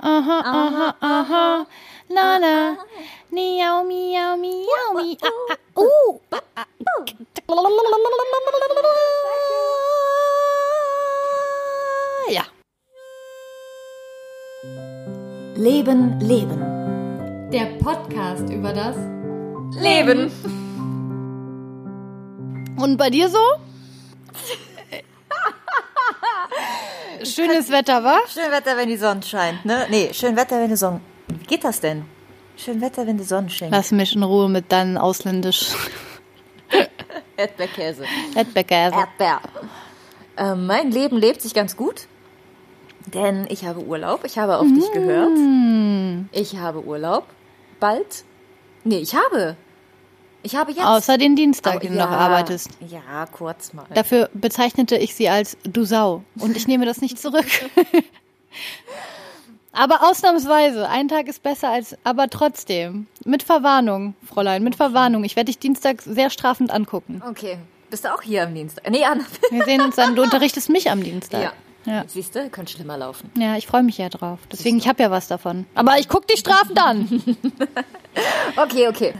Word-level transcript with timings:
Aha, 0.00 0.38
aha, 0.44 0.94
aha. 1.00 1.66
Na, 2.12 2.38
na. 2.38 2.76
Miau, 3.32 3.84
miau, 3.84 4.36
miau, 4.36 4.88
miau. 4.92 5.16
Ah, 5.24 5.56
ah, 5.56 5.80
uh. 5.80 6.12
Ah, 6.28 6.44
ah. 6.56 6.68
Ja. 12.28 12.44
Leben, 15.56 16.20
Leben. 16.20 16.60
Der 17.50 17.66
Podcast 17.80 18.50
über 18.50 18.72
das 18.72 18.96
Leben. 19.80 20.30
Und 22.76 22.96
bei 22.96 23.08
dir 23.10 23.28
so? 23.28 23.59
Schönes 27.40 27.70
Wetter, 27.70 28.04
wa? 28.04 28.18
Schön 28.28 28.50
Wetter, 28.50 28.76
wenn 28.76 28.88
die 28.88 28.98
Sonne 28.98 29.22
scheint, 29.22 29.64
ne? 29.64 29.86
Nee, 29.88 30.10
schön 30.12 30.36
Wetter, 30.36 30.60
wenn 30.60 30.68
die 30.68 30.76
Sonne. 30.76 31.00
Wie 31.28 31.46
geht 31.46 31.64
das 31.64 31.80
denn? 31.80 32.04
Schön 32.56 32.82
Wetter, 32.82 33.06
wenn 33.06 33.16
die 33.16 33.24
Sonne 33.24 33.48
scheint. 33.48 33.72
Lass 33.72 33.92
mich 33.92 34.14
in 34.14 34.22
Ruhe 34.22 34.50
mit 34.50 34.70
deinen 34.70 34.98
ausländisch 34.98 35.70
Erdbeerkäse. 37.38 38.04
Erdbeerkäse. 38.34 38.94
Erdbeer. 38.94 39.40
Ähm, 40.36 40.66
mein 40.66 40.90
Leben 40.90 41.16
lebt 41.16 41.40
sich 41.40 41.54
ganz 41.54 41.76
gut, 41.78 42.08
denn 43.06 43.46
ich 43.48 43.64
habe 43.64 43.80
Urlaub. 43.80 44.24
Ich 44.24 44.38
habe 44.38 44.58
auf 44.58 44.66
dich 44.66 44.92
gehört. 44.92 45.38
Ich 46.32 46.58
habe 46.58 46.84
Urlaub. 46.84 47.26
Bald. 47.78 48.24
Nee, 48.84 48.98
ich 48.98 49.14
habe. 49.14 49.56
Ich 50.42 50.56
habe 50.56 50.72
jetzt. 50.72 50.84
Außer 50.84 51.18
den 51.18 51.36
Dienstag, 51.36 51.72
Aber 51.74 51.80
den 51.80 51.92
du 51.92 51.98
ja, 51.98 52.06
noch 52.06 52.12
arbeitest. 52.12 52.70
Ja, 52.88 53.26
kurz 53.26 53.72
mal. 53.72 53.84
Dafür 53.94 54.30
bezeichnete 54.32 54.96
ich 54.96 55.14
sie 55.14 55.28
als 55.28 55.56
du 55.64 55.84
Sau. 55.84 56.24
Und 56.38 56.56
ich 56.56 56.66
nehme 56.66 56.86
das 56.86 57.00
nicht 57.00 57.18
zurück. 57.18 57.46
aber 59.72 60.02
ausnahmsweise. 60.08 60.88
Ein 60.88 61.08
Tag 61.08 61.28
ist 61.28 61.42
besser 61.42 61.68
als, 61.70 61.96
aber 62.04 62.28
trotzdem. 62.28 63.06
Mit 63.24 63.42
Verwarnung, 63.42 64.14
Fräulein, 64.26 64.62
mit 64.62 64.76
Verwarnung. 64.76 65.24
Ich 65.24 65.36
werde 65.36 65.46
dich 65.46 65.58
Dienstag 65.58 66.02
sehr 66.02 66.30
strafend 66.30 66.70
angucken. 66.70 67.22
Okay. 67.28 67.58
Bist 67.90 68.04
du 68.04 68.14
auch 68.14 68.22
hier 68.22 68.44
am 68.44 68.54
Dienstag? 68.54 68.88
Nee, 68.88 69.04
Anna. 69.04 69.24
Wir 69.50 69.64
sehen 69.64 69.80
uns 69.80 69.96
dann, 69.96 70.14
du 70.14 70.22
unterrichtest 70.22 70.68
mich 70.70 70.90
am 70.90 71.02
Dienstag. 71.02 71.42
Ja. 71.42 71.52
Ja, 71.86 72.04
Siehst 72.06 72.34
du, 72.36 72.50
könnte 72.50 72.72
schlimmer 72.72 72.98
laufen. 72.98 73.30
ja 73.38 73.56
ich 73.56 73.66
freue 73.66 73.82
mich 73.82 73.96
ja 73.96 74.10
drauf. 74.10 74.38
Deswegen, 74.52 74.76
ich 74.76 74.86
habe 74.86 75.02
ja 75.02 75.10
was 75.10 75.28
davon. 75.28 75.64
Aber 75.74 75.98
ich 75.98 76.08
guck 76.08 76.28
dich 76.28 76.40
strafend 76.40 76.78
an. 76.78 77.22
Okay, 78.56 78.88
okay. 78.88 79.14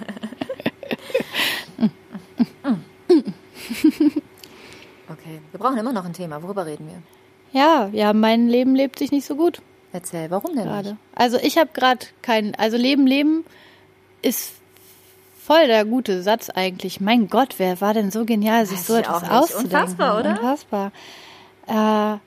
Okay, 5.08 5.40
wir 5.50 5.58
brauchen 5.58 5.78
immer 5.78 5.92
noch 5.92 6.04
ein 6.04 6.12
Thema. 6.12 6.42
Worüber 6.42 6.66
reden 6.66 6.86
wir? 6.86 7.02
Ja, 7.52 7.88
ja, 7.92 8.12
mein 8.12 8.48
Leben 8.48 8.74
lebt 8.74 8.98
sich 8.98 9.10
nicht 9.10 9.26
so 9.26 9.34
gut. 9.34 9.60
Erzähl, 9.92 10.30
warum 10.30 10.54
denn 10.54 10.64
gerade. 10.64 10.90
nicht? 10.90 11.00
Also 11.14 11.36
ich 11.38 11.58
habe 11.58 11.70
gerade 11.74 12.06
kein, 12.22 12.54
also 12.54 12.76
Leben, 12.76 13.06
Leben 13.06 13.44
ist 14.22 14.52
voll 15.36 15.66
der 15.66 15.84
gute 15.84 16.22
Satz 16.22 16.48
eigentlich. 16.48 17.00
Mein 17.00 17.28
Gott, 17.28 17.54
wer 17.58 17.80
war 17.80 17.92
denn 17.92 18.12
so 18.12 18.24
genial, 18.24 18.66
sich 18.66 18.78
Weiß 18.78 18.86
so 18.86 18.94
etwas 18.94 19.28
auszudenken? 19.28 19.64
Unfassbar, 19.64 20.18
oder? 20.20 20.30
Unfassbar. 20.30 20.92
Äh, 21.66 22.18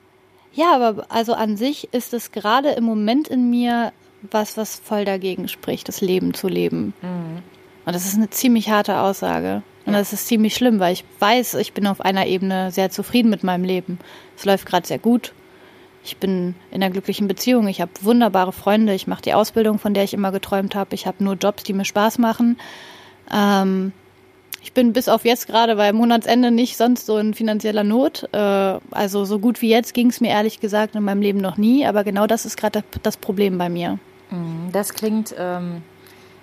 ja, 0.56 0.74
aber 0.74 1.06
also 1.08 1.32
an 1.32 1.56
sich 1.56 1.92
ist 1.92 2.12
es 2.12 2.32
gerade 2.32 2.70
im 2.72 2.84
Moment 2.84 3.28
in 3.28 3.48
mir 3.48 3.92
was, 4.30 4.56
was 4.56 4.76
voll 4.76 5.04
dagegen 5.04 5.48
spricht, 5.48 5.88
das 5.88 6.00
Leben 6.00 6.34
zu 6.34 6.48
leben. 6.48 6.92
Mhm. 7.00 7.42
Und 7.86 7.94
das 7.94 8.06
ist 8.06 8.16
eine 8.16 8.30
ziemlich 8.30 8.70
harte 8.70 8.98
Aussage. 8.98 9.62
Und 9.86 9.92
das 9.92 10.12
ist 10.14 10.28
ziemlich 10.28 10.54
schlimm, 10.54 10.80
weil 10.80 10.94
ich 10.94 11.04
weiß, 11.18 11.54
ich 11.54 11.74
bin 11.74 11.86
auf 11.86 12.00
einer 12.00 12.26
Ebene 12.26 12.70
sehr 12.70 12.90
zufrieden 12.90 13.28
mit 13.28 13.44
meinem 13.44 13.64
Leben. 13.64 13.98
Es 14.36 14.44
läuft 14.44 14.66
gerade 14.66 14.86
sehr 14.86 14.98
gut. 14.98 15.32
Ich 16.02 16.16
bin 16.16 16.54
in 16.70 16.82
einer 16.82 16.90
glücklichen 16.90 17.28
Beziehung. 17.28 17.68
Ich 17.68 17.80
habe 17.80 17.90
wunderbare 18.00 18.52
Freunde. 18.52 18.94
Ich 18.94 19.06
mache 19.06 19.22
die 19.22 19.34
Ausbildung, 19.34 19.78
von 19.78 19.94
der 19.94 20.04
ich 20.04 20.14
immer 20.14 20.32
geträumt 20.32 20.74
habe. 20.74 20.94
Ich 20.94 21.06
habe 21.06 21.22
nur 21.22 21.34
Jobs, 21.34 21.62
die 21.62 21.72
mir 21.72 21.84
Spaß 21.84 22.18
machen. 22.18 22.58
Ähm, 23.32 23.92
ich 24.62 24.72
bin 24.72 24.94
bis 24.94 25.08
auf 25.08 25.26
jetzt 25.26 25.46
gerade 25.46 25.76
bei 25.76 25.92
Monatsende 25.92 26.50
nicht 26.50 26.78
sonst 26.78 27.04
so 27.04 27.18
in 27.18 27.34
finanzieller 27.34 27.84
Not. 27.84 28.28
Äh, 28.32 28.38
also 28.38 29.26
so 29.26 29.38
gut 29.38 29.60
wie 29.60 29.68
jetzt 29.68 29.92
ging 29.92 30.08
es 30.08 30.20
mir 30.22 30.30
ehrlich 30.30 30.60
gesagt 30.60 30.94
in 30.94 31.02
meinem 31.02 31.20
Leben 31.20 31.40
noch 31.40 31.58
nie. 31.58 31.86
Aber 31.86 32.04
genau 32.04 32.26
das 32.26 32.46
ist 32.46 32.56
gerade 32.56 32.84
das 33.02 33.18
Problem 33.18 33.58
bei 33.58 33.68
mir. 33.68 33.98
Das 34.72 34.94
klingt 34.94 35.34
ähm, 35.38 35.82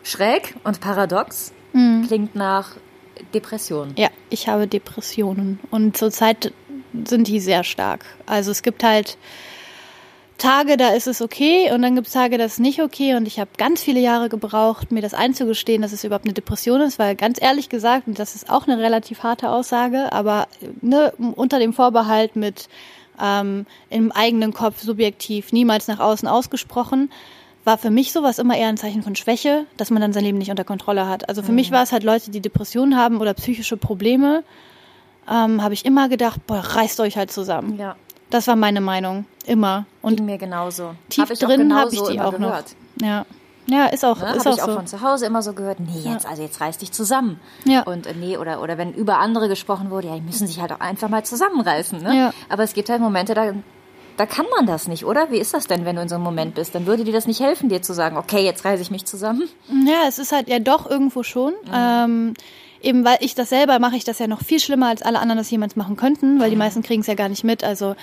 schräg 0.03 0.55
und 0.63 0.81
paradox. 0.81 1.53
Mhm. 1.73 2.05
Klingt 2.07 2.35
nach 2.35 2.75
Depression. 3.33 3.93
Ja, 3.97 4.09
ich 4.29 4.47
habe 4.47 4.67
Depressionen 4.67 5.59
und 5.69 5.97
zurzeit 5.97 6.53
sind 7.05 7.27
die 7.27 7.39
sehr 7.39 7.63
stark. 7.63 8.05
Also 8.25 8.51
es 8.51 8.63
gibt 8.63 8.83
halt 8.83 9.17
Tage, 10.37 10.75
da 10.75 10.89
ist 10.89 11.05
es 11.05 11.21
okay 11.21 11.71
und 11.71 11.83
dann 11.83 11.93
gibt 11.93 12.07
es 12.07 12.13
Tage, 12.13 12.39
da 12.39 12.45
ist 12.45 12.59
nicht 12.59 12.81
okay 12.81 13.13
und 13.15 13.27
ich 13.27 13.39
habe 13.39 13.51
ganz 13.57 13.83
viele 13.83 13.99
Jahre 13.99 14.27
gebraucht, 14.27 14.91
mir 14.91 15.01
das 15.01 15.13
einzugestehen, 15.13 15.83
dass 15.83 15.91
es 15.91 16.03
überhaupt 16.03 16.25
eine 16.25 16.33
Depression 16.33 16.81
ist, 16.81 16.97
weil 16.97 17.15
ganz 17.15 17.39
ehrlich 17.39 17.69
gesagt, 17.69 18.07
und 18.07 18.17
das 18.17 18.33
ist 18.33 18.49
auch 18.49 18.67
eine 18.67 18.79
relativ 18.79 19.21
harte 19.21 19.51
Aussage, 19.51 20.11
aber 20.11 20.47
ne, 20.81 21.13
unter 21.17 21.59
dem 21.59 21.73
Vorbehalt 21.73 22.35
mit 22.35 22.69
ähm, 23.21 23.67
im 23.91 24.11
eigenen 24.11 24.51
Kopf 24.51 24.81
subjektiv, 24.81 25.51
niemals 25.51 25.87
nach 25.87 25.99
außen 25.99 26.27
ausgesprochen, 26.27 27.11
war 27.63 27.77
für 27.77 27.91
mich 27.91 28.11
sowas 28.11 28.39
immer 28.39 28.57
eher 28.57 28.67
ein 28.69 28.77
Zeichen 28.77 29.03
von 29.03 29.15
Schwäche, 29.15 29.65
dass 29.77 29.91
man 29.91 30.01
dann 30.01 30.13
sein 30.13 30.23
Leben 30.23 30.37
nicht 30.39 30.49
unter 30.49 30.63
Kontrolle 30.63 31.07
hat. 31.07 31.29
Also 31.29 31.43
für 31.43 31.51
mich 31.51 31.71
war 31.71 31.83
es 31.83 31.91
halt 31.91 32.03
Leute, 32.03 32.31
die 32.31 32.41
Depressionen 32.41 32.97
haben 32.97 33.19
oder 33.21 33.33
psychische 33.35 33.77
Probleme, 33.77 34.43
ähm, 35.29 35.61
habe 35.61 35.73
ich 35.73 35.85
immer 35.85 36.09
gedacht, 36.09 36.45
boah, 36.47 36.57
reißt 36.59 36.99
euch 37.01 37.17
halt 37.17 37.31
zusammen. 37.31 37.77
Ja, 37.77 37.95
Das 38.31 38.47
war 38.47 38.55
meine 38.55 38.81
Meinung, 38.81 39.25
immer. 39.45 39.85
Und 40.01 40.15
ging 40.17 40.25
mir 40.25 40.37
genauso. 40.39 40.95
tief 41.09 41.29
Hab 41.29 41.37
drin 41.37 41.75
habe 41.75 41.93
ich 41.93 42.01
die 42.01 42.19
auch 42.19 42.31
gehört. 42.31 42.75
noch. 42.99 43.07
Ja, 43.07 43.25
ja, 43.67 43.85
ist 43.85 44.03
auch, 44.03 44.17
Ne? 44.19 44.33
ist 44.35 44.39
Habe 44.45 44.49
auch 44.49 44.55
ich 44.57 44.63
auch 44.63 44.67
so. 44.69 44.75
von 44.75 44.87
zu 44.87 45.01
Hause 45.01 45.27
immer 45.27 45.43
so 45.43 45.53
gehört, 45.53 45.79
nee, 45.79 45.99
jetzt, 46.11 46.25
also 46.25 46.41
jetzt 46.41 46.59
reiß 46.59 46.79
dich 46.79 46.91
zusammen. 46.91 47.39
Ja. 47.65 47.83
Und 47.83 48.07
äh, 48.07 48.15
nee, 48.15 48.35
oder, 48.37 48.61
oder 48.63 48.79
wenn 48.79 48.91
über 48.93 49.19
andere 49.19 49.47
gesprochen 49.47 49.91
wurde, 49.91 50.07
ja, 50.07 50.15
die 50.15 50.21
müssen 50.21 50.47
sich 50.47 50.59
halt 50.59 50.71
auch 50.73 50.79
einfach 50.79 51.09
mal 51.09 51.23
zusammenreißen. 51.23 52.01
Ne? 52.01 52.17
Ja. 52.17 52.33
Aber 52.49 52.63
es 52.63 52.73
gibt 52.73 52.89
halt 52.89 52.99
Momente, 53.01 53.35
da, 53.35 53.53
da 54.21 54.27
kann 54.27 54.45
man 54.55 54.67
das 54.67 54.87
nicht, 54.87 55.03
oder? 55.03 55.31
Wie 55.31 55.39
ist 55.39 55.55
das 55.55 55.65
denn, 55.65 55.83
wenn 55.83 55.95
du 55.95 56.03
in 56.03 56.07
so 56.07 56.13
einem 56.13 56.23
Moment 56.23 56.53
bist? 56.53 56.75
Dann 56.75 56.85
würde 56.85 57.03
dir 57.03 57.11
das 57.11 57.25
nicht 57.25 57.39
helfen, 57.39 57.69
dir 57.69 57.81
zu 57.81 57.91
sagen, 57.91 58.17
okay, 58.17 58.45
jetzt 58.45 58.63
reiße 58.63 58.79
ich 58.79 58.91
mich 58.91 59.03
zusammen. 59.05 59.49
Ja, 59.87 60.07
es 60.07 60.19
ist 60.19 60.31
halt 60.31 60.47
ja 60.47 60.59
doch 60.59 60.87
irgendwo 60.87 61.23
schon. 61.23 61.53
Ähm, 61.73 62.35
eben 62.83 63.03
weil 63.03 63.17
ich 63.21 63.33
das 63.33 63.49
selber 63.49 63.79
mache, 63.79 63.95
ich 63.95 64.03
das 64.03 64.19
ja 64.19 64.27
noch 64.27 64.43
viel 64.43 64.59
schlimmer, 64.59 64.89
als 64.89 65.01
alle 65.01 65.17
anderen 65.17 65.39
das 65.39 65.49
jemals 65.49 65.75
machen 65.75 65.95
könnten, 65.95 66.39
weil 66.39 66.51
die 66.51 66.55
meisten 66.55 66.83
kriegen 66.83 67.01
es 67.01 67.07
ja 67.07 67.15
gar 67.15 67.29
nicht 67.29 67.43
mit. 67.43 67.63
Also 67.63 67.95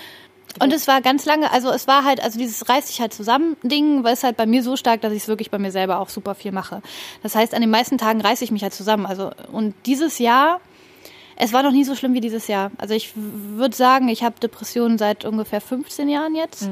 und 0.61 0.73
es 0.73 0.89
war 0.89 0.99
ganz 0.99 1.25
lange, 1.25 1.53
also 1.53 1.69
es 1.69 1.87
war 1.87 2.03
halt, 2.03 2.21
also 2.21 2.37
dieses 2.37 2.67
reiß 2.67 2.87
dich 2.87 2.99
halt 2.99 3.13
zusammen 3.13 3.55
Ding, 3.63 4.03
war 4.03 4.11
es 4.11 4.23
halt 4.23 4.35
bei 4.35 4.45
mir 4.45 4.61
so 4.61 4.75
stark, 4.75 4.99
dass 4.99 5.13
ich 5.13 5.21
es 5.23 5.27
wirklich 5.29 5.51
bei 5.51 5.57
mir 5.57 5.71
selber 5.71 5.99
auch 5.99 6.09
super 6.09 6.35
viel 6.35 6.51
mache. 6.51 6.81
Das 7.23 7.33
heißt, 7.33 7.53
an 7.53 7.61
den 7.61 7.69
meisten 7.69 7.97
Tagen 7.97 8.19
reiße 8.19 8.43
ich 8.43 8.51
mich 8.51 8.63
halt 8.63 8.73
zusammen. 8.73 9.05
Also 9.05 9.31
und 9.53 9.73
dieses 9.85 10.19
Jahr, 10.19 10.59
es 11.39 11.53
war 11.53 11.63
noch 11.63 11.71
nie 11.71 11.85
so 11.85 11.95
schlimm 11.95 12.13
wie 12.13 12.21
dieses 12.21 12.47
Jahr. 12.47 12.69
Also 12.77 12.93
ich 12.93 13.13
würde 13.15 13.75
sagen, 13.75 14.09
ich 14.09 14.23
habe 14.23 14.39
Depressionen 14.41 14.97
seit 14.97 15.23
ungefähr 15.23 15.61
15 15.61 16.09
Jahren 16.09 16.35
jetzt. 16.35 16.69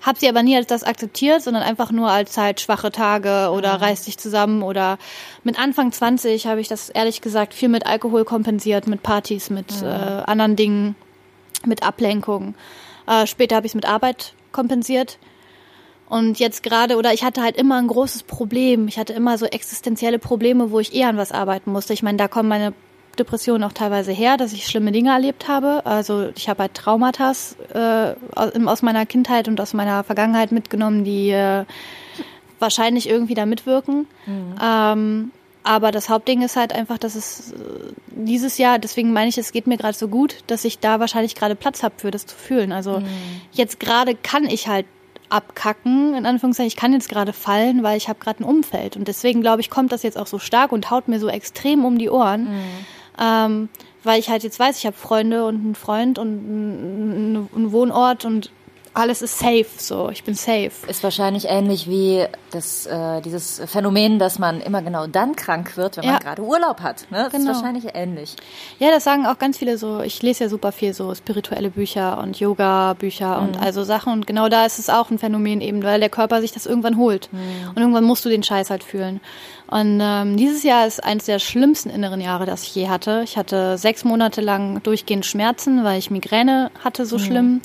Hab 0.00 0.18
sie 0.18 0.28
aber 0.28 0.44
nie 0.44 0.54
als 0.54 0.68
das 0.68 0.84
akzeptiert, 0.84 1.42
sondern 1.42 1.64
einfach 1.64 1.90
nur 1.90 2.08
als 2.08 2.36
halt 2.38 2.60
schwache 2.60 2.92
Tage 2.92 3.50
oder 3.52 3.72
reiß 3.72 4.04
dich 4.04 4.18
zusammen 4.18 4.62
oder 4.62 4.98
mit 5.42 5.58
Anfang 5.58 5.90
20 5.90 6.46
habe 6.46 6.60
ich 6.60 6.68
das 6.68 6.90
ehrlich 6.90 7.20
gesagt 7.20 7.54
viel 7.54 7.68
mit 7.68 7.86
Alkohol 7.86 8.24
kompensiert, 8.24 8.86
mit 8.86 9.02
Partys, 9.02 9.50
mit 9.50 9.82
äh, 9.82 9.86
anderen 9.86 10.54
Dingen, 10.54 10.94
mit 11.64 11.82
Ablenkung. 11.82 12.54
Äh, 13.08 13.26
später 13.26 13.56
habe 13.56 13.66
ich 13.66 13.70
es 13.70 13.74
mit 13.74 13.86
Arbeit 13.86 14.34
kompensiert. 14.52 15.18
Und 16.08 16.38
jetzt 16.38 16.62
gerade, 16.62 16.98
oder 16.98 17.12
ich 17.12 17.24
hatte 17.24 17.42
halt 17.42 17.56
immer 17.56 17.78
ein 17.78 17.88
großes 17.88 18.22
Problem. 18.22 18.86
Ich 18.86 18.96
hatte 18.96 19.12
immer 19.12 19.38
so 19.38 19.46
existenzielle 19.46 20.20
Probleme, 20.20 20.70
wo 20.70 20.78
ich 20.78 20.94
eher 20.94 21.08
an 21.08 21.16
was 21.16 21.32
arbeiten 21.32 21.72
musste. 21.72 21.94
Ich 21.94 22.04
meine, 22.04 22.16
da 22.16 22.28
kommen 22.28 22.48
meine 22.48 22.74
Depressionen 23.18 23.64
auch 23.64 23.72
teilweise 23.72 24.12
her, 24.12 24.36
dass 24.36 24.52
ich 24.52 24.66
schlimme 24.66 24.92
Dinge 24.92 25.10
erlebt 25.10 25.48
habe. 25.48 25.84
Also 25.84 26.28
ich 26.36 26.48
habe 26.48 26.62
halt 26.62 26.74
Traumata 26.74 27.32
äh, 27.74 28.14
aus, 28.34 28.82
meiner 28.82 29.06
Kindheit 29.06 29.48
und 29.48 29.60
aus 29.60 29.74
meiner 29.74 30.04
Vergangenheit 30.04 30.52
mitgenommen, 30.52 31.04
die 31.04 31.30
äh, 31.30 31.64
wahrscheinlich 32.58 33.08
irgendwie 33.08 33.34
da 33.34 33.46
mitwirken. 33.46 34.06
Ähm, 34.62 35.32
aber 35.62 35.90
das 35.90 36.08
Hauptding 36.08 36.42
ist 36.42 36.56
halt 36.56 36.72
einfach, 36.72 36.96
dass 36.98 37.16
es 37.16 37.52
äh, 37.52 37.56
dieses 38.10 38.56
Jahr, 38.58 38.78
deswegen 38.78 39.12
meine 39.12 39.28
ich, 39.28 39.38
es 39.38 39.52
geht 39.52 39.66
mir 39.66 39.76
gerade 39.76 39.96
so 39.96 40.08
gut, 40.08 40.36
dass 40.46 40.64
ich 40.64 40.78
da 40.78 41.00
wahrscheinlich 41.00 41.34
gerade 41.34 41.56
Platz 41.56 41.82
habe 41.82 41.94
für 41.98 42.10
das 42.10 42.26
zu 42.26 42.36
fühlen. 42.36 42.72
Also 42.72 43.02
jetzt 43.52 43.80
gerade 43.80 44.14
kann 44.14 44.44
ich 44.44 44.68
halt 44.68 44.86
abkacken, 45.28 46.14
in 46.14 46.26
Anführungszeichen, 46.26 46.68
ich 46.68 46.76
kann 46.76 46.92
jetzt 46.92 47.08
gerade 47.08 47.32
fallen, 47.32 47.82
weil 47.82 47.96
ich 47.96 48.08
habe 48.08 48.18
gerade 48.18 48.42
ein 48.42 48.44
Umfeld. 48.44 48.96
Und 48.96 49.08
deswegen 49.08 49.40
glaube 49.40 49.60
ich, 49.60 49.70
kommt 49.70 49.92
das 49.92 50.02
jetzt 50.02 50.18
auch 50.18 50.26
so 50.26 50.38
stark 50.38 50.72
und 50.72 50.90
haut 50.90 51.08
mir 51.08 51.18
so 51.18 51.28
extrem 51.28 51.84
um 51.84 51.98
die 51.98 52.10
Ohren. 52.10 52.46
Ähm, 53.18 53.68
weil 54.04 54.20
ich 54.20 54.28
halt 54.28 54.42
jetzt 54.44 54.58
weiß, 54.58 54.78
ich 54.78 54.86
habe 54.86 54.96
Freunde 54.96 55.44
und 55.46 55.56
einen 55.56 55.74
Freund 55.74 56.18
und 56.18 56.28
einen, 56.28 57.48
einen 57.54 57.72
Wohnort 57.72 58.24
und 58.24 58.50
alles 58.96 59.20
ist 59.22 59.38
safe, 59.38 59.66
so, 59.76 60.08
ich 60.10 60.24
bin 60.24 60.34
safe. 60.34 60.70
Ist 60.88 61.02
wahrscheinlich 61.02 61.46
ähnlich 61.48 61.88
wie 61.88 62.24
das, 62.50 62.86
äh, 62.86 63.20
dieses 63.20 63.60
Phänomen, 63.66 64.18
dass 64.18 64.38
man 64.38 64.60
immer 64.60 64.80
genau 64.82 65.06
dann 65.06 65.36
krank 65.36 65.76
wird, 65.76 65.96
wenn 65.98 66.04
Ja. 66.04 66.12
man 66.12 66.20
gerade 66.20 66.42
Urlaub 66.42 66.80
hat. 66.80 67.06
Ne? 67.10 67.24
Das 67.24 67.32
Genau. 67.32 67.50
ist 67.50 67.56
wahrscheinlich 67.58 67.84
ähnlich. 67.94 68.36
Ja, 68.78 68.90
das 68.90 69.04
sagen 69.04 69.26
auch 69.26 69.38
ganz 69.38 69.58
viele 69.58 69.76
so, 69.78 70.00
ich 70.00 70.22
lese 70.22 70.44
ja 70.44 70.50
super 70.50 70.72
viel 70.72 70.94
so 70.94 71.14
spirituelle 71.14 71.70
Bücher 71.70 72.18
und 72.18 72.40
Yoga-Bücher 72.40 73.40
Mhm. 73.40 73.48
und 73.48 73.60
also 73.60 73.84
Sachen 73.84 74.12
und 74.12 74.26
genau 74.26 74.48
da 74.48 74.64
ist 74.64 74.78
es 74.78 74.88
auch 74.88 75.10
ein 75.10 75.18
Phänomen 75.18 75.60
eben, 75.60 75.82
weil 75.82 76.00
der 76.00 76.08
Körper 76.10 76.40
sich 76.40 76.52
das 76.52 76.66
irgendwann 76.66 76.96
holt 76.96 77.28
Mhm. 77.32 77.38
und 77.70 77.76
irgendwann 77.78 78.04
musst 78.04 78.24
du 78.24 78.28
den 78.28 78.42
Scheiß 78.42 78.70
halt 78.70 78.82
fühlen. 78.82 79.20
Und 79.68 79.98
ähm, 80.02 80.36
dieses 80.36 80.62
Jahr 80.62 80.86
ist 80.86 81.02
eines 81.04 81.26
der 81.26 81.38
schlimmsten 81.38 81.90
inneren 81.90 82.20
Jahre, 82.20 82.46
das 82.46 82.62
ich 82.62 82.74
je 82.74 82.88
hatte. 82.88 83.22
Ich 83.24 83.36
hatte 83.36 83.76
sechs 83.78 84.04
Monate 84.04 84.40
lang 84.40 84.82
durchgehend 84.82 85.26
Schmerzen, 85.26 85.84
weil 85.84 85.98
ich 85.98 86.10
Migräne 86.10 86.70
hatte 86.82 87.02
Mhm. 87.02 87.06
so 87.06 87.18
schlimm. 87.18 87.60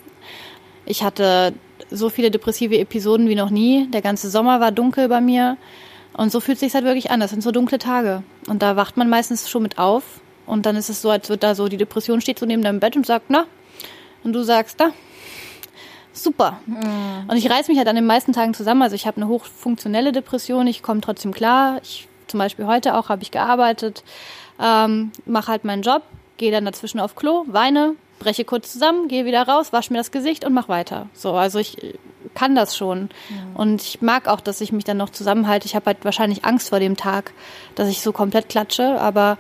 Ich 0.86 1.04
hatte 1.04 1.54
so 1.90 2.10
viele 2.10 2.32
depressive 2.32 2.78
Episoden 2.78 3.28
wie 3.30 3.36
noch 3.36 3.50
nie. 3.50 3.88
Der 3.92 4.02
ganze 4.02 4.30
Sommer 4.30 4.60
war 4.60 4.72
dunkel 4.72 5.08
bei 5.08 5.22
mir. 5.22 5.58
Und 6.14 6.32
so 6.32 6.40
fühlt 6.40 6.60
sich 6.60 6.74
halt 6.74 6.86
wirklich 6.86 7.12
an. 7.12 7.20
Das 7.20 7.32
sind 7.32 7.44
so 7.44 7.52
dunkle 7.52 7.80
Tage. 7.80 8.24
Und 8.48 8.62
da 8.62 8.76
wacht 8.76 8.98
man 8.98 9.10
meistens 9.10 9.50
schon 9.50 9.64
mit 9.64 9.78
auf. 9.78 10.04
Und 10.46 10.66
dann 10.66 10.76
ist 10.76 10.90
es 10.90 11.02
so, 11.02 11.10
als 11.10 11.30
wird 11.30 11.44
da 11.44 11.56
so, 11.56 11.68
die 11.68 11.78
Depression 11.78 12.22
steht 12.22 12.40
so 12.40 12.46
neben 12.46 12.62
deinem 12.62 12.80
Bett 12.80 12.96
und 12.96 13.06
sagt, 13.06 13.26
na? 13.30 13.46
Und 14.24 14.34
du 14.34 14.44
sagst, 14.44 14.78
na? 14.80 14.92
Super. 16.14 16.60
Und 17.28 17.38
ich 17.38 17.50
reiß 17.50 17.70
mich 17.70 17.78
halt 17.78 17.88
an 17.88 17.96
den 17.96 18.06
meisten 18.06 18.34
Tagen 18.34 18.54
zusammen. 18.54 18.82
Also 18.82 18.96
ich 18.96 19.08
habe 19.08 19.18
eine 19.18 19.28
hochfunktionelle 19.28 20.12
Depression. 20.12 20.68
Ich 20.68 20.84
komme 20.84 21.00
trotzdem 21.00 21.34
klar. 21.34 21.80
Ich, 21.84 22.08
zum 22.28 22.38
Beispiel 22.40 22.66
heute 22.66 22.96
auch 22.96 23.10
habe 23.10 23.24
ich 23.24 23.32
gearbeitet, 23.32 24.04
ähm, 24.60 25.12
mache 25.26 25.52
halt 25.52 25.64
meinen 25.64 25.84
Job, 25.84 26.04
gehe 26.38 26.52
dann 26.52 26.66
dazwischen 26.66 27.00
auf 27.00 27.16
Klo, 27.16 27.46
weine, 27.48 27.96
breche 28.22 28.46
kurz 28.46 28.72
zusammen, 28.72 29.08
gehe 29.10 29.26
wieder 29.26 29.48
raus, 29.48 29.74
wasche 29.74 29.92
mir 29.92 30.00
das 30.00 30.12
Gesicht 30.12 30.46
und 30.46 30.54
mach 30.54 30.70
weiter. 30.70 31.08
So, 31.14 31.34
also 31.34 31.60
ich 31.60 31.84
äh, 31.84 31.94
kann 32.36 32.56
das 32.56 32.78
schon. 32.78 33.10
Und 33.56 33.82
ich 33.82 34.02
mag 34.02 34.28
auch, 34.30 34.40
dass 34.40 34.62
ich 34.62 34.72
mich 34.72 34.86
dann 34.86 34.96
noch 34.98 35.10
zusammenhalte. 35.10 35.66
Ich 35.66 35.76
habe 35.76 35.88
halt 35.88 36.06
wahrscheinlich 36.06 36.46
Angst 36.46 36.70
vor 36.70 36.80
dem 36.80 36.96
Tag, 36.96 37.34
dass 37.76 37.90
ich 37.90 38.02
so 38.02 38.12
komplett 38.14 38.48
klatsche, 38.48 39.02
aber 39.02 39.38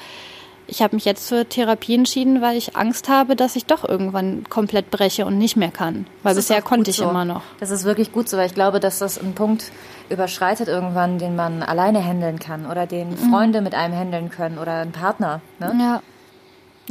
ich 0.67 0.81
habe 0.81 0.95
mich 0.95 1.05
jetzt 1.05 1.27
zur 1.27 1.47
Therapie 1.49 1.95
entschieden, 1.95 2.41
weil 2.41 2.57
ich 2.57 2.75
Angst 2.77 3.09
habe, 3.09 3.35
dass 3.35 3.55
ich 3.55 3.65
doch 3.65 3.87
irgendwann 3.87 4.45
komplett 4.49 4.89
breche 4.89 5.25
und 5.25 5.37
nicht 5.37 5.57
mehr 5.57 5.71
kann. 5.71 6.05
Weil 6.23 6.33
Das 6.35 6.45
bisher 6.47 6.61
konnte 6.61 6.89
ich 6.91 6.97
so. 6.97 7.09
immer 7.09 7.25
noch. 7.25 7.41
Das 7.59 7.71
ist 7.71 7.83
wirklich 7.83 8.11
gut 8.11 8.29
so, 8.29 8.37
weil 8.37 8.45
ich 8.47 8.53
glaube, 8.55 8.79
dass 8.79 8.99
das 8.99 9.17
einen 9.19 9.35
Punkt 9.35 9.65
überschreitet 10.09 10.67
irgendwann, 10.67 11.17
den 11.17 11.35
man 11.35 11.61
alleine 11.63 12.03
handeln 12.03 12.39
kann 12.39 12.65
oder 12.65 12.85
den 12.87 13.09
Mhm. 13.11 13.31
Freunde 13.31 13.61
mit 13.61 13.75
einem 13.75 13.95
handeln 13.97 14.29
können 14.29 14.57
oder 14.57 14.79
ein 14.79 14.91
Partner. 14.91 15.41
Ne? 15.59 15.73
Ja. 15.79 16.01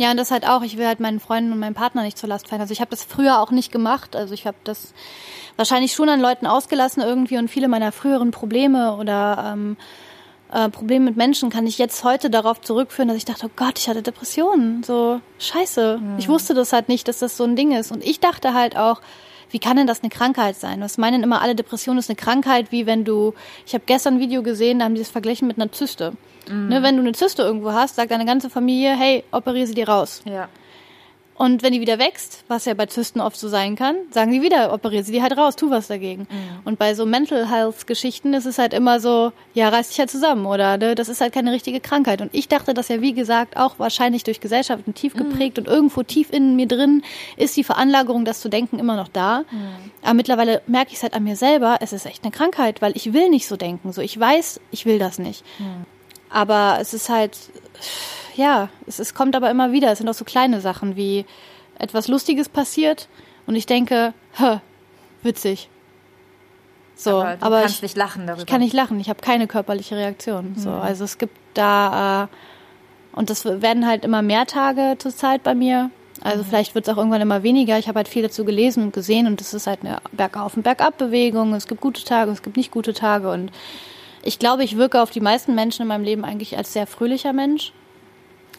Ja, 0.01 0.11
und 0.11 0.17
das 0.17 0.31
halt 0.31 0.49
auch, 0.49 0.63
ich 0.63 0.79
will 0.79 0.87
halt 0.87 0.99
meinen 0.99 1.21
Freunden 1.21 1.53
und 1.53 1.59
meinem 1.59 1.75
Partner 1.75 2.03
nicht 2.03 2.17
zur 2.17 2.31
Last 2.31 2.49
fallen. 2.49 2.63
Also 2.63 2.73
ich 2.73 2.81
habe 2.81 2.91
das 2.91 3.05
früher 3.05 3.39
auch 3.39 3.51
nicht 3.51 3.71
gemacht. 3.71 4.17
Also 4.17 4.33
ich 4.33 4.47
habe 4.47 4.57
das 4.65 4.95
wahrscheinlich 5.57 5.93
schon 5.93 6.09
an 6.09 6.23
Leuten 6.23 6.47
ausgelassen 6.47 7.03
irgendwie 7.03 7.37
und 7.37 7.49
viele 7.49 7.69
meiner 7.69 7.93
früheren 7.93 8.31
Probleme 8.31 8.97
oder 8.97 9.53
ähm, 9.53 9.77
äh, 10.51 10.71
Probleme 10.71 11.05
mit 11.05 11.19
Menschen 11.19 11.51
kann 11.51 11.67
ich 11.67 11.77
jetzt 11.77 12.03
heute 12.03 12.31
darauf 12.31 12.63
zurückführen, 12.63 13.09
dass 13.09 13.19
ich 13.19 13.27
dachte, 13.27 13.45
oh 13.45 13.51
Gott, 13.55 13.79
ich 13.79 13.91
hatte 13.91 14.01
Depressionen. 14.01 14.83
So, 14.85 15.21
scheiße. 15.39 16.01
Ich 16.17 16.31
wusste 16.31 16.55
das 16.55 16.73
halt 16.73 16.89
nicht, 16.89 17.07
dass 17.07 17.19
das 17.19 17.37
so 17.37 17.45
ein 17.45 17.55
Ding 17.55 17.73
ist. 17.73 17.93
Und 17.93 18.03
ich 18.03 18.21
dachte 18.21 18.55
halt 18.55 18.79
auch, 18.79 19.03
wie 19.51 19.59
kann 19.59 19.77
denn 19.77 19.87
das 19.87 20.01
eine 20.01 20.09
Krankheit 20.09 20.57
sein? 20.57 20.81
Was 20.81 20.97
meinen 20.97 21.23
immer 21.23 21.43
alle, 21.43 21.55
Depression 21.55 21.99
ist 21.99 22.09
eine 22.09 22.17
Krankheit, 22.17 22.73
wie 22.73 22.87
wenn 22.87 23.05
du, 23.05 23.35
ich 23.67 23.75
habe 23.75 23.85
gestern 23.85 24.15
ein 24.15 24.21
Video 24.21 24.43
gesehen, 24.43 24.79
da 24.79 24.87
haben 24.87 24.95
die 24.95 25.03
das 25.03 25.11
verglichen 25.11 25.47
mit 25.47 25.59
einer 25.59 25.71
Zyste. 25.71 26.15
Ne, 26.51 26.83
wenn 26.83 26.97
du 26.97 27.03
eine 27.03 27.13
Zyste 27.13 27.43
irgendwo 27.43 27.73
hast, 27.73 27.97
sagt 27.97 28.11
deine 28.11 28.25
ganze 28.25 28.51
Familie, 28.51 28.97
hey, 28.97 29.25
operiere 29.31 29.67
sie 29.67 29.75
dir 29.75 29.89
raus. 29.89 30.23
Ja. 30.25 30.49
Und 31.41 31.63
wenn 31.63 31.73
die 31.73 31.81
wieder 31.81 31.99
wächst, 31.99 32.45
was 32.49 32.67
ja 32.67 32.75
bei 32.75 32.85
Zysten 32.85 33.19
oft 33.19 33.39
so 33.39 33.49
sein 33.49 33.75
kann, 33.75 33.97
sagen 34.11 34.31
die 34.31 34.43
wieder, 34.43 34.75
operiere 34.75 35.05
sie 35.05 35.13
die 35.13 35.23
halt 35.23 35.39
raus, 35.39 35.57
tu 35.57 35.71
was 35.71 35.87
dagegen. 35.87 36.29
Und 36.67 36.79
bei 36.79 36.95
so 36.95 37.07
Mental 37.07 37.49
Health 37.49 37.87
Geschichten 37.87 38.35
ist 38.35 38.45
es 38.45 38.59
halt 38.59 38.75
immer 38.75 39.01
so, 39.01 39.33
ja, 39.55 39.71
reiß 39.71 39.89
dich 39.89 39.99
halt 39.99 40.11
zusammen 40.11 40.45
oder 40.45 40.77
ne, 40.77 40.95
das 40.95 41.09
ist 41.09 41.23
halt 41.23 41.33
keine 41.33 41.53
richtige 41.53 41.81
Krankheit. 41.81 42.21
Und 42.21 42.29
ich 42.35 42.49
dachte 42.49 42.75
das 42.75 42.89
ja, 42.89 43.01
wie 43.01 43.15
gesagt, 43.15 43.57
auch 43.57 43.79
wahrscheinlich 43.79 44.23
durch 44.23 44.41
Gesellschaften 44.41 44.93
tief 44.93 45.15
geprägt 45.15 45.59
und 45.59 45.67
irgendwo 45.67 46.03
tief 46.03 46.31
in 46.31 46.57
mir 46.57 46.69
drin 46.69 47.03
ist 47.39 47.57
die 47.57 47.65
Veranlagerung, 47.65 48.27
das 48.27 48.43
zu 48.43 48.51
denken, 48.51 48.79
immer 48.79 48.97
noch 48.97 49.09
da. 49.09 49.45
Aber 50.03 50.13
mittlerweile 50.13 50.61
merke 50.67 50.91
ich 50.91 50.99
es 50.99 51.03
halt 51.03 51.15
an 51.15 51.25
mir 51.25 51.37
selber, 51.37 51.79
es 51.81 51.95
ist 51.95 52.05
echt 52.05 52.23
eine 52.23 52.33
Krankheit, 52.33 52.83
weil 52.83 52.95
ich 52.99 53.15
will 53.15 53.31
nicht 53.31 53.47
so 53.47 53.57
denken. 53.57 53.95
So, 53.95 54.03
ich 54.03 54.21
weiß, 54.21 54.61
ich 54.73 54.85
will 54.85 54.99
das 54.99 55.19
nicht. 55.19 55.43
Aber 56.31 56.79
es 56.81 56.95
ist 56.95 57.09
halt, 57.09 57.37
ja, 58.37 58.69
es, 58.87 58.99
es 58.99 59.15
kommt 59.15 59.35
aber 59.37 59.51
immer 59.51 59.73
wieder. 59.73 59.91
Es 59.93 59.99
sind 59.99 60.09
auch 60.09 60.15
so 60.15 60.25
kleine 60.25 60.61
Sachen 60.61 60.97
wie 60.97 61.27
etwas 61.79 62.09
Lustiges 62.09 62.49
passiert 62.49 63.09
und 63.47 63.57
ich 63.57 63.67
denke, 63.67 64.15
hä, 64.35 64.61
witzig. 65.23 65.69
So, 66.95 67.23
aber 67.23 67.39
aber, 67.41 67.65
ich, 67.65 67.81
nicht 67.81 67.97
lachen 67.97 68.27
darüber. 68.27 68.43
ich 68.43 68.47
kann 68.47 68.61
nicht 68.61 68.75
lachen. 68.75 69.01
Ich 69.01 69.09
habe 69.09 69.21
keine 69.23 69.47
körperliche 69.47 69.97
Reaktion. 69.97 70.55
So, 70.57 70.71
also 70.71 71.05
es 71.05 71.17
gibt 71.17 71.37
da 71.55 72.25
äh, 72.25 73.17
und 73.17 73.31
das 73.31 73.45
werden 73.45 73.87
halt 73.87 74.05
immer 74.05 74.23
mehr 74.23 74.47
Tage 74.47 74.97
zur 74.99 75.15
Zeit 75.15 75.43
bei 75.43 75.55
mir. 75.55 75.91
Also 76.23 76.45
vielleicht 76.45 76.75
wird 76.75 76.87
es 76.87 76.93
auch 76.93 76.99
irgendwann 76.99 77.23
immer 77.23 77.43
weniger. 77.43 77.79
Ich 77.79 77.89
habe 77.89 77.99
halt 77.99 78.09
viel 78.09 78.23
dazu 78.23 78.45
gelesen 78.45 78.83
und 78.85 78.93
gesehen 78.93 79.27
und 79.27 79.41
es 79.41 79.55
ist 79.55 79.67
halt 79.67 79.81
eine 79.81 80.01
Bergauf- 80.13 80.57
und 80.57 80.63
Bergab-Bewegung. 80.63 81.55
Es 81.55 81.67
gibt 81.67 81.81
gute 81.81 82.05
Tage, 82.05 82.31
es 82.31 82.43
gibt 82.43 82.59
nicht 82.59 82.71
gute 82.71 82.93
Tage 82.93 83.31
und 83.31 83.51
ich 84.23 84.39
glaube, 84.39 84.65
ich 84.65 84.77
wirke 84.77 85.01
auf 85.01 85.11
die 85.11 85.21
meisten 85.21 85.55
Menschen 85.55 85.83
in 85.83 85.89
meinem 85.89 86.05
Leben 86.05 86.25
eigentlich 86.25 86.57
als 86.57 86.73
sehr 86.73 86.87
fröhlicher 86.87 87.33
Mensch. 87.33 87.73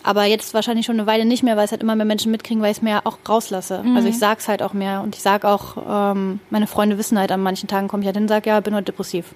Aber 0.03 0.25
jetzt 0.25 0.55
wahrscheinlich 0.55 0.87
schon 0.87 0.99
eine 0.99 1.05
Weile 1.05 1.25
nicht 1.25 1.43
mehr, 1.43 1.57
weil 1.57 1.65
es 1.65 1.71
halt 1.71 1.83
immer 1.83 1.95
mehr 1.95 2.07
Menschen 2.07 2.31
mitkriegen, 2.31 2.63
weil 2.63 2.71
ich 2.71 2.77
es 2.77 2.81
mehr 2.81 3.05
auch 3.05 3.19
rauslasse. 3.29 3.83
Also 3.95 4.07
ich 4.07 4.17
sag's 4.17 4.47
halt 4.47 4.63
auch 4.63 4.73
mehr 4.73 5.01
und 5.01 5.15
ich 5.15 5.21
sag 5.21 5.45
auch, 5.45 5.77
ähm, 5.87 6.39
meine 6.49 6.65
Freunde 6.65 6.97
wissen 6.97 7.19
halt, 7.19 7.31
an 7.31 7.43
manchen 7.43 7.67
Tagen 7.67 7.87
komme 7.87 8.01
ich 8.01 8.07
halt 8.07 8.15
hin 8.15 8.23
und 8.23 8.29
sag, 8.29 8.47
ja, 8.47 8.59
bin 8.61 8.73
heute 8.73 8.85
depressiv. 8.85 9.35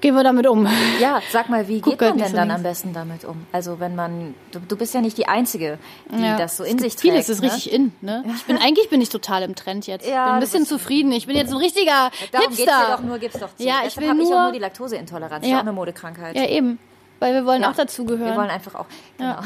Gehen 0.00 0.14
wir 0.14 0.24
damit 0.24 0.46
um. 0.46 0.66
Ja, 0.98 1.20
sag 1.30 1.48
mal, 1.50 1.68
wie 1.68 1.80
Guck 1.82 1.98
geht 1.98 2.00
man 2.00 2.08
halt 2.08 2.16
nicht 2.16 2.24
denn 2.26 2.30
so 2.32 2.36
dann 2.38 2.48
links. 2.48 2.58
am 2.58 2.62
besten 2.62 2.92
damit 2.94 3.24
um? 3.24 3.46
Also 3.52 3.80
wenn 3.80 3.94
man, 3.94 4.34
du, 4.52 4.58
du 4.60 4.76
bist 4.76 4.94
ja 4.94 5.00
nicht 5.00 5.18
die 5.18 5.28
Einzige, 5.28 5.78
die 6.10 6.22
Ja. 6.24 6.36
das 6.38 6.56
so 6.56 6.64
in 6.64 6.78
sich 6.78 6.94
trägt. 6.96 7.00
Vieles 7.12 7.28
ist 7.28 7.42
ne? 7.42 7.48
richtig 7.48 7.72
in, 7.72 7.92
ne? 8.00 8.24
Ich 8.34 8.44
bin, 8.44 8.56
eigentlich 8.62 8.88
bin 8.88 9.00
ich 9.00 9.10
total 9.10 9.42
im 9.42 9.54
Trend 9.54 9.86
jetzt. 9.86 10.06
Ja, 10.08 10.24
bin 10.26 10.34
ein 10.34 10.40
bisschen 10.40 10.64
zufrieden. 10.66 11.12
Ich 11.12 11.26
bin 11.26 11.36
jetzt 11.36 11.50
ein 11.52 11.58
richtiger 11.58 12.10
Darum 12.32 12.48
Hipster. 12.54 12.96
doch 12.96 13.02
nur, 13.02 13.18
gib's 13.18 13.38
doch 13.38 13.54
zu. 13.54 13.62
Ja, 13.62 13.76
ich 13.86 13.94
Deshalb 13.94 14.02
will 14.04 14.08
habe 14.10 14.20
ich 14.22 14.26
auch 14.26 14.30
nur- 14.30 14.42
nur 14.44 14.52
die 14.52 14.58
Laktoseintoleranz, 14.58 15.44
Ja. 15.44 15.50
ja. 15.52 15.56
auch 15.58 15.60
eine 15.62 15.72
Modekrankheit. 15.72 16.34
Ja, 16.36 16.46
eben. 16.46 16.78
Weil 17.18 17.34
wir 17.34 17.44
wollen 17.44 17.62
Ja. 17.62 17.70
auch 17.70 17.74
dazugehören. 17.76 18.30
Wir 18.32 18.36
wollen 18.36 18.48
einfach 18.50 18.74
auch, 18.74 18.86
genau. 19.18 19.30
Ja. 19.32 19.42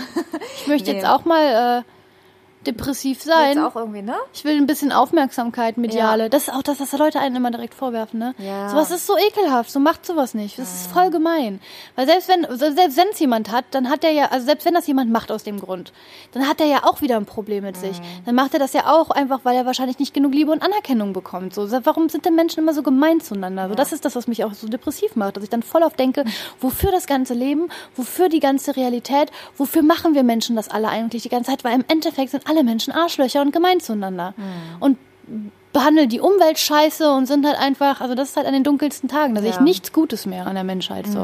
Ich 0.59 0.67
möchte 0.69 0.91
Nee. 0.93 0.99
jetzt 0.99 1.07
auch 1.09 1.25
mal 1.25 1.83
äh, 1.83 1.83
depressiv 2.66 3.22
sein. 3.22 3.56
Jetzt 3.56 3.64
auch 3.64 3.76
irgendwie, 3.76 4.02
ne? 4.02 4.16
Ich 4.32 4.44
will 4.44 4.56
ein 4.56 4.66
bisschen 4.66 4.93
Aufmerksamkeit, 4.93 5.76
mediale. 5.76 6.25
Ja. 6.25 6.28
Das 6.28 6.49
ist 6.49 6.55
auch 6.55 6.62
das, 6.62 6.81
was 6.81 6.93
Leute 6.93 7.20
einen 7.20 7.37
immer 7.37 7.50
direkt 7.50 7.75
vorwerfen, 7.75 8.19
ne? 8.19 8.34
Ja. 8.38 8.69
Sowas 8.69 8.90
ist 8.90 9.06
so 9.06 9.16
ekelhaft, 9.16 9.70
so 9.70 9.81
macht 9.81 10.06
sowas 10.06 10.34
nicht. 10.34 10.58
Das 10.58 10.75
ist 10.75 10.93
voll 10.93 11.11
gemein. 11.11 11.61
Weil 11.96 12.06
selbst 12.06 12.28
wenn, 12.28 12.46
selbst 12.56 12.96
wenn 12.96 13.08
es 13.12 13.19
jemand 13.19 13.50
hat, 13.50 13.64
dann 13.72 13.90
hat 13.90 14.05
er 14.05 14.11
ja, 14.11 14.26
also 14.26 14.46
selbst 14.46 14.64
wenn 14.64 14.75
das 14.75 14.87
jemand 14.87 15.11
macht 15.11 15.31
aus 15.31 15.43
dem 15.43 15.61
Grund, 15.61 15.93
dann 16.32 16.49
hat 16.49 16.61
er 16.61 16.66
ja 16.66 16.84
auch 16.84 17.00
wieder 17.00 17.16
ein 17.16 17.26
Problem 17.26 17.64
mit 17.64 17.76
sich. 17.76 18.00
Dann 18.25 18.34
macht 18.34 18.55
er 18.55 18.61
das 18.61 18.72
ja 18.72 18.87
auch 18.87 19.11
einfach, 19.11 19.40
weil 19.44 19.56
er 19.56 19.66
wahrscheinlich 19.66 19.99
nicht 19.99 20.14
genug 20.14 20.32
Liebe 20.32 20.52
und 20.52 20.62
Anerkennung 20.62 21.12
bekommt. 21.12 21.54
So, 21.54 21.68
warum 21.85 22.09
sind 22.09 22.25
denn 22.25 22.35
Menschen 22.35 22.61
immer 22.61 22.75
so 22.75 22.83
gemein 22.83 23.21
zueinander? 23.21 23.68
So, 23.68 23.75
das 23.75 23.92
ist 23.92 24.04
das, 24.04 24.16
was 24.16 24.26
mich 24.26 24.44
auch 24.44 24.54
so 24.54 24.68
depressiv 24.68 25.16
macht, 25.16 25.37
dass 25.37 25.44
ich 25.44 25.50
dann 25.50 25.62
voll 25.62 25.83
auf 25.83 25.94
denke, 25.94 26.25
wofür 26.61 26.90
das 26.90 27.06
ganze 27.06 27.35
Leben, 27.35 27.68
wofür 27.97 28.28
die 28.28 28.40
ganze 28.40 28.76
Realität, 28.76 29.30
wofür 29.56 29.83
machen 29.83 30.14
wir 30.14 30.23
Menschen 30.23 30.56
das 30.56 30.68
alle 30.68 30.88
eigentlich 30.88 31.23
die 31.23 31.28
ganze 31.28 31.50
Zeit? 31.50 31.64
Weil 31.64 31.75
im 31.75 31.85
Endeffekt 31.88 32.30
sind 32.30 32.49
alle 32.49 32.53
Menschen 32.62 32.92
Arschlöcher 32.92 33.40
und 33.42 33.52
gemein 33.52 33.80
zueinander. 33.80 34.34
Und 34.80 34.99
behandeln 35.73 36.08
die 36.08 36.20
Umwelt 36.20 36.58
scheiße 36.58 37.11
und 37.11 37.26
sind 37.26 37.44
halt 37.44 37.58
einfach, 37.58 38.00
also 38.00 38.14
das 38.14 38.30
ist 38.30 38.37
halt 38.37 38.46
an 38.46 38.52
den 38.52 38.62
dunkelsten 38.62 39.08
Tagen, 39.08 39.34
da 39.34 39.40
sehe 39.40 39.50
ich 39.50 39.56
Ja. 39.56 39.62
nichts 39.62 39.92
Gutes 39.92 40.25
mehr 40.25 40.46
an 40.46 40.54
der 40.54 40.62
Menschheit 40.64 41.06
so. 41.08 41.23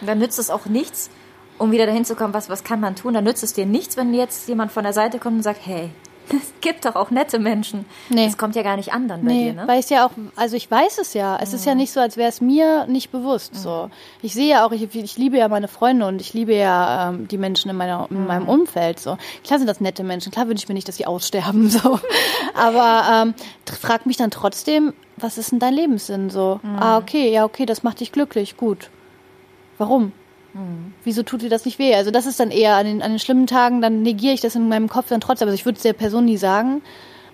Und 0.00 0.06
dann 0.06 0.18
nützt 0.18 0.38
es 0.40 0.50
auch 0.50 0.66
nichts, 0.66 1.10
um 1.58 1.70
wieder 1.70 1.86
dahin 1.86 2.04
zu 2.04 2.16
kommen, 2.16 2.34
was, 2.34 2.48
was 2.48 2.64
kann 2.64 2.80
man 2.80 2.96
tun. 2.96 3.14
Dann 3.14 3.22
nützt 3.22 3.44
es 3.44 3.52
dir 3.52 3.66
nichts, 3.66 3.96
wenn 3.96 4.12
jetzt 4.12 4.48
jemand 4.48 4.72
von 4.72 4.82
der 4.82 4.92
Seite 4.92 5.18
kommt 5.20 5.36
und 5.36 5.42
sagt, 5.44 5.60
hey, 5.64 5.90
es 6.30 6.52
gibt 6.60 6.84
doch 6.84 6.94
auch 6.96 7.10
nette 7.10 7.38
Menschen. 7.38 7.84
Nee. 8.08 8.26
Das 8.26 8.38
kommt 8.38 8.56
ja 8.56 8.62
gar 8.62 8.76
nicht 8.76 8.92
an 8.92 9.08
dann 9.08 9.24
bei 9.24 9.32
Nee, 9.32 9.44
dir, 9.50 9.54
ne? 9.54 9.68
weil 9.68 9.80
ich 9.80 9.90
ja 9.90 10.06
auch, 10.06 10.10
also 10.36 10.56
ich 10.56 10.70
weiß 10.70 10.98
es 10.98 11.14
ja. 11.14 11.38
Es 11.40 11.52
ist 11.52 11.66
ja 11.66 11.74
nicht 11.74 11.92
so, 11.92 12.00
als 12.00 12.16
wäre 12.16 12.28
es 12.28 12.40
mir 12.40 12.86
nicht 12.86 13.10
bewusst. 13.10 13.54
So, 13.54 13.90
ich 14.22 14.34
sehe 14.34 14.48
ja 14.48 14.66
auch, 14.66 14.72
ich, 14.72 14.94
ich 14.94 15.18
liebe 15.18 15.36
ja 15.36 15.48
meine 15.48 15.68
Freunde 15.68 16.06
und 16.06 16.20
ich 16.20 16.32
liebe 16.34 16.54
ja 16.54 17.10
ähm, 17.10 17.28
die 17.28 17.38
Menschen 17.38 17.70
in 17.70 17.76
meiner 17.76 18.06
in 18.10 18.26
meinem 18.26 18.48
Umfeld. 18.48 19.00
So, 19.00 19.16
klar 19.44 19.58
sind 19.58 19.66
das 19.68 19.80
nette 19.80 20.04
Menschen. 20.04 20.32
Klar 20.32 20.48
wünsche 20.48 20.64
ich 20.64 20.68
mir 20.68 20.74
nicht, 20.74 20.88
dass 20.88 20.96
sie 20.96 21.06
aussterben. 21.06 21.70
So, 21.74 21.98
aber 22.54 23.04
ähm, 23.10 23.34
frag 23.80 24.06
mich 24.06 24.16
dann 24.16 24.30
trotzdem, 24.30 24.92
was 25.16 25.38
ist 25.38 25.50
denn 25.50 25.58
dein 25.58 25.74
Lebenssinn? 25.74 26.30
So, 26.30 26.60
ah 26.78 26.98
okay, 26.98 27.32
ja 27.32 27.44
okay, 27.44 27.66
das 27.66 27.82
macht 27.82 28.00
dich 28.00 28.12
glücklich, 28.12 28.56
gut. 28.56 28.90
Warum? 29.78 30.12
Wieso 31.02 31.22
tut 31.22 31.42
dir 31.42 31.50
das 31.50 31.64
nicht 31.64 31.78
weh? 31.78 31.94
Also 31.94 32.10
das 32.10 32.26
ist 32.26 32.38
dann 32.38 32.50
eher 32.50 32.76
an 32.76 32.86
den, 32.86 33.02
an 33.02 33.10
den 33.10 33.18
schlimmen 33.18 33.46
Tagen, 33.46 33.80
dann 33.80 34.02
negiere 34.02 34.34
ich 34.34 34.40
das 34.40 34.54
in 34.54 34.68
meinem 34.68 34.88
Kopf 34.88 35.08
dann 35.08 35.20
trotzdem. 35.20 35.48
Also 35.48 35.54
ich 35.56 35.64
würde 35.64 35.76
es 35.76 35.82
der 35.82 35.92
Person 35.92 36.24
nie 36.24 36.36
sagen. 36.36 36.82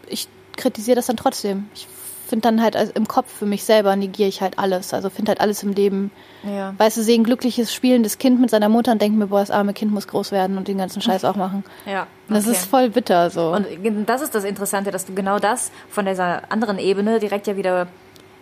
Ich 0.09 0.27
kritisiere 0.57 0.97
das 0.97 1.07
dann 1.07 1.17
trotzdem. 1.17 1.69
Ich 1.75 1.87
finde 2.29 2.43
dann 2.43 2.63
halt 2.63 2.77
also 2.77 2.93
im 2.95 3.09
Kopf 3.09 3.31
für 3.31 3.45
mich 3.45 3.65
selber 3.65 3.95
negiere 3.97 4.29
ich 4.29 4.41
halt 4.41 4.59
alles. 4.59 4.95
Also 4.95 5.11
finde 5.11 5.31
halt 5.31 5.41
alles 5.41 5.63
im 5.63 5.73
Leben. 5.73 6.11
Ja. 6.45 6.75
Weißt 6.79 6.97
du, 6.97 7.03
sehe 7.03 7.19
ein 7.19 7.25
glückliches, 7.25 7.75
spielendes 7.75 8.19
Kind 8.19 8.41
mit 8.41 8.51
seiner 8.51 8.69
Mutter 8.69 8.93
und 8.93 9.03
denke 9.03 9.19
mir, 9.19 9.27
boah, 9.27 9.41
das 9.41 9.51
arme 9.51 9.75
Kind 9.75 9.93
muss 9.93 10.07
groß 10.07 10.33
werden 10.33 10.57
und 10.57 10.69
den 10.69 10.79
ganzen 10.79 11.03
Scheiß 11.03 11.25
auch 11.25 11.37
machen. 11.37 11.65
Ja. 11.85 12.07
Und 12.29 12.37
Das 12.37 12.47
okay. 12.47 12.57
ist 12.57 12.67
voll 12.67 12.91
bitter 12.91 13.29
so. 13.31 13.53
Und 13.53 13.67
das 14.07 14.23
ist 14.23 14.35
das 14.35 14.45
Interessante, 14.45 14.91
dass 14.93 15.05
du 15.05 15.15
genau 15.15 15.39
das 15.39 15.73
von 15.91 16.07
dieser 16.07 16.51
anderen 16.51 16.79
Ebene 16.79 17.19
direkt 17.19 17.47
ja 17.49 17.57
wieder 17.57 17.89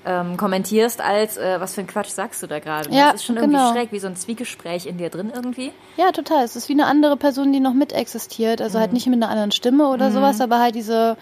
ähm, 0.08 0.38
kommentierst, 0.38 1.02
als 1.02 1.36
äh, 1.36 1.60
was 1.60 1.74
für 1.74 1.82
ein 1.82 1.86
Quatsch 1.86 2.08
sagst 2.08 2.42
du 2.42 2.46
da 2.46 2.60
gerade. 2.60 2.90
Ja, 2.90 3.12
das 3.12 3.16
ist 3.16 3.24
schon 3.26 3.36
irgendwie 3.36 3.58
genau. 3.58 3.72
schräg, 3.72 3.92
wie 3.92 3.98
so 3.98 4.06
ein 4.06 4.16
Zwiegespräch 4.16 4.86
in 4.86 4.96
dir 4.96 5.10
drin 5.10 5.30
irgendwie. 5.34 5.70
Ja, 5.98 6.12
total. 6.12 6.44
Es 6.44 6.56
ist 6.56 6.70
wie 6.70 6.72
eine 6.72 6.86
andere 6.86 7.18
Person, 7.18 7.52
die 7.52 7.60
noch 7.60 7.74
mit 7.74 7.92
existiert. 7.92 8.62
Also 8.62 8.80
halt 8.80 8.94
nicht 8.94 9.06
mit 9.06 9.16
einer 9.16 9.28
anderen 9.28 9.52
Stimme 9.52 9.88
oder 9.88 10.10
sowas, 10.10 10.40
aber 10.40 10.60
halt 10.60 10.74
diese 10.74 11.18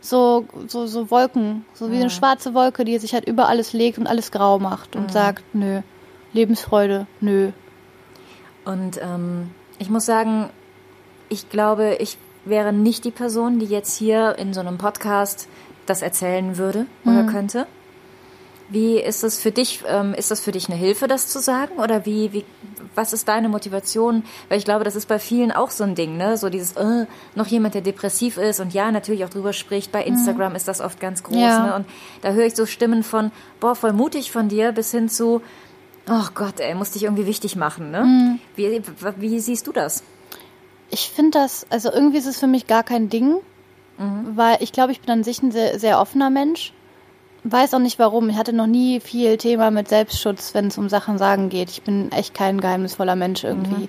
so, 0.00 0.46
so, 0.68 0.86
so 0.86 1.10
Wolken, 1.10 1.64
so 1.74 1.90
wie 1.90 1.96
eine 1.96 2.10
schwarze 2.10 2.54
Wolke, 2.54 2.84
die 2.84 2.96
sich 2.98 3.12
halt 3.12 3.26
über 3.26 3.48
alles 3.48 3.72
legt 3.72 3.98
und 3.98 4.06
alles 4.06 4.30
grau 4.30 4.60
macht 4.60 4.94
und 4.94 5.10
sagt, 5.10 5.42
nö, 5.52 5.80
Lebensfreude, 6.32 7.08
nö. 7.20 7.50
Und 8.64 9.00
ähm, 9.02 9.50
ich 9.80 9.90
muss 9.90 10.06
sagen, 10.06 10.50
ich 11.28 11.50
glaube, 11.50 11.96
ich 11.98 12.18
wäre 12.44 12.72
nicht 12.72 13.04
die 13.04 13.10
Person, 13.10 13.58
die 13.58 13.66
jetzt 13.66 13.96
hier 13.96 14.36
in 14.38 14.54
so 14.54 14.60
einem 14.60 14.78
Podcast 14.78 15.48
das 15.86 16.02
erzählen 16.02 16.56
würde 16.56 16.86
oder 17.04 17.24
könnte. 17.24 17.66
Wie 18.70 18.98
ist 19.00 19.24
es 19.24 19.40
für 19.40 19.50
dich? 19.50 19.82
Ähm, 19.88 20.12
ist 20.12 20.30
das 20.30 20.40
für 20.40 20.52
dich 20.52 20.68
eine 20.68 20.76
Hilfe, 20.76 21.08
das 21.08 21.28
zu 21.28 21.38
sagen? 21.40 21.78
Oder 21.78 22.04
wie, 22.04 22.32
wie, 22.34 22.44
was 22.94 23.14
ist 23.14 23.26
deine 23.26 23.48
Motivation? 23.48 24.24
Weil 24.50 24.58
ich 24.58 24.64
glaube, 24.66 24.84
das 24.84 24.94
ist 24.94 25.08
bei 25.08 25.18
vielen 25.18 25.52
auch 25.52 25.70
so 25.70 25.84
ein 25.84 25.94
Ding, 25.94 26.18
ne? 26.18 26.36
So 26.36 26.50
dieses, 26.50 26.72
äh, 26.72 27.06
noch 27.34 27.46
jemand, 27.46 27.74
der 27.74 27.80
depressiv 27.80 28.36
ist 28.36 28.60
und 28.60 28.74
ja, 28.74 28.90
natürlich 28.90 29.24
auch 29.24 29.30
drüber 29.30 29.54
spricht. 29.54 29.90
Bei 29.90 30.04
Instagram 30.04 30.54
ist 30.54 30.68
das 30.68 30.82
oft 30.82 31.00
ganz 31.00 31.22
groß, 31.22 31.36
Ja. 31.36 31.66
ne? 31.66 31.74
Und 31.76 31.86
da 32.20 32.32
höre 32.32 32.44
ich 32.44 32.54
so 32.54 32.66
Stimmen 32.66 33.02
von, 33.02 33.30
boah, 33.58 33.74
voll 33.74 33.94
mutig 33.94 34.30
von 34.32 34.48
dir, 34.48 34.72
bis 34.72 34.90
hin 34.90 35.08
zu, 35.08 35.40
oh 36.10 36.26
Gott, 36.34 36.60
ey, 36.60 36.74
musst 36.74 36.94
dich 36.94 37.04
irgendwie 37.04 37.26
wichtig 37.26 37.56
machen, 37.56 37.90
ne? 37.90 38.38
Wie, 38.54 38.82
wie 39.16 39.40
siehst 39.40 39.66
du 39.66 39.72
das? 39.72 40.02
Ich 40.90 41.08
finde 41.10 41.38
das, 41.38 41.66
also 41.70 41.90
irgendwie 41.90 42.18
ist 42.18 42.26
es 42.26 42.38
für 42.38 42.46
mich 42.46 42.66
gar 42.66 42.82
kein 42.82 43.08
Ding, 43.08 43.36
weil 44.34 44.58
ich 44.60 44.72
glaube, 44.72 44.92
ich 44.92 45.00
bin 45.00 45.10
an 45.10 45.24
sich 45.24 45.42
ein 45.42 45.50
sehr, 45.52 45.78
sehr 45.80 46.00
offener 46.00 46.30
Mensch. 46.30 46.72
Weiß 47.50 47.74
auch 47.74 47.78
nicht 47.78 47.98
warum. 47.98 48.28
Ich 48.28 48.36
hatte 48.36 48.52
noch 48.52 48.66
nie 48.66 49.00
viel 49.00 49.36
Thema 49.36 49.70
mit 49.70 49.88
Selbstschutz, 49.88 50.54
wenn 50.54 50.66
es 50.66 50.78
um 50.78 50.88
Sachen 50.88 51.18
sagen 51.18 51.48
geht. 51.48 51.70
Ich 51.70 51.82
bin 51.82 52.12
echt 52.12 52.34
kein 52.34 52.60
geheimnisvoller 52.60 53.16
Mensch 53.16 53.44
irgendwie. 53.44 53.88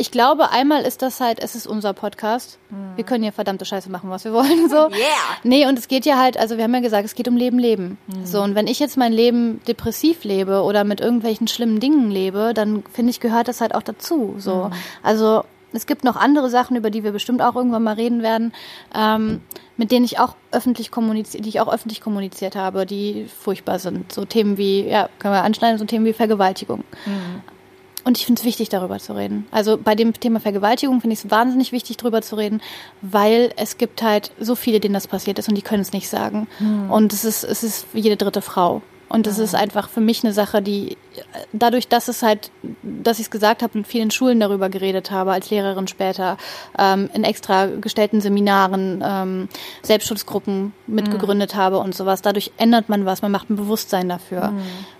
Ich 0.00 0.12
glaube, 0.12 0.50
einmal 0.52 0.82
ist 0.82 1.02
das 1.02 1.20
halt, 1.20 1.40
es 1.40 1.56
ist 1.56 1.66
unser 1.66 1.92
Podcast. 1.92 2.60
Wir 2.94 3.02
können 3.02 3.24
hier 3.24 3.32
verdammte 3.32 3.64
Scheiße 3.64 3.90
machen, 3.90 4.10
was 4.10 4.24
wir 4.24 4.32
wollen. 4.32 4.68
So. 4.68 4.76
Yeah! 4.90 5.38
Nee, 5.42 5.66
und 5.66 5.76
es 5.76 5.88
geht 5.88 6.06
ja 6.06 6.18
halt, 6.18 6.36
also 6.36 6.56
wir 6.56 6.64
haben 6.64 6.74
ja 6.74 6.80
gesagt, 6.80 7.04
es 7.04 7.16
geht 7.16 7.26
um 7.26 7.36
Leben, 7.36 7.58
Leben. 7.58 7.98
So, 8.22 8.40
und 8.40 8.54
wenn 8.54 8.68
ich 8.68 8.78
jetzt 8.78 8.96
mein 8.96 9.12
Leben 9.12 9.60
depressiv 9.66 10.22
lebe 10.22 10.62
oder 10.62 10.84
mit 10.84 11.00
irgendwelchen 11.00 11.48
schlimmen 11.48 11.80
Dingen 11.80 12.12
lebe, 12.12 12.52
dann 12.54 12.84
finde 12.92 13.10
ich, 13.10 13.18
gehört 13.18 13.48
das 13.48 13.60
halt 13.60 13.74
auch 13.74 13.82
dazu. 13.82 14.36
So. 14.38 14.70
Also 15.02 15.42
es 15.72 15.86
gibt 15.86 16.04
noch 16.04 16.16
andere 16.16 16.50
Sachen, 16.50 16.76
über 16.76 16.90
die 16.90 17.04
wir 17.04 17.12
bestimmt 17.12 17.42
auch 17.42 17.56
irgendwann 17.56 17.82
mal 17.82 17.94
reden 17.94 18.22
werden, 18.22 18.52
ähm, 18.94 19.40
mit 19.76 19.90
denen 19.90 20.04
ich 20.04 20.18
auch 20.18 20.34
öffentlich 20.50 20.90
kommuniziert, 20.90 21.44
die 21.44 21.48
ich 21.48 21.60
auch 21.60 21.72
öffentlich 21.72 22.00
kommuniziert 22.00 22.56
habe, 22.56 22.86
die 22.86 23.26
furchtbar 23.40 23.78
sind. 23.78 24.12
So 24.12 24.24
Themen 24.24 24.56
wie, 24.56 24.88
ja, 24.88 25.08
können 25.18 25.34
wir 25.34 25.44
anschneiden, 25.44 25.78
so 25.78 25.84
Themen 25.84 26.04
wie 26.04 26.12
Vergewaltigung. 26.12 26.84
Und 28.04 28.16
ich 28.16 28.24
finde 28.24 28.40
es 28.40 28.46
wichtig, 28.46 28.70
darüber 28.70 28.98
zu 28.98 29.14
reden. 29.14 29.46
Also 29.50 29.76
bei 29.76 29.94
dem 29.94 30.14
Thema 30.14 30.40
Vergewaltigung 30.40 31.02
finde 31.02 31.12
ich 31.12 31.24
es 31.24 31.30
wahnsinnig 31.30 31.72
wichtig, 31.72 31.98
darüber 31.98 32.22
zu 32.22 32.36
reden, 32.36 32.62
weil 33.02 33.52
es 33.56 33.76
gibt 33.76 34.02
halt 34.02 34.32
so 34.40 34.54
viele, 34.54 34.80
denen 34.80 34.94
das 34.94 35.06
passiert 35.06 35.38
ist 35.38 35.48
und 35.48 35.54
die 35.54 35.62
können 35.62 35.82
es 35.82 35.92
nicht 35.92 36.08
sagen. 36.08 36.48
Und 36.90 37.12
es 37.12 37.24
ist, 37.26 37.44
es 37.44 37.62
ist 37.62 37.86
jede 37.92 38.16
dritte 38.16 38.40
Frau. 38.40 38.80
Und 39.08 39.26
es 39.26 39.38
ist 39.38 39.54
einfach 39.54 39.88
für 39.88 40.00
mich 40.00 40.22
eine 40.22 40.32
Sache, 40.32 40.60
die 40.60 40.96
dadurch, 41.52 41.88
dass 41.88 42.08
es 42.08 42.22
halt, 42.22 42.50
dass 42.82 43.18
ich 43.18 43.26
es 43.26 43.30
gesagt 43.30 43.62
habe 43.62 43.78
und 43.78 43.86
vielen 43.86 44.10
Schulen 44.10 44.38
darüber 44.40 44.68
geredet 44.68 45.10
habe, 45.10 45.32
als 45.32 45.50
Lehrerin 45.50 45.88
später, 45.88 46.36
ähm, 46.78 47.08
in 47.14 47.24
extra 47.24 47.66
gestellten 47.66 48.20
Seminaren, 48.20 49.02
ähm, 49.04 49.48
Selbstschutzgruppen 49.82 50.72
mitgegründet 50.86 51.54
habe 51.54 51.78
und 51.78 51.94
sowas. 51.94 52.22
Dadurch 52.22 52.52
ändert 52.58 52.88
man 52.88 53.06
was, 53.06 53.22
man 53.22 53.32
macht 53.32 53.50
ein 53.50 53.56
Bewusstsein 53.56 54.08
dafür. 54.08 54.52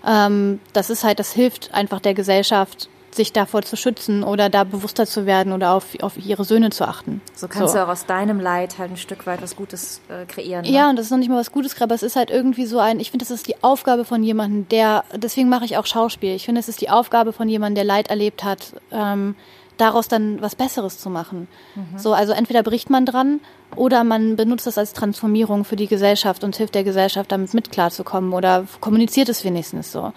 Ähm, 0.05 0.59
das 0.73 0.89
ist 0.89 1.03
halt, 1.03 1.19
das 1.19 1.31
hilft 1.31 1.73
einfach 1.73 1.99
der 1.99 2.13
Gesellschaft, 2.13 2.89
sich 3.11 3.33
davor 3.33 3.61
zu 3.63 3.75
schützen 3.75 4.23
oder 4.23 4.49
da 4.49 4.63
bewusster 4.63 5.05
zu 5.05 5.25
werden 5.25 5.53
oder 5.53 5.73
auf, 5.73 5.85
auf 6.01 6.17
ihre 6.17 6.43
Söhne 6.43 6.69
zu 6.69 6.87
achten. 6.87 7.21
So 7.35 7.47
kannst 7.47 7.75
du 7.75 7.83
auch 7.83 7.89
aus 7.89 8.05
deinem 8.05 8.39
Leid 8.39 8.77
halt 8.77 8.91
ein 8.91 8.97
Stück 8.97 9.25
weit 9.25 9.41
was 9.41 9.55
Gutes 9.55 10.01
äh, 10.09 10.25
kreieren. 10.25 10.63
Ne? 10.63 10.71
Ja, 10.71 10.89
und 10.89 10.95
das 10.95 11.05
ist 11.05 11.11
noch 11.11 11.17
nicht 11.17 11.29
mal 11.29 11.39
was 11.39 11.51
Gutes, 11.51 11.79
aber 11.81 11.95
es 11.95 12.03
ist 12.03 12.15
halt 12.15 12.29
irgendwie 12.29 12.65
so 12.65 12.79
ein, 12.79 12.99
ich 12.99 13.11
finde, 13.11 13.25
das 13.25 13.31
ist 13.31 13.47
die 13.47 13.63
Aufgabe 13.63 14.05
von 14.05 14.23
jemandem, 14.23 14.67
der, 14.69 15.03
deswegen 15.15 15.49
mache 15.49 15.65
ich 15.65 15.77
auch 15.77 15.85
Schauspiel. 15.85 16.35
Ich 16.35 16.45
finde, 16.45 16.59
es 16.59 16.69
ist 16.69 16.81
die 16.81 16.89
Aufgabe 16.89 17.33
von 17.33 17.49
jemandem, 17.49 17.75
der 17.75 17.83
Leid 17.85 18.09
erlebt 18.09 18.43
hat, 18.43 18.73
ähm, 18.91 19.35
daraus 19.79 20.07
dann 20.07 20.41
was 20.41 20.55
Besseres 20.55 20.99
zu 20.99 21.09
machen. 21.09 21.47
So, 21.95 22.13
also 22.13 22.33
entweder 22.33 22.63
bricht 22.63 22.89
man 22.89 23.05
dran 23.05 23.39
oder 23.75 24.03
man 24.03 24.35
benutzt 24.35 24.67
das 24.67 24.77
als 24.77 24.93
Transformierung 24.93 25.63
für 25.63 25.77
die 25.77 25.87
Gesellschaft 25.87 26.43
und 26.43 26.55
hilft 26.55 26.75
der 26.75 26.83
Gesellschaft 26.83 27.31
damit 27.31 27.53
mit 27.53 27.71
klarzukommen 27.71 28.33
oder 28.33 28.65
kommuniziert 28.81 29.29
es 29.29 29.43
wenigstens 29.43 29.91
so. 29.91 30.11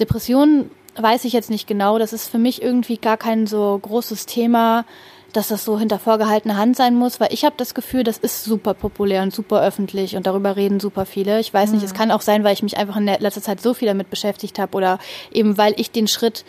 Depressionen 0.00 0.70
weiß 0.96 1.24
ich 1.24 1.32
jetzt 1.32 1.50
nicht 1.50 1.66
genau, 1.66 1.98
das 1.98 2.12
ist 2.12 2.28
für 2.28 2.38
mich 2.38 2.62
irgendwie 2.62 2.98
gar 2.98 3.16
kein 3.16 3.46
so 3.46 3.78
großes 3.80 4.26
Thema, 4.26 4.84
dass 5.32 5.48
das 5.48 5.64
so 5.64 5.78
hinter 5.78 5.98
vorgehaltener 5.98 6.56
Hand 6.56 6.76
sein 6.76 6.94
muss, 6.94 7.18
weil 7.18 7.32
ich 7.32 7.44
habe 7.44 7.54
das 7.56 7.74
Gefühl, 7.74 8.04
das 8.04 8.18
ist 8.18 8.44
super 8.44 8.74
populär 8.74 9.22
und 9.22 9.32
super 9.32 9.62
öffentlich 9.62 10.16
und 10.16 10.26
darüber 10.26 10.56
reden 10.56 10.80
super 10.80 11.06
viele. 11.06 11.40
Ich 11.40 11.52
weiß 11.52 11.72
nicht, 11.72 11.82
es 11.82 11.94
kann 11.94 12.10
auch 12.10 12.20
sein, 12.20 12.44
weil 12.44 12.52
ich 12.52 12.62
mich 12.62 12.76
einfach 12.76 12.96
in 12.96 13.06
der 13.06 13.20
letzter 13.20 13.42
Zeit 13.42 13.60
so 13.60 13.72
viel 13.74 13.88
damit 13.88 14.10
beschäftigt 14.10 14.58
habe 14.58 14.76
oder 14.76 14.98
eben 15.32 15.56
weil 15.56 15.74
ich 15.78 15.90
den 15.90 16.08
Schritt 16.08 16.44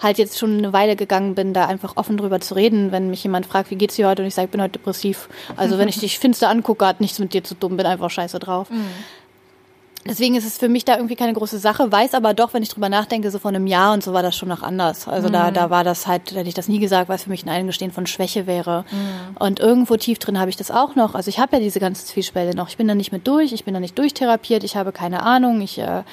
halt 0.00 0.18
jetzt 0.18 0.38
schon 0.38 0.58
eine 0.58 0.72
Weile 0.72 0.94
gegangen 0.94 1.34
bin, 1.34 1.52
da 1.52 1.66
einfach 1.66 1.96
offen 1.96 2.16
drüber 2.16 2.40
zu 2.40 2.54
reden, 2.54 2.92
wenn 2.92 3.10
mich 3.10 3.24
jemand 3.24 3.46
fragt, 3.46 3.70
wie 3.72 3.76
geht's 3.76 3.96
dir 3.96 4.08
heute 4.08 4.22
und 4.22 4.28
ich 4.28 4.34
sage, 4.34 4.46
ich 4.46 4.52
bin 4.52 4.62
heute 4.62 4.78
depressiv. 4.78 5.28
Also 5.56 5.78
wenn 5.78 5.88
ich 5.88 5.98
dich 6.00 6.20
finster 6.20 6.48
angucke, 6.48 6.86
hat 6.86 7.00
nichts 7.00 7.18
mit 7.18 7.32
dir 7.34 7.42
zu 7.42 7.54
tun, 7.54 7.76
bin 7.76 7.86
einfach 7.86 8.10
scheiße 8.10 8.38
drauf. 8.38 8.68
Deswegen 10.06 10.36
ist 10.36 10.46
es 10.46 10.58
für 10.58 10.68
mich 10.68 10.84
da 10.84 10.96
irgendwie 10.96 11.16
keine 11.16 11.32
große 11.32 11.58
Sache, 11.58 11.90
weiß 11.90 12.14
aber 12.14 12.32
doch, 12.32 12.54
wenn 12.54 12.62
ich 12.62 12.68
drüber 12.68 12.88
nachdenke, 12.88 13.30
so 13.30 13.38
vor 13.38 13.50
einem 13.50 13.66
Jahr 13.66 13.92
und 13.92 14.02
so 14.02 14.12
war 14.12 14.22
das 14.22 14.36
schon 14.36 14.48
noch 14.48 14.62
anders. 14.62 15.08
Also 15.08 15.28
da, 15.28 15.50
da 15.50 15.70
war 15.70 15.84
das 15.84 16.06
halt, 16.06 16.30
hätte 16.34 16.48
ich 16.48 16.54
das 16.54 16.68
nie 16.68 16.78
gesagt, 16.78 17.08
weil 17.08 17.16
es 17.16 17.24
für 17.24 17.30
mich 17.30 17.44
ein 17.44 17.48
Eingestehen 17.48 17.90
von 17.90 18.06
Schwäche 18.06 18.46
wäre. 18.46 18.84
Und 19.38 19.60
irgendwo 19.60 19.96
tief 19.96 20.18
drin 20.18 20.38
habe 20.38 20.50
ich 20.50 20.56
das 20.56 20.70
auch 20.70 20.94
noch. 20.94 21.14
Also 21.14 21.28
ich 21.28 21.38
habe 21.38 21.56
ja 21.56 21.62
diese 21.62 21.80
ganze 21.80 22.06
Zwiespälte 22.06 22.56
noch. 22.56 22.68
Ich 22.68 22.76
bin 22.76 22.88
da 22.88 22.94
nicht 22.94 23.12
mit 23.12 23.26
durch, 23.26 23.52
ich 23.52 23.64
bin 23.64 23.74
da 23.74 23.80
nicht 23.80 23.98
durchtherapiert, 23.98 24.64
ich 24.64 24.76
habe 24.76 24.92
keine 24.92 25.22
Ahnung, 25.24 25.60
ich 25.60 25.78
äh, 25.78 26.04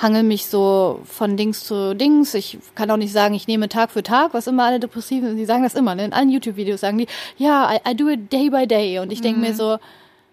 hangel 0.00 0.22
mich 0.22 0.46
so 0.46 1.00
von 1.04 1.36
Dings 1.36 1.64
zu 1.64 1.94
Dings. 1.94 2.34
Ich 2.34 2.58
kann 2.74 2.90
auch 2.90 2.96
nicht 2.96 3.12
sagen, 3.12 3.34
ich 3.34 3.46
nehme 3.46 3.68
Tag 3.68 3.90
für 3.90 4.02
Tag, 4.02 4.34
was 4.34 4.46
immer 4.46 4.64
alle 4.64 4.80
Depressiven, 4.80 5.36
die 5.36 5.44
sagen 5.44 5.62
das 5.62 5.74
immer, 5.74 5.94
ne? 5.94 6.06
in 6.06 6.12
allen 6.12 6.30
YouTube-Videos 6.30 6.80
sagen 6.80 6.98
die, 6.98 7.06
ja, 7.36 7.72
I, 7.72 7.90
I 7.90 7.96
do 7.96 8.08
it 8.08 8.32
day 8.32 8.50
by 8.50 8.66
day. 8.66 8.98
Und 8.98 9.12
ich 9.12 9.20
denke 9.20 9.40
mir 9.40 9.54
so, 9.54 9.78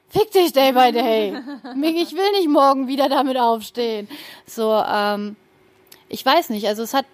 Fick 0.09 0.31
dich 0.31 0.53
day 0.53 0.71
by 0.71 0.91
day. 0.91 1.33
Ich 1.97 2.13
will 2.13 2.31
nicht 2.33 2.47
morgen 2.47 2.87
wieder 2.87 3.09
damit 3.09 3.37
aufstehen. 3.37 4.07
So, 4.45 4.73
ähm, 4.73 5.35
ich 6.07 6.25
weiß 6.25 6.49
nicht. 6.49 6.67
Also 6.67 6.83
es 6.83 6.93
hat, 6.93 7.05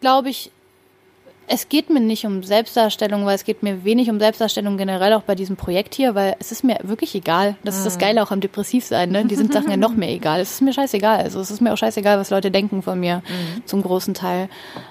glaube 0.00 0.28
ich, 0.28 0.50
es 1.48 1.68
geht 1.68 1.90
mir 1.90 2.00
nicht 2.00 2.26
um 2.26 2.42
Selbstdarstellung, 2.42 3.24
weil 3.24 3.36
es 3.36 3.44
geht 3.44 3.62
mir 3.62 3.84
wenig 3.84 4.10
um 4.10 4.18
Selbstdarstellung 4.18 4.76
generell 4.76 5.12
auch 5.14 5.22
bei 5.22 5.34
diesem 5.34 5.56
Projekt 5.56 5.94
hier, 5.94 6.14
weil 6.14 6.36
es 6.40 6.50
ist 6.50 6.64
mir 6.64 6.78
wirklich 6.82 7.14
egal. 7.14 7.56
Das 7.62 7.76
ist 7.76 7.86
das 7.86 7.98
Geile 7.98 8.22
auch 8.22 8.32
am 8.32 8.40
Depressivsein, 8.40 9.10
ne? 9.10 9.24
Die 9.24 9.36
sind 9.36 9.52
Sachen 9.52 9.70
ja 9.70 9.76
noch 9.76 9.92
mehr 9.96 10.10
egal. 10.10 10.40
Es 10.40 10.52
ist 10.52 10.62
mir 10.62 10.72
scheißegal. 10.72 11.18
Also 11.18 11.40
es 11.40 11.50
ist 11.50 11.60
mir 11.60 11.72
auch 11.72 11.78
scheißegal, 11.78 12.18
was 12.18 12.30
Leute 12.30 12.50
denken 12.50 12.82
von 12.82 12.98
mir, 12.98 13.22
zum 13.64 13.82
großen 13.82 14.14
Teil. 14.14 14.48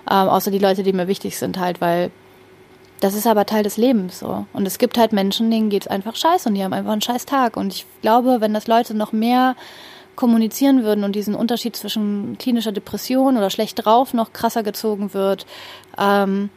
Ähm, 0.09 0.29
außer 0.29 0.51
die 0.51 0.59
Leute, 0.59 0.83
die 0.83 0.93
mir 0.93 1.07
wichtig 1.07 1.37
sind 1.37 1.59
halt, 1.59 1.81
weil 1.81 2.11
das 3.01 3.13
ist 3.13 3.27
aber 3.27 3.45
Teil 3.45 3.63
des 3.63 3.77
Lebens 3.77 4.19
so. 4.19 4.45
Und 4.53 4.65
es 4.65 4.77
gibt 4.77 4.97
halt 4.97 5.13
Menschen, 5.13 5.51
denen 5.51 5.69
geht's 5.69 5.87
einfach 5.87 6.15
scheiße 6.15 6.49
und 6.49 6.55
die 6.55 6.63
haben 6.63 6.73
einfach 6.73 6.91
einen 6.91 7.01
scheiß 7.01 7.25
Tag. 7.25 7.57
Und 7.57 7.73
ich 7.73 7.85
glaube, 8.01 8.41
wenn 8.41 8.53
das 8.53 8.67
Leute 8.67 8.93
noch 8.93 9.11
mehr 9.11 9.55
kommunizieren 10.15 10.83
würden 10.83 11.03
und 11.03 11.13
diesen 11.13 11.35
Unterschied 11.35 11.75
zwischen 11.75 12.37
klinischer 12.37 12.71
Depression 12.71 13.37
oder 13.37 13.49
schlecht 13.49 13.85
drauf 13.85 14.13
noch 14.13 14.31
krasser 14.31 14.63
gezogen 14.63 15.13
wird, 15.13 15.45
ähm, 15.97 16.49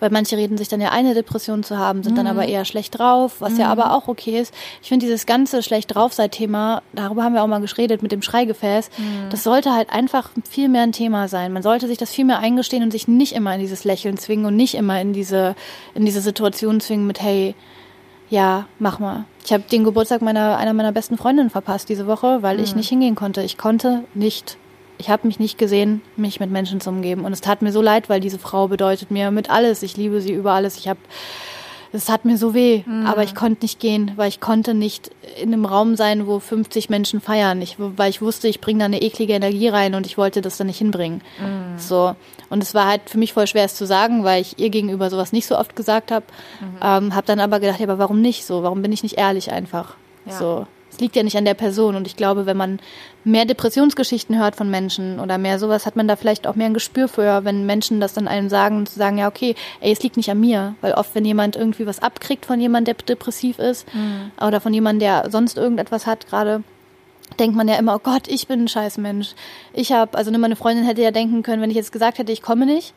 weil 0.00 0.10
manche 0.10 0.36
reden 0.36 0.58
sich 0.58 0.68
dann 0.68 0.80
ja 0.80 0.90
eine 0.90 1.14
Depression 1.14 1.62
zu 1.62 1.78
haben, 1.78 2.02
sind 2.02 2.18
dann 2.18 2.26
aber 2.26 2.46
eher 2.46 2.64
schlecht 2.64 2.98
drauf, 2.98 3.36
was 3.40 3.56
ja 3.58 3.68
aber 3.68 3.94
auch 3.94 4.08
okay 4.08 4.40
ist. 4.40 4.52
Ich 4.82 4.88
finde 4.88 5.06
dieses 5.06 5.26
ganze 5.26 5.62
schlecht 5.62 5.94
drauf 5.94 6.12
sei 6.12 6.28
Thema, 6.28 6.82
darüber 6.92 7.24
haben 7.24 7.34
wir 7.34 7.42
auch 7.42 7.46
mal 7.46 7.60
geredet 7.60 8.02
mit 8.02 8.12
dem 8.12 8.22
Schreigefäß, 8.22 8.90
das 9.30 9.42
sollte 9.42 9.72
halt 9.72 9.90
einfach 9.90 10.30
viel 10.48 10.68
mehr 10.68 10.82
ein 10.82 10.92
Thema 10.92 11.28
sein. 11.28 11.52
Man 11.52 11.62
sollte 11.62 11.86
sich 11.86 11.98
das 11.98 12.10
viel 12.10 12.24
mehr 12.24 12.38
eingestehen 12.38 12.82
und 12.82 12.90
sich 12.90 13.08
nicht 13.08 13.34
immer 13.34 13.54
in 13.54 13.60
dieses 13.60 13.84
Lächeln 13.84 14.16
zwingen 14.18 14.46
und 14.46 14.56
nicht 14.56 14.74
immer 14.74 15.00
in 15.00 15.12
diese 15.12 15.54
in 15.94 16.04
diese 16.04 16.20
Situation 16.20 16.80
zwingen 16.80 17.06
mit 17.06 17.22
hey, 17.22 17.54
ja, 18.28 18.66
mach 18.78 18.98
mal. 18.98 19.24
Ich 19.44 19.52
habe 19.52 19.64
den 19.70 19.84
Geburtstag 19.84 20.22
meiner 20.22 20.56
einer 20.56 20.74
meiner 20.74 20.92
besten 20.92 21.16
Freundinnen 21.16 21.50
verpasst 21.50 21.88
diese 21.88 22.06
Woche, 22.06 22.42
weil 22.42 22.60
ich 22.60 22.74
nicht 22.74 22.88
hingehen 22.88 23.14
konnte. 23.14 23.42
Ich 23.42 23.56
konnte 23.56 24.04
nicht. 24.14 24.58
Ich 24.98 25.10
habe 25.10 25.26
mich 25.26 25.38
nicht 25.38 25.58
gesehen, 25.58 26.02
mich 26.16 26.40
mit 26.40 26.50
Menschen 26.50 26.80
zu 26.80 26.90
umgeben. 26.90 27.24
Und 27.24 27.32
es 27.32 27.40
tat 27.40 27.62
mir 27.62 27.72
so 27.72 27.82
leid, 27.82 28.08
weil 28.08 28.20
diese 28.20 28.38
Frau 28.38 28.68
bedeutet 28.68 29.10
mir 29.10 29.30
mit 29.30 29.50
alles. 29.50 29.82
Ich 29.82 29.96
liebe 29.96 30.20
sie 30.20 30.32
über 30.32 30.52
alles. 30.52 30.78
Ich 30.78 30.88
habe 30.88 31.00
das 31.92 32.08
hat 32.08 32.24
mir 32.24 32.36
so 32.36 32.52
weh, 32.52 32.82
mhm. 32.84 33.06
aber 33.06 33.22
ich 33.22 33.34
konnte 33.34 33.64
nicht 33.64 33.80
gehen, 33.80 34.12
weil 34.16 34.28
ich 34.28 34.40
konnte 34.40 34.74
nicht 34.74 35.10
in 35.40 35.52
einem 35.52 35.64
Raum 35.64 35.96
sein, 35.96 36.26
wo 36.26 36.40
50 36.40 36.90
Menschen 36.90 37.20
feiern, 37.20 37.62
ich, 37.62 37.76
weil 37.78 38.10
ich 38.10 38.20
wusste, 38.20 38.48
ich 38.48 38.60
bringe 38.60 38.80
da 38.80 38.84
eine 38.84 39.00
eklige 39.00 39.32
Energie 39.32 39.68
rein 39.68 39.94
und 39.94 40.04
ich 40.04 40.18
wollte 40.18 40.42
das 40.42 40.56
da 40.56 40.64
nicht 40.64 40.78
hinbringen. 40.78 41.22
Mhm. 41.40 41.78
So 41.78 42.14
und 42.50 42.62
es 42.62 42.74
war 42.74 42.86
halt 42.86 43.02
für 43.06 43.18
mich 43.18 43.32
voll 43.32 43.46
schwer, 43.46 43.64
es 43.64 43.74
zu 43.74 43.86
sagen, 43.86 44.24
weil 44.24 44.42
ich 44.42 44.58
ihr 44.58 44.70
gegenüber 44.70 45.10
sowas 45.10 45.32
nicht 45.32 45.46
so 45.46 45.58
oft 45.58 45.74
gesagt 45.74 46.10
habe. 46.12 46.26
Mhm. 46.60 46.76
Ähm, 46.82 47.14
habe 47.14 47.26
dann 47.26 47.40
aber 47.40 47.60
gedacht, 47.60 47.80
ja, 47.80 47.86
aber 47.86 47.98
warum 47.98 48.20
nicht 48.20 48.44
so? 48.44 48.62
Warum 48.62 48.82
bin 48.82 48.92
ich 48.92 49.02
nicht 49.02 49.18
ehrlich 49.18 49.50
einfach? 49.50 49.96
Ja. 50.26 50.32
So 50.32 50.66
es 50.96 51.00
liegt 51.00 51.14
ja 51.14 51.22
nicht 51.22 51.36
an 51.36 51.44
der 51.44 51.54
Person. 51.54 51.94
Und 51.94 52.06
ich 52.06 52.16
glaube, 52.16 52.46
wenn 52.46 52.56
man 52.56 52.80
mehr 53.22 53.44
Depressionsgeschichten 53.44 54.38
hört 54.38 54.56
von 54.56 54.70
Menschen 54.70 55.20
oder 55.20 55.36
mehr 55.36 55.58
sowas, 55.58 55.84
hat 55.84 55.94
man 55.94 56.08
da 56.08 56.16
vielleicht 56.16 56.46
auch 56.46 56.54
mehr 56.54 56.68
ein 56.68 56.74
Gespür 56.74 57.06
für, 57.06 57.44
wenn 57.44 57.66
Menschen 57.66 58.00
das 58.00 58.14
dann 58.14 58.26
einem 58.26 58.48
sagen 58.48 58.78
und 58.78 58.88
zu 58.88 58.98
sagen, 58.98 59.18
ja, 59.18 59.28
okay, 59.28 59.54
ey, 59.80 59.92
es 59.92 60.02
liegt 60.02 60.16
nicht 60.16 60.30
an 60.30 60.40
mir. 60.40 60.74
Weil 60.80 60.94
oft, 60.94 61.14
wenn 61.14 61.26
jemand 61.26 61.54
irgendwie 61.54 61.86
was 61.86 62.00
abkriegt 62.00 62.46
von 62.46 62.58
jemandem, 62.58 62.96
der 62.96 63.04
depressiv 63.04 63.58
ist 63.58 63.86
mhm. 63.92 64.30
oder 64.40 64.58
von 64.60 64.72
jemandem, 64.72 65.00
der 65.00 65.30
sonst 65.30 65.58
irgendetwas 65.58 66.06
hat 66.06 66.26
gerade, 66.28 66.62
denkt 67.38 67.56
man 67.56 67.68
ja 67.68 67.76
immer, 67.76 67.96
oh 67.96 68.00
Gott, 68.02 68.26
ich 68.28 68.48
bin 68.48 68.64
ein 68.64 68.68
scheiß 68.68 68.96
Mensch. 68.96 69.34
Ich 69.74 69.92
habe, 69.92 70.16
also 70.16 70.30
meine 70.30 70.56
Freundin 70.56 70.86
hätte 70.86 71.02
ja 71.02 71.10
denken 71.10 71.42
können, 71.42 71.60
wenn 71.60 71.70
ich 71.70 71.76
jetzt 71.76 71.92
gesagt 71.92 72.16
hätte, 72.16 72.32
ich 72.32 72.40
komme 72.40 72.64
nicht, 72.64 72.94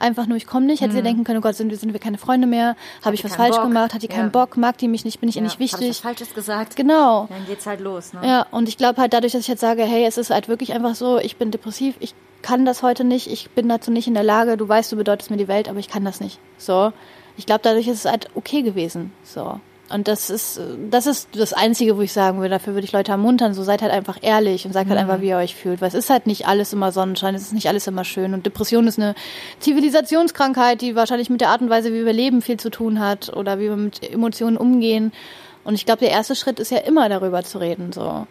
einfach 0.00 0.26
nur, 0.26 0.36
ich 0.36 0.46
komme 0.46 0.66
nicht, 0.66 0.80
hätte 0.80 0.92
mhm. 0.92 0.96
sie 0.96 1.02
denken 1.02 1.24
können, 1.24 1.38
oh 1.38 1.42
Gott, 1.42 1.54
sind, 1.54 1.74
sind 1.74 1.92
wir 1.92 2.00
keine 2.00 2.18
Freunde 2.18 2.46
mehr, 2.46 2.76
habe 3.04 3.14
ich 3.14 3.24
was 3.24 3.36
falsch 3.36 3.56
Bock. 3.56 3.64
gemacht, 3.64 3.94
hat 3.94 4.02
die 4.02 4.08
keinen 4.08 4.32
ja. 4.32 4.44
Bock, 4.44 4.56
mag 4.56 4.78
die 4.78 4.88
mich 4.88 5.04
nicht, 5.04 5.20
bin 5.20 5.28
ich 5.28 5.36
ja. 5.36 5.40
ihr 5.40 5.44
nicht 5.44 5.58
wichtig. 5.58 5.74
Hab 5.74 5.82
ich 5.82 5.90
was 5.90 5.98
Falsches 6.00 6.34
gesagt. 6.34 6.76
Genau. 6.76 7.26
Dann 7.28 7.46
geht's 7.46 7.66
halt 7.66 7.80
los. 7.80 8.12
Ne? 8.12 8.20
Ja, 8.26 8.46
und 8.50 8.68
ich 8.68 8.76
glaube 8.76 9.00
halt 9.00 9.12
dadurch, 9.12 9.32
dass 9.32 9.42
ich 9.42 9.48
jetzt 9.48 9.60
sage, 9.60 9.82
hey, 9.82 10.04
es 10.04 10.18
ist 10.18 10.30
halt 10.30 10.48
wirklich 10.48 10.72
einfach 10.72 10.94
so, 10.94 11.18
ich 11.18 11.36
bin 11.36 11.50
depressiv, 11.50 11.96
ich 12.00 12.14
kann 12.42 12.64
das 12.64 12.82
heute 12.82 13.04
nicht, 13.04 13.30
ich 13.30 13.50
bin 13.50 13.68
dazu 13.68 13.90
nicht 13.90 14.08
in 14.08 14.14
der 14.14 14.22
Lage, 14.22 14.56
du 14.56 14.68
weißt, 14.68 14.90
du 14.92 14.96
bedeutest 14.96 15.30
mir 15.30 15.36
die 15.36 15.48
Welt, 15.48 15.68
aber 15.68 15.78
ich 15.78 15.88
kann 15.88 16.04
das 16.04 16.20
nicht. 16.20 16.38
So. 16.58 16.92
Ich 17.36 17.46
glaube, 17.46 17.60
dadurch 17.62 17.88
ist 17.88 18.04
es 18.04 18.10
halt 18.10 18.28
okay 18.34 18.62
gewesen. 18.62 19.12
So. 19.22 19.60
Und 19.92 20.06
das 20.06 20.30
ist, 20.30 20.60
das 20.90 21.06
ist 21.06 21.28
das 21.34 21.52
Einzige, 21.52 21.96
wo 21.96 22.00
ich 22.00 22.12
sagen 22.12 22.38
würde, 22.38 22.50
dafür 22.50 22.74
würde 22.74 22.84
ich 22.84 22.92
Leute 22.92 23.10
ermuntern, 23.10 23.54
so 23.54 23.64
seid 23.64 23.82
halt 23.82 23.92
einfach 23.92 24.18
ehrlich 24.22 24.64
und 24.64 24.72
sagt 24.72 24.88
halt 24.88 24.98
einfach, 24.98 25.18
mhm. 25.18 25.22
wie 25.22 25.28
ihr 25.28 25.36
euch 25.36 25.56
fühlt. 25.56 25.80
Weil 25.80 25.88
es 25.88 25.94
ist 25.94 26.10
halt 26.10 26.26
nicht 26.26 26.46
alles 26.46 26.72
immer 26.72 26.92
Sonnenschein, 26.92 27.34
es 27.34 27.42
ist 27.42 27.52
nicht 27.52 27.68
alles 27.68 27.88
immer 27.88 28.04
schön. 28.04 28.32
Und 28.32 28.46
Depression 28.46 28.86
ist 28.86 28.98
eine 28.98 29.16
Zivilisationskrankheit, 29.58 30.80
die 30.80 30.94
wahrscheinlich 30.94 31.28
mit 31.28 31.40
der 31.40 31.48
Art 31.48 31.60
und 31.60 31.70
Weise, 31.70 31.92
wie 31.92 32.04
wir 32.04 32.12
leben, 32.12 32.40
viel 32.40 32.58
zu 32.58 32.70
tun 32.70 33.00
hat 33.00 33.34
oder 33.36 33.58
wie 33.58 33.68
wir 33.68 33.76
mit 33.76 34.02
Emotionen 34.08 34.56
umgehen. 34.56 35.12
Und 35.64 35.74
ich 35.74 35.86
glaube, 35.86 36.00
der 36.00 36.10
erste 36.10 36.36
Schritt 36.36 36.60
ist 36.60 36.70
ja 36.70 36.78
immer 36.78 37.08
darüber 37.08 37.42
zu 37.42 37.58
reden, 37.58 37.92
so. 37.92 38.02
Und 38.08 38.26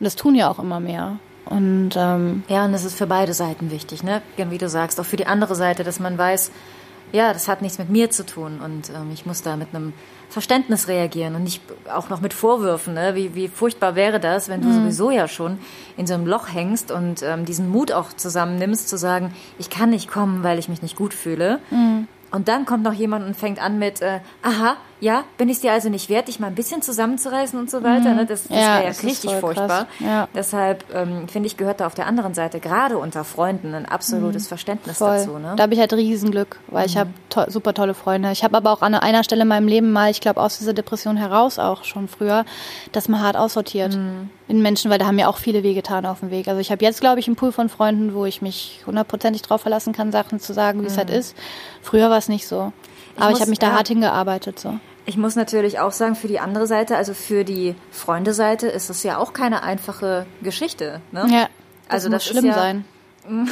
das 0.00 0.16
tun 0.16 0.34
ja 0.34 0.50
auch 0.50 0.58
immer 0.58 0.80
mehr. 0.80 1.18
Und 1.46 1.90
ähm, 1.96 2.42
ja, 2.48 2.64
und 2.64 2.72
das 2.72 2.84
ist 2.84 2.96
für 2.96 3.06
beide 3.06 3.32
Seiten 3.34 3.70
wichtig, 3.70 4.02
ne? 4.02 4.22
Wie 4.36 4.58
du 4.58 4.68
sagst, 4.68 5.00
auch 5.00 5.04
für 5.04 5.16
die 5.16 5.26
andere 5.26 5.54
Seite, 5.54 5.84
dass 5.84 6.00
man 6.00 6.16
weiß, 6.16 6.50
ja, 7.14 7.32
das 7.32 7.46
hat 7.46 7.62
nichts 7.62 7.78
mit 7.78 7.90
mir 7.90 8.10
zu 8.10 8.26
tun 8.26 8.60
und 8.60 8.90
ähm, 8.90 9.10
ich 9.12 9.24
muss 9.24 9.40
da 9.40 9.56
mit 9.56 9.68
einem 9.72 9.92
Verständnis 10.28 10.88
reagieren 10.88 11.36
und 11.36 11.44
nicht 11.44 11.62
auch 11.94 12.08
noch 12.08 12.20
mit 12.20 12.34
Vorwürfen. 12.34 12.94
Ne? 12.94 13.14
Wie, 13.14 13.36
wie 13.36 13.46
furchtbar 13.46 13.94
wäre 13.94 14.18
das, 14.18 14.48
wenn 14.48 14.60
du 14.60 14.66
mhm. 14.66 14.82
sowieso 14.82 15.10
ja 15.12 15.28
schon 15.28 15.58
in 15.96 16.08
so 16.08 16.14
einem 16.14 16.26
Loch 16.26 16.52
hängst 16.52 16.90
und 16.90 17.22
ähm, 17.22 17.44
diesen 17.44 17.68
Mut 17.70 17.92
auch 17.92 18.12
zusammennimmst, 18.12 18.88
zu 18.88 18.98
sagen, 18.98 19.32
ich 19.60 19.70
kann 19.70 19.90
nicht 19.90 20.10
kommen, 20.10 20.42
weil 20.42 20.58
ich 20.58 20.68
mich 20.68 20.82
nicht 20.82 20.96
gut 20.96 21.14
fühle. 21.14 21.60
Mhm. 21.70 22.08
Und 22.32 22.48
dann 22.48 22.66
kommt 22.66 22.82
noch 22.82 22.92
jemand 22.92 23.24
und 23.24 23.36
fängt 23.36 23.62
an 23.62 23.78
mit, 23.78 24.02
äh, 24.02 24.18
aha, 24.42 24.76
ja, 25.04 25.24
bin 25.36 25.50
ich 25.50 25.60
dir 25.60 25.72
also 25.72 25.90
nicht 25.90 26.08
wert, 26.08 26.28
dich 26.28 26.40
mal 26.40 26.46
ein 26.46 26.54
bisschen 26.54 26.80
zusammenzureißen 26.80 27.58
und 27.58 27.70
so 27.70 27.82
weiter. 27.82 28.10
Mhm. 28.10 28.16
Ne? 28.16 28.26
Das, 28.26 28.44
das 28.44 28.56
ja, 28.56 28.80
wäre 28.80 28.84
ja 28.84 29.00
richtig 29.02 29.30
furchtbar. 29.32 29.86
Ja. 30.00 30.28
Deshalb 30.34 30.82
ähm, 30.94 31.28
finde 31.28 31.46
ich, 31.46 31.58
gehört 31.58 31.80
da 31.80 31.86
auf 31.86 31.94
der 31.94 32.06
anderen 32.06 32.32
Seite, 32.32 32.58
gerade 32.58 32.96
unter 32.96 33.22
Freunden, 33.22 33.74
ein 33.74 33.84
absolutes 33.84 34.44
mhm. 34.44 34.48
Verständnis 34.48 34.96
Voll. 34.96 35.18
dazu. 35.18 35.38
Ne? 35.38 35.52
Da 35.56 35.64
habe 35.64 35.74
ich 35.74 35.80
halt 35.80 35.92
Riesenglück, 35.92 36.58
weil 36.68 36.84
mhm. 36.84 36.86
ich 36.86 36.96
habe 36.96 37.10
to 37.28 37.42
super 37.48 37.74
tolle 37.74 37.92
Freunde. 37.92 38.32
Ich 38.32 38.42
habe 38.44 38.56
aber 38.56 38.72
auch 38.72 38.80
an 38.80 38.94
einer 38.94 39.24
Stelle 39.24 39.42
in 39.42 39.48
meinem 39.48 39.68
Leben 39.68 39.92
mal, 39.92 40.10
ich 40.10 40.22
glaube, 40.22 40.40
aus 40.40 40.56
dieser 40.56 40.72
Depression 40.72 41.18
heraus 41.18 41.58
auch 41.58 41.84
schon 41.84 42.08
früher, 42.08 42.46
das 42.92 43.08
mal 43.08 43.20
hart 43.20 43.36
aussortiert. 43.36 43.94
Mhm. 43.94 44.30
In 44.48 44.62
Menschen, 44.62 44.90
weil 44.90 44.98
da 44.98 45.06
haben 45.06 45.16
mir 45.16 45.28
auch 45.28 45.36
viele 45.36 45.62
wehgetan 45.62 46.06
auf 46.06 46.20
dem 46.20 46.30
Weg. 46.30 46.48
Also 46.48 46.60
ich 46.60 46.70
habe 46.70 46.82
jetzt, 46.82 47.00
glaube 47.00 47.20
ich, 47.20 47.26
einen 47.26 47.36
Pool 47.36 47.52
von 47.52 47.68
Freunden, 47.68 48.14
wo 48.14 48.24
ich 48.24 48.40
mich 48.40 48.82
hundertprozentig 48.86 49.42
drauf 49.42 49.60
verlassen 49.60 49.92
kann, 49.92 50.12
Sachen 50.12 50.40
zu 50.40 50.54
sagen, 50.54 50.82
wie 50.82 50.86
es 50.86 50.96
halt 50.96 51.10
mhm. 51.10 51.16
ist. 51.16 51.36
Früher 51.82 52.08
war 52.08 52.18
es 52.18 52.28
nicht 52.28 52.46
so. 52.46 52.72
Aber 53.16 53.30
ich, 53.30 53.36
ich 53.36 53.40
habe 53.40 53.50
mich 53.50 53.58
da 53.58 53.68
ja, 53.68 53.72
hart 53.74 53.88
hingearbeitet. 53.88 54.58
So. 54.58 54.78
Ich 55.06 55.16
muss 55.16 55.36
natürlich 55.36 55.80
auch 55.80 55.92
sagen, 55.92 56.14
für 56.14 56.28
die 56.28 56.40
andere 56.40 56.66
Seite, 56.66 56.96
also 56.96 57.12
für 57.12 57.44
die 57.44 57.74
Freundeseite, 57.90 58.68
ist 58.68 58.88
es 58.88 59.02
ja 59.02 59.18
auch 59.18 59.32
keine 59.32 59.62
einfache 59.62 60.26
Geschichte. 60.42 61.00
Ne? 61.12 61.26
Ja, 61.30 61.48
das 61.88 62.04
also 62.04 62.10
muss 62.10 62.24
das 62.24 62.30
schlimm 62.30 62.46
ja, 62.46 62.54
sein. 62.54 62.84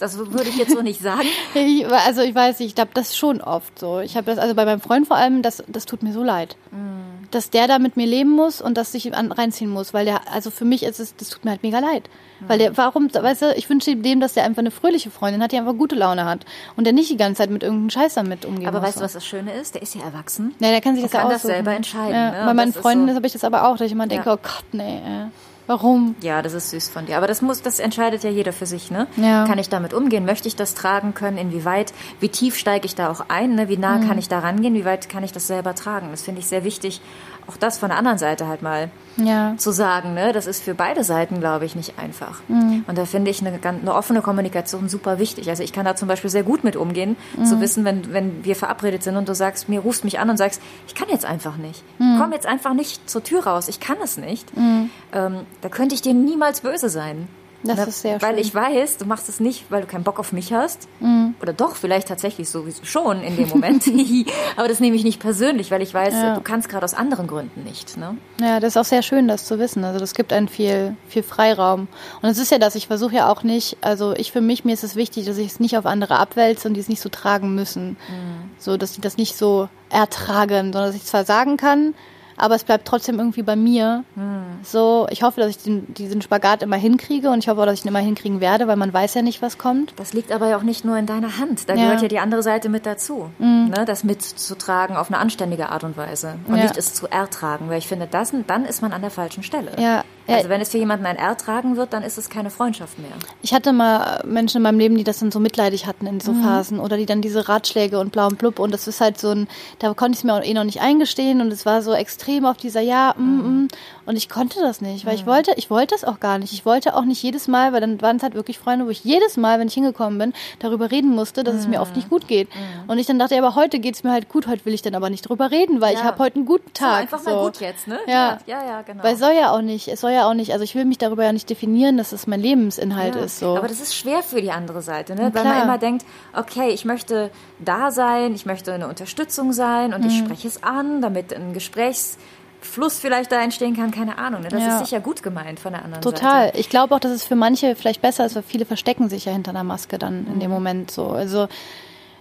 das 0.00 0.18
würde 0.18 0.48
ich 0.48 0.56
jetzt 0.56 0.72
so 0.72 0.82
nicht 0.82 1.00
sagen. 1.00 1.28
Ich, 1.54 1.86
also 1.86 2.22
ich 2.22 2.34
weiß 2.34 2.58
nicht, 2.58 2.68
ich 2.68 2.74
glaube, 2.74 2.90
das 2.94 3.16
schon 3.16 3.40
oft 3.40 3.78
so. 3.78 4.00
Ich 4.00 4.16
habe 4.16 4.26
das, 4.26 4.38
also 4.38 4.54
bei 4.54 4.64
meinem 4.64 4.80
Freund 4.80 5.06
vor 5.06 5.16
allem, 5.16 5.42
das, 5.42 5.62
das 5.68 5.86
tut 5.86 6.02
mir 6.02 6.12
so 6.12 6.22
leid. 6.22 6.56
Mm 6.70 7.12
dass 7.32 7.50
der 7.50 7.66
da 7.66 7.78
mit 7.78 7.96
mir 7.96 8.06
leben 8.06 8.30
muss 8.30 8.60
und 8.60 8.76
das 8.76 8.92
sich 8.92 9.10
reinziehen 9.12 9.70
muss, 9.70 9.94
weil 9.94 10.04
der, 10.04 10.32
also 10.32 10.50
für 10.50 10.64
mich 10.64 10.82
ist 10.82 11.00
es, 11.00 11.16
das 11.16 11.30
tut 11.30 11.44
mir 11.44 11.50
halt 11.50 11.62
mega 11.62 11.78
leid. 11.78 12.08
Mhm. 12.40 12.48
Weil 12.48 12.58
der, 12.58 12.76
warum, 12.76 13.12
weißt 13.12 13.42
du, 13.42 13.54
ich 13.54 13.68
wünsche 13.68 13.96
dem, 13.96 14.20
dass 14.20 14.34
der 14.34 14.44
einfach 14.44 14.60
eine 14.60 14.70
fröhliche 14.70 15.10
Freundin 15.10 15.42
hat, 15.42 15.52
die 15.52 15.56
einfach 15.56 15.74
gute 15.74 15.94
Laune 15.94 16.26
hat 16.26 16.44
und 16.76 16.84
der 16.84 16.92
nicht 16.92 17.10
die 17.10 17.16
ganze 17.16 17.38
Zeit 17.38 17.50
mit 17.50 17.62
irgendeinem 17.62 17.90
Scheiß 17.90 18.14
damit 18.14 18.44
umgeht. 18.44 18.68
Aber 18.68 18.80
muss. 18.80 18.88
weißt 18.88 18.98
du, 18.98 19.04
was 19.04 19.14
das 19.14 19.26
Schöne 19.26 19.52
ist? 19.54 19.74
Der 19.74 19.82
ist 19.82 19.94
ja 19.94 20.02
erwachsen. 20.02 20.54
Ja, 20.60 20.68
der 20.68 20.80
kann 20.80 20.94
sich 20.94 21.04
das 21.04 21.12
kann 21.12 21.26
ja 21.26 21.32
das 21.32 21.42
selber 21.42 21.72
entscheiden. 21.72 22.14
Ja, 22.14 22.30
ne? 22.30 22.46
Bei 22.46 22.54
meinen 22.54 22.72
Freunden 22.72 23.08
so. 23.08 23.14
habe 23.14 23.26
ich 23.26 23.32
das 23.32 23.44
aber 23.44 23.66
auch, 23.66 23.76
dass 23.76 23.86
ich 23.86 23.92
immer 23.92 24.06
denke, 24.06 24.28
ja. 24.28 24.34
oh 24.34 24.38
Gott, 24.40 24.64
nee. 24.72 24.98
Äh. 24.98 25.26
Warum? 25.66 26.16
Ja, 26.20 26.42
das 26.42 26.54
ist 26.54 26.70
süß 26.70 26.88
von 26.88 27.06
dir. 27.06 27.16
Aber 27.16 27.26
das 27.26 27.40
muss, 27.40 27.62
das 27.62 27.78
entscheidet 27.78 28.24
ja 28.24 28.30
jeder 28.30 28.52
für 28.52 28.66
sich, 28.66 28.90
ne? 28.90 29.06
Ja. 29.16 29.46
Kann 29.46 29.58
ich 29.58 29.68
damit 29.68 29.94
umgehen? 29.94 30.24
Möchte 30.24 30.48
ich 30.48 30.56
das 30.56 30.74
tragen 30.74 31.14
können? 31.14 31.38
Inwieweit? 31.38 31.92
Wie 32.18 32.28
tief 32.28 32.58
steige 32.58 32.86
ich 32.86 32.96
da 32.96 33.10
auch 33.10 33.26
ein? 33.28 33.54
Ne? 33.54 33.68
Wie 33.68 33.76
nah 33.76 33.98
mhm. 33.98 34.08
kann 34.08 34.18
ich 34.18 34.28
da 34.28 34.40
rangehen? 34.40 34.74
Wie 34.74 34.84
weit 34.84 35.08
kann 35.08 35.22
ich 35.22 35.32
das 35.32 35.46
selber 35.46 35.74
tragen? 35.74 36.08
Das 36.10 36.22
finde 36.22 36.40
ich 36.40 36.48
sehr 36.48 36.64
wichtig, 36.64 37.00
auch 37.46 37.56
das 37.56 37.78
von 37.78 37.88
der 37.88 37.98
anderen 37.98 38.18
Seite 38.18 38.46
halt 38.46 38.62
mal 38.62 38.90
ja. 39.16 39.54
zu 39.56 39.72
sagen. 39.72 40.14
Ne? 40.14 40.32
Das 40.32 40.46
ist 40.46 40.62
für 40.62 40.74
beide 40.74 41.04
Seiten, 41.04 41.40
glaube 41.40 41.64
ich, 41.64 41.74
nicht 41.74 41.98
einfach. 41.98 42.40
Mhm. 42.48 42.84
Und 42.86 42.98
da 42.98 43.04
finde 43.04 43.30
ich 43.30 43.44
eine, 43.44 43.58
eine, 43.62 43.94
offene 43.94 44.22
Kommunikation 44.22 44.88
super 44.88 45.18
wichtig. 45.18 45.48
Also 45.48 45.62
ich 45.62 45.72
kann 45.72 45.84
da 45.84 45.96
zum 45.96 46.08
Beispiel 46.08 46.30
sehr 46.30 46.42
gut 46.42 46.64
mit 46.64 46.76
umgehen, 46.76 47.16
mhm. 47.36 47.44
zu 47.44 47.60
wissen, 47.60 47.84
wenn, 47.84 48.12
wenn 48.12 48.44
wir 48.44 48.56
verabredet 48.56 49.02
sind 49.02 49.16
und 49.16 49.28
du 49.28 49.34
sagst, 49.34 49.68
mir 49.68 49.80
rufst 49.80 50.04
mich 50.04 50.18
an 50.18 50.30
und 50.30 50.36
sagst, 50.36 50.60
ich 50.86 50.94
kann 50.94 51.08
jetzt 51.08 51.24
einfach 51.24 51.56
nicht. 51.56 51.82
Mhm. 51.98 52.16
Komm 52.20 52.32
jetzt 52.32 52.46
einfach 52.46 52.74
nicht 52.74 53.08
zur 53.08 53.22
Tür 53.22 53.46
raus. 53.46 53.68
Ich 53.68 53.80
kann 53.80 53.96
es 54.02 54.16
nicht. 54.16 54.56
Mhm. 54.56 54.90
Ähm, 55.12 55.40
da 55.60 55.68
könnte 55.68 55.94
ich 55.94 56.02
dir 56.02 56.14
niemals 56.14 56.60
böse 56.60 56.88
sein. 56.88 57.28
Das 57.64 57.76
Na, 57.76 57.84
ist 57.84 58.02
sehr 58.02 58.20
Weil 58.20 58.34
schön. 58.34 58.44
ich 58.44 58.54
weiß, 58.54 58.96
du 58.96 59.04
machst 59.04 59.28
es 59.28 59.38
nicht, 59.38 59.70
weil 59.70 59.82
du 59.82 59.86
keinen 59.86 60.02
Bock 60.02 60.18
auf 60.18 60.32
mich 60.32 60.52
hast. 60.52 60.88
Mhm. 61.00 61.34
Oder 61.40 61.52
doch, 61.52 61.76
vielleicht 61.76 62.08
tatsächlich 62.08 62.48
sowieso 62.48 62.84
schon 62.84 63.22
in 63.22 63.36
dem 63.36 63.48
Moment. 63.48 63.84
Aber 64.56 64.68
das 64.68 64.80
nehme 64.80 64.96
ich 64.96 65.04
nicht 65.04 65.20
persönlich, 65.20 65.70
weil 65.70 65.82
ich 65.82 65.94
weiß, 65.94 66.14
ja. 66.14 66.34
du 66.34 66.40
kannst 66.40 66.68
gerade 66.68 66.84
aus 66.84 66.94
anderen 66.94 67.26
Gründen 67.26 67.62
nicht. 67.62 67.96
Ne? 67.96 68.16
Ja, 68.40 68.58
das 68.58 68.74
ist 68.74 68.76
auch 68.76 68.84
sehr 68.84 69.02
schön, 69.02 69.28
das 69.28 69.46
zu 69.46 69.58
wissen. 69.58 69.84
Also 69.84 70.00
das 70.00 70.14
gibt 70.14 70.32
einen 70.32 70.48
viel, 70.48 70.96
viel 71.08 71.22
Freiraum. 71.22 71.88
Und 72.20 72.28
es 72.28 72.38
ist 72.38 72.50
ja 72.50 72.58
das, 72.58 72.74
ich 72.74 72.88
versuche 72.88 73.14
ja 73.14 73.30
auch 73.30 73.42
nicht, 73.44 73.76
also 73.80 74.12
ich 74.16 74.32
für 74.32 74.40
mich, 74.40 74.64
mir 74.64 74.74
ist 74.74 74.84
es 74.84 74.96
wichtig, 74.96 75.26
dass 75.26 75.38
ich 75.38 75.52
es 75.52 75.60
nicht 75.60 75.78
auf 75.78 75.86
andere 75.86 76.18
abwälze 76.18 76.66
und 76.66 76.74
die 76.74 76.80
es 76.80 76.88
nicht 76.88 77.00
so 77.00 77.08
tragen 77.08 77.54
müssen. 77.54 77.90
Mhm. 77.90 78.50
So, 78.58 78.76
dass 78.76 78.94
sie 78.94 79.00
das 79.00 79.16
nicht 79.16 79.36
so 79.36 79.68
ertragen, 79.88 80.72
sondern 80.72 80.86
dass 80.86 80.96
ich 80.96 81.04
zwar 81.04 81.24
sagen 81.24 81.56
kann, 81.56 81.94
aber 82.36 82.54
es 82.54 82.64
bleibt 82.64 82.86
trotzdem 82.86 83.18
irgendwie 83.18 83.42
bei 83.42 83.56
mir. 83.56 84.04
Hm. 84.14 84.42
So, 84.62 85.06
ich 85.10 85.22
hoffe, 85.22 85.40
dass 85.40 85.50
ich 85.50 85.58
den, 85.58 85.92
diesen 85.94 86.22
Spagat 86.22 86.62
immer 86.62 86.76
hinkriege 86.76 87.30
und 87.30 87.38
ich 87.38 87.48
hoffe 87.48 87.60
auch, 87.60 87.66
dass 87.66 87.78
ich 87.78 87.84
ihn 87.84 87.88
immer 87.88 87.98
hinkriegen 87.98 88.40
werde, 88.40 88.68
weil 88.68 88.76
man 88.76 88.92
weiß 88.92 89.14
ja 89.14 89.22
nicht, 89.22 89.42
was 89.42 89.58
kommt. 89.58 89.94
Das 89.96 90.12
liegt 90.12 90.32
aber 90.32 90.48
ja 90.48 90.56
auch 90.56 90.62
nicht 90.62 90.84
nur 90.84 90.96
in 90.96 91.06
deiner 91.06 91.38
Hand. 91.38 91.68
Da 91.68 91.74
ja. 91.74 91.84
gehört 91.84 92.02
ja 92.02 92.08
die 92.08 92.18
andere 92.18 92.42
Seite 92.42 92.68
mit 92.68 92.86
dazu. 92.86 93.30
Mhm. 93.38 93.72
Ne? 93.76 93.84
Das 93.86 94.04
mitzutragen 94.04 94.96
auf 94.96 95.08
eine 95.08 95.18
anständige 95.18 95.68
Art 95.70 95.84
und 95.84 95.96
Weise 95.96 96.34
und 96.46 96.56
ja. 96.56 96.62
nicht 96.62 96.76
es 96.76 96.94
zu 96.94 97.06
ertragen, 97.08 97.68
weil 97.68 97.78
ich 97.78 97.88
finde, 97.88 98.06
das, 98.10 98.32
dann 98.46 98.64
ist 98.64 98.82
man 98.82 98.92
an 98.92 99.00
der 99.00 99.10
falschen 99.10 99.42
Stelle. 99.42 99.72
Ja. 99.78 100.04
Also 100.28 100.48
wenn 100.48 100.60
es 100.60 100.70
für 100.70 100.78
jemanden 100.78 101.04
ein 101.04 101.16
Ertragen 101.16 101.76
wird, 101.76 101.92
dann 101.92 102.02
ist 102.02 102.16
es 102.16 102.30
keine 102.30 102.50
Freundschaft 102.50 102.98
mehr. 102.98 103.10
Ich 103.42 103.52
hatte 103.52 103.72
mal 103.72 104.22
Menschen 104.24 104.58
in 104.58 104.62
meinem 104.62 104.78
Leben, 104.78 104.96
die 104.96 105.04
das 105.04 105.18
dann 105.18 105.32
so 105.32 105.40
mitleidig 105.40 105.86
hatten 105.86 106.06
in 106.06 106.20
so 106.20 106.32
mhm. 106.32 106.42
Phasen 106.42 106.78
oder 106.78 106.96
die 106.96 107.06
dann 107.06 107.20
diese 107.20 107.48
Ratschläge 107.48 107.98
und 107.98 108.12
blau 108.12 108.28
und 108.28 108.38
blub 108.38 108.58
und 108.58 108.72
das 108.72 108.86
ist 108.86 109.00
halt 109.00 109.18
so 109.18 109.30
ein, 109.30 109.48
da 109.80 109.92
konnte 109.94 110.12
ich 110.12 110.18
es 110.18 110.24
mir 110.24 110.34
auch 110.34 110.42
eh 110.42 110.54
noch 110.54 110.64
nicht 110.64 110.80
eingestehen 110.80 111.40
und 111.40 111.52
es 111.52 111.66
war 111.66 111.82
so 111.82 111.92
extrem 111.92 112.21
auf 112.44 112.56
dieser 112.56 112.80
Ja, 112.80 113.14
mm, 113.18 113.22
mm, 113.24 113.68
und 114.04 114.16
ich 114.16 114.28
konnte 114.28 114.60
das 114.60 114.80
nicht, 114.80 115.06
weil 115.06 115.14
ich 115.14 115.26
wollte, 115.26 115.52
ich 115.56 115.70
wollte 115.70 115.94
es 115.94 116.04
auch 116.04 116.18
gar 116.18 116.38
nicht. 116.38 116.52
Ich 116.52 116.66
wollte 116.66 116.94
auch 116.96 117.04
nicht 117.04 117.22
jedes 117.22 117.46
Mal, 117.46 117.72
weil 117.72 117.80
dann 117.80 118.00
waren 118.00 118.16
es 118.16 118.22
halt 118.22 118.34
wirklich 118.34 118.58
Freunde, 118.58 118.86
wo 118.86 118.90
ich 118.90 119.04
jedes 119.04 119.36
Mal, 119.36 119.60
wenn 119.60 119.68
ich 119.68 119.74
hingekommen 119.74 120.18
bin, 120.18 120.32
darüber 120.58 120.90
reden 120.90 121.10
musste, 121.10 121.44
dass 121.44 121.54
es 121.54 121.68
mir 121.68 121.80
oft 121.80 121.94
nicht 121.94 122.10
gut 122.10 122.26
geht. 122.26 122.48
Und 122.88 122.98
ich 122.98 123.06
dann 123.06 123.18
dachte, 123.18 123.34
ja, 123.34 123.42
aber 123.42 123.54
heute 123.54 123.78
geht 123.78 123.94
es 123.94 124.04
mir 124.04 124.10
halt 124.10 124.28
gut, 124.28 124.46
heute 124.46 124.64
will 124.64 124.74
ich 124.74 124.82
dann 124.82 124.94
aber 124.94 125.10
nicht 125.10 125.28
drüber 125.28 125.50
reden, 125.50 125.80
weil 125.80 125.94
ja. 125.94 126.00
ich 126.00 126.04
habe 126.04 126.18
heute 126.18 126.36
einen 126.36 126.46
guten 126.46 126.72
Tag. 126.72 126.90
So, 126.90 127.00
einfach 127.02 127.18
so. 127.20 127.30
mal 127.30 127.44
gut 127.44 127.60
jetzt, 127.60 127.86
ne? 127.86 127.98
Ja. 128.06 128.38
ja, 128.46 128.64
ja, 128.66 128.82
genau. 128.82 129.04
Weil 129.04 129.14
es 129.14 129.20
soll 129.20 129.34
ja 129.34 129.52
auch 129.52 129.62
nicht, 129.62 129.88
es 129.88 130.00
soll 130.00 130.12
ja 130.12 130.28
auch 130.28 130.34
nicht, 130.34 130.52
also 130.52 130.64
ich 130.64 130.74
will 130.74 130.84
mich 130.84 130.98
darüber 130.98 131.24
ja 131.24 131.32
nicht 131.32 131.48
definieren, 131.48 131.96
dass 131.96 132.12
es 132.12 132.26
mein 132.26 132.40
Lebensinhalt 132.40 133.14
ja. 133.14 133.22
ist. 133.22 133.38
So. 133.38 133.56
Aber 133.56 133.68
das 133.68 133.80
ist 133.80 133.94
schwer 133.94 134.22
für 134.22 134.42
die 134.42 134.50
andere 134.50 134.82
Seite, 134.82 135.14
ne? 135.14 135.30
weil 135.32 135.44
man 135.44 135.62
immer 135.62 135.78
denkt, 135.78 136.04
okay, 136.36 136.70
ich 136.70 136.84
möchte 136.84 137.30
da 137.60 137.90
sein, 137.90 138.34
ich 138.34 138.46
möchte 138.46 138.72
eine 138.72 138.88
Unterstützung 138.88 139.52
sein 139.52 139.94
und 139.94 140.02
mhm. 140.02 140.08
ich 140.08 140.18
spreche 140.18 140.48
es 140.48 140.62
an, 140.62 141.00
damit 141.00 141.32
ein 141.32 141.52
Gesprächs 141.52 142.18
Fluss 142.64 142.98
vielleicht 142.98 143.30
da 143.32 143.40
entstehen 143.42 143.76
kann, 143.76 143.90
keine 143.90 144.18
Ahnung. 144.18 144.42
Ne? 144.42 144.48
Das 144.48 144.60
ja. 144.62 144.76
ist 144.80 144.88
sicher 144.88 145.00
gut 145.00 145.22
gemeint 145.22 145.60
von 145.60 145.72
der 145.72 145.84
anderen 145.84 146.02
Total. 146.02 146.46
Seite. 146.46 146.58
Ich 146.58 146.68
glaube 146.68 146.94
auch, 146.94 147.00
dass 147.00 147.12
es 147.12 147.24
für 147.24 147.36
manche 147.36 147.76
vielleicht 147.76 148.02
besser 148.02 148.24
ist, 148.26 148.34
weil 148.34 148.42
viele 148.42 148.64
verstecken 148.64 149.08
sich 149.08 149.24
ja 149.24 149.32
hinter 149.32 149.50
einer 149.50 149.64
Maske 149.64 149.98
dann 149.98 150.26
in 150.26 150.40
dem 150.40 150.50
mhm. 150.50 150.54
Moment 150.54 150.90
so. 150.90 151.08
Also 151.08 151.48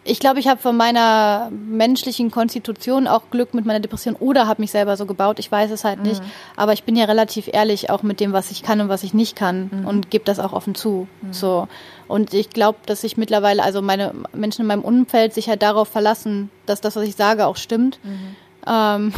ich 0.04 0.19
glaube, 0.19 0.39
ich 0.39 0.47
habe 0.47 0.60
von 0.60 0.75
meiner 0.75 1.51
menschlichen 1.51 2.32
Konstitution 2.32 3.08
auch 3.08 3.21
Glück 3.30 3.54
mit 3.54 3.65
meiner 3.67 3.80
Depression 3.80 4.15
oder 4.15 4.47
habe 4.47 4.63
mich 4.63 4.71
selber 4.71 4.97
so 4.97 5.06
gebaut. 5.06 5.38
Ich 5.38 5.51
weiß 5.51 5.69
es 5.69 5.84
halt 5.84 5.99
Mhm. 5.99 6.06
nicht. 6.08 6.21
Aber 6.56 6.73
ich 6.73 6.84
bin 6.84 6.95
ja 6.95 7.06
relativ 7.06 7.47
ehrlich 7.51 7.91
auch 7.91 8.01
mit 8.01 8.19
dem, 8.19 8.34
was 8.34 8.49
ich 8.49 8.63
kann 8.63 8.82
und 8.82 8.89
was 8.89 9.04
ich 9.04 9.13
nicht 9.13 9.36
kann 9.36 9.69
Mhm. 9.71 9.86
und 9.88 10.10
gebe 10.10 10.25
das 10.25 10.39
auch 10.39 10.54
offen 10.54 10.73
zu. 10.73 11.08
So. 11.30 11.67
Und 12.08 12.34
ich 12.34 12.49
glaube, 12.49 12.80
dass 12.88 13.04
ich 13.04 13.15
mittlerweile, 13.15 13.62
also 13.62 13.84
meine 13.84 14.13
Menschen 14.34 14.62
in 14.62 14.67
meinem 14.67 14.82
Umfeld 14.82 15.36
sich 15.36 15.47
halt 15.49 15.62
darauf 15.62 15.88
verlassen, 15.88 16.49
dass 16.65 16.82
das, 16.82 16.95
was 16.95 17.04
ich 17.04 17.15
sage, 17.15 17.45
auch 17.45 17.58
stimmt. 17.58 17.99
Mhm. 18.04 18.36
Ähm, 18.65 19.13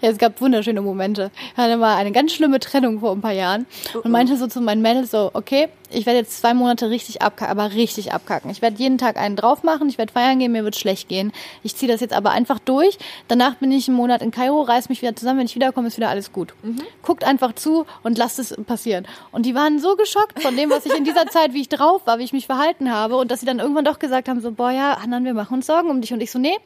ja, 0.00 0.10
es 0.10 0.18
gab 0.18 0.40
wunderschöne 0.40 0.80
Momente. 0.80 1.30
Ich 1.52 1.56
hatte 1.56 1.76
mal 1.76 1.96
eine 1.96 2.12
ganz 2.12 2.32
schlimme 2.32 2.60
Trennung 2.60 3.00
vor 3.00 3.12
ein 3.12 3.20
paar 3.20 3.32
Jahren 3.32 3.66
und 4.02 4.10
meinte 4.10 4.36
so 4.36 4.46
zu 4.46 4.60
meinen 4.60 4.82
Mädels 4.82 5.10
so, 5.10 5.30
okay, 5.34 5.68
ich 5.90 6.06
werde 6.06 6.18
jetzt 6.18 6.38
zwei 6.40 6.54
Monate 6.54 6.90
richtig 6.90 7.22
abkacken, 7.22 7.56
aber 7.56 7.74
richtig 7.74 8.12
abkacken. 8.12 8.50
Ich 8.50 8.62
werde 8.62 8.78
jeden 8.78 8.98
Tag 8.98 9.16
einen 9.16 9.36
drauf 9.36 9.62
machen, 9.62 9.88
ich 9.88 9.98
werde 9.98 10.12
feiern 10.12 10.38
gehen, 10.38 10.52
mir 10.52 10.64
wird 10.64 10.76
schlecht 10.76 11.08
gehen. 11.08 11.32
Ich 11.62 11.76
ziehe 11.76 11.90
das 11.90 12.00
jetzt 12.00 12.14
aber 12.14 12.30
einfach 12.30 12.58
durch. 12.58 12.98
Danach 13.28 13.54
bin 13.56 13.70
ich 13.70 13.88
einen 13.88 13.96
Monat 13.96 14.22
in 14.22 14.30
Kairo, 14.30 14.62
reiß 14.62 14.88
mich 14.88 15.02
wieder 15.02 15.14
zusammen, 15.14 15.40
wenn 15.40 15.46
ich 15.46 15.54
wiederkomme, 15.54 15.88
ist 15.88 15.96
wieder 15.96 16.08
alles 16.08 16.32
gut. 16.32 16.54
Guckt 17.02 17.24
einfach 17.24 17.54
zu 17.54 17.86
und 18.02 18.18
lasst 18.18 18.38
es 18.38 18.54
passieren. 18.66 19.06
Und 19.30 19.46
die 19.46 19.54
waren 19.54 19.78
so 19.78 19.96
geschockt 19.96 20.42
von 20.42 20.56
dem, 20.56 20.70
was 20.70 20.86
ich 20.86 20.94
in 20.94 21.04
dieser 21.04 21.26
Zeit, 21.26 21.54
wie 21.54 21.60
ich 21.60 21.68
drauf 21.68 22.02
war, 22.06 22.18
wie 22.18 22.24
ich 22.24 22.32
mich 22.32 22.46
verhalten 22.46 22.90
habe 22.92 23.16
und 23.16 23.30
dass 23.30 23.40
sie 23.40 23.46
dann 23.46 23.60
irgendwann 23.60 23.84
doch 23.84 23.98
gesagt 23.98 24.28
haben, 24.28 24.40
so, 24.40 24.50
boah, 24.50 24.70
ja, 24.70 25.00
Hanan, 25.00 25.24
wir 25.24 25.34
machen 25.34 25.54
uns 25.54 25.66
Sorgen 25.66 25.90
um 25.90 26.00
dich. 26.00 26.12
Und 26.12 26.20
ich 26.20 26.30
so, 26.30 26.38
nee, 26.38 26.56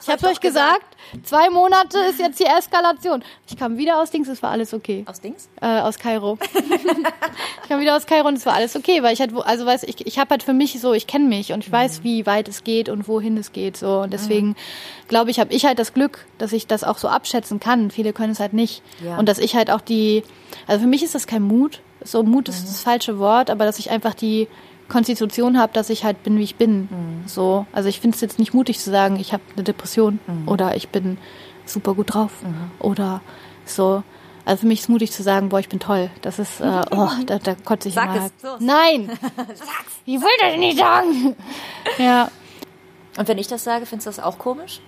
ich 0.00 0.08
hab's 0.08 0.24
euch 0.24 0.40
gesagt, 0.40 0.84
zwei 1.24 1.50
Monate 1.50 1.98
ist 2.10 2.18
jetzt 2.18 2.38
die 2.40 2.44
Eskalation. 2.44 3.22
Ich 3.48 3.56
kam 3.56 3.76
wieder 3.78 4.00
aus 4.00 4.10
Dings, 4.10 4.28
es 4.28 4.42
war 4.42 4.50
alles 4.50 4.72
okay. 4.74 5.04
Aus 5.08 5.20
Dings? 5.20 5.48
Äh, 5.60 5.80
aus 5.80 5.98
Kairo. 5.98 6.38
ich 7.62 7.68
kam 7.68 7.80
wieder 7.80 7.96
aus 7.96 8.06
Kairo 8.06 8.28
und 8.28 8.34
es 8.36 8.46
war 8.46 8.54
alles 8.54 8.76
okay, 8.76 9.02
weil 9.02 9.12
ich 9.12 9.20
halt, 9.20 9.32
also 9.44 9.66
weiß 9.66 9.82
ich, 9.84 10.06
ich 10.06 10.18
habe 10.18 10.30
halt 10.30 10.42
für 10.42 10.52
mich 10.52 10.80
so, 10.80 10.92
ich 10.92 11.06
kenne 11.06 11.26
mich 11.26 11.52
und 11.52 11.64
ich 11.64 11.72
weiß, 11.72 12.02
wie 12.02 12.26
weit 12.26 12.48
es 12.48 12.64
geht 12.64 12.88
und 12.88 13.08
wohin 13.08 13.36
es 13.36 13.52
geht 13.52 13.76
so 13.76 14.00
und 14.00 14.12
deswegen 14.12 14.56
glaube 15.08 15.30
ich, 15.30 15.40
habe 15.40 15.52
ich 15.52 15.64
halt 15.66 15.78
das 15.78 15.94
Glück, 15.94 16.26
dass 16.38 16.52
ich 16.52 16.66
das 16.66 16.84
auch 16.84 16.98
so 16.98 17.08
abschätzen 17.08 17.60
kann. 17.60 17.90
Viele 17.90 18.12
können 18.12 18.32
es 18.32 18.40
halt 18.40 18.52
nicht 18.52 18.82
Ja. 19.04 19.18
und 19.18 19.28
dass 19.28 19.38
ich 19.38 19.54
halt 19.54 19.70
auch 19.70 19.80
die, 19.80 20.22
also 20.66 20.82
für 20.82 20.88
mich 20.88 21.02
ist 21.02 21.14
das 21.14 21.26
kein 21.26 21.42
Mut. 21.42 21.80
So 22.02 22.22
Mut 22.22 22.48
ist 22.48 22.64
das 22.66 22.82
falsche 22.82 23.18
Wort, 23.18 23.50
aber 23.50 23.66
dass 23.66 23.78
ich 23.78 23.90
einfach 23.90 24.14
die 24.14 24.48
Konstitution 24.90 25.58
habe, 25.58 25.72
dass 25.72 25.88
ich 25.88 26.04
halt 26.04 26.22
bin, 26.22 26.36
wie 26.36 26.42
ich 26.42 26.56
bin. 26.56 26.88
So, 27.26 27.64
also 27.72 27.88
ich 27.88 28.00
finde 28.00 28.16
es 28.16 28.20
jetzt 28.20 28.38
nicht 28.38 28.52
mutig 28.52 28.78
zu 28.78 28.90
sagen, 28.90 29.16
ich 29.18 29.32
habe 29.32 29.42
eine 29.54 29.64
Depression 29.64 30.18
oder 30.46 30.76
ich 30.76 30.90
bin 30.90 31.16
super 31.64 31.94
gut 31.94 32.12
drauf 32.12 32.32
oder 32.78 33.22
so. 33.64 34.02
Also 34.44 34.62
für 34.62 34.66
mich 34.66 34.80
ist 34.80 34.84
es 34.84 34.88
mutig 34.88 35.12
zu 35.12 35.22
sagen, 35.22 35.48
boah, 35.48 35.60
ich 35.60 35.68
bin 35.68 35.80
toll. 35.80 36.10
Das 36.22 36.38
ist, 36.38 36.60
äh, 36.60 36.64
oh, 36.90 37.08
da, 37.26 37.38
da 37.38 37.54
kotze 37.54 37.88
ich 37.88 37.94
Sag 37.94 38.16
es, 38.16 38.22
halt. 38.22 38.60
Nein! 38.60 39.10
Ich 40.06 40.20
will 40.20 40.28
das 40.40 40.56
nicht 40.56 40.78
sagen! 40.78 41.36
Ja. 41.98 42.30
Und 43.16 43.28
wenn 43.28 43.38
ich 43.38 43.46
das 43.46 43.62
sage, 43.64 43.86
findest 43.86 44.06
du 44.06 44.10
das 44.10 44.18
auch 44.18 44.38
komisch? 44.38 44.80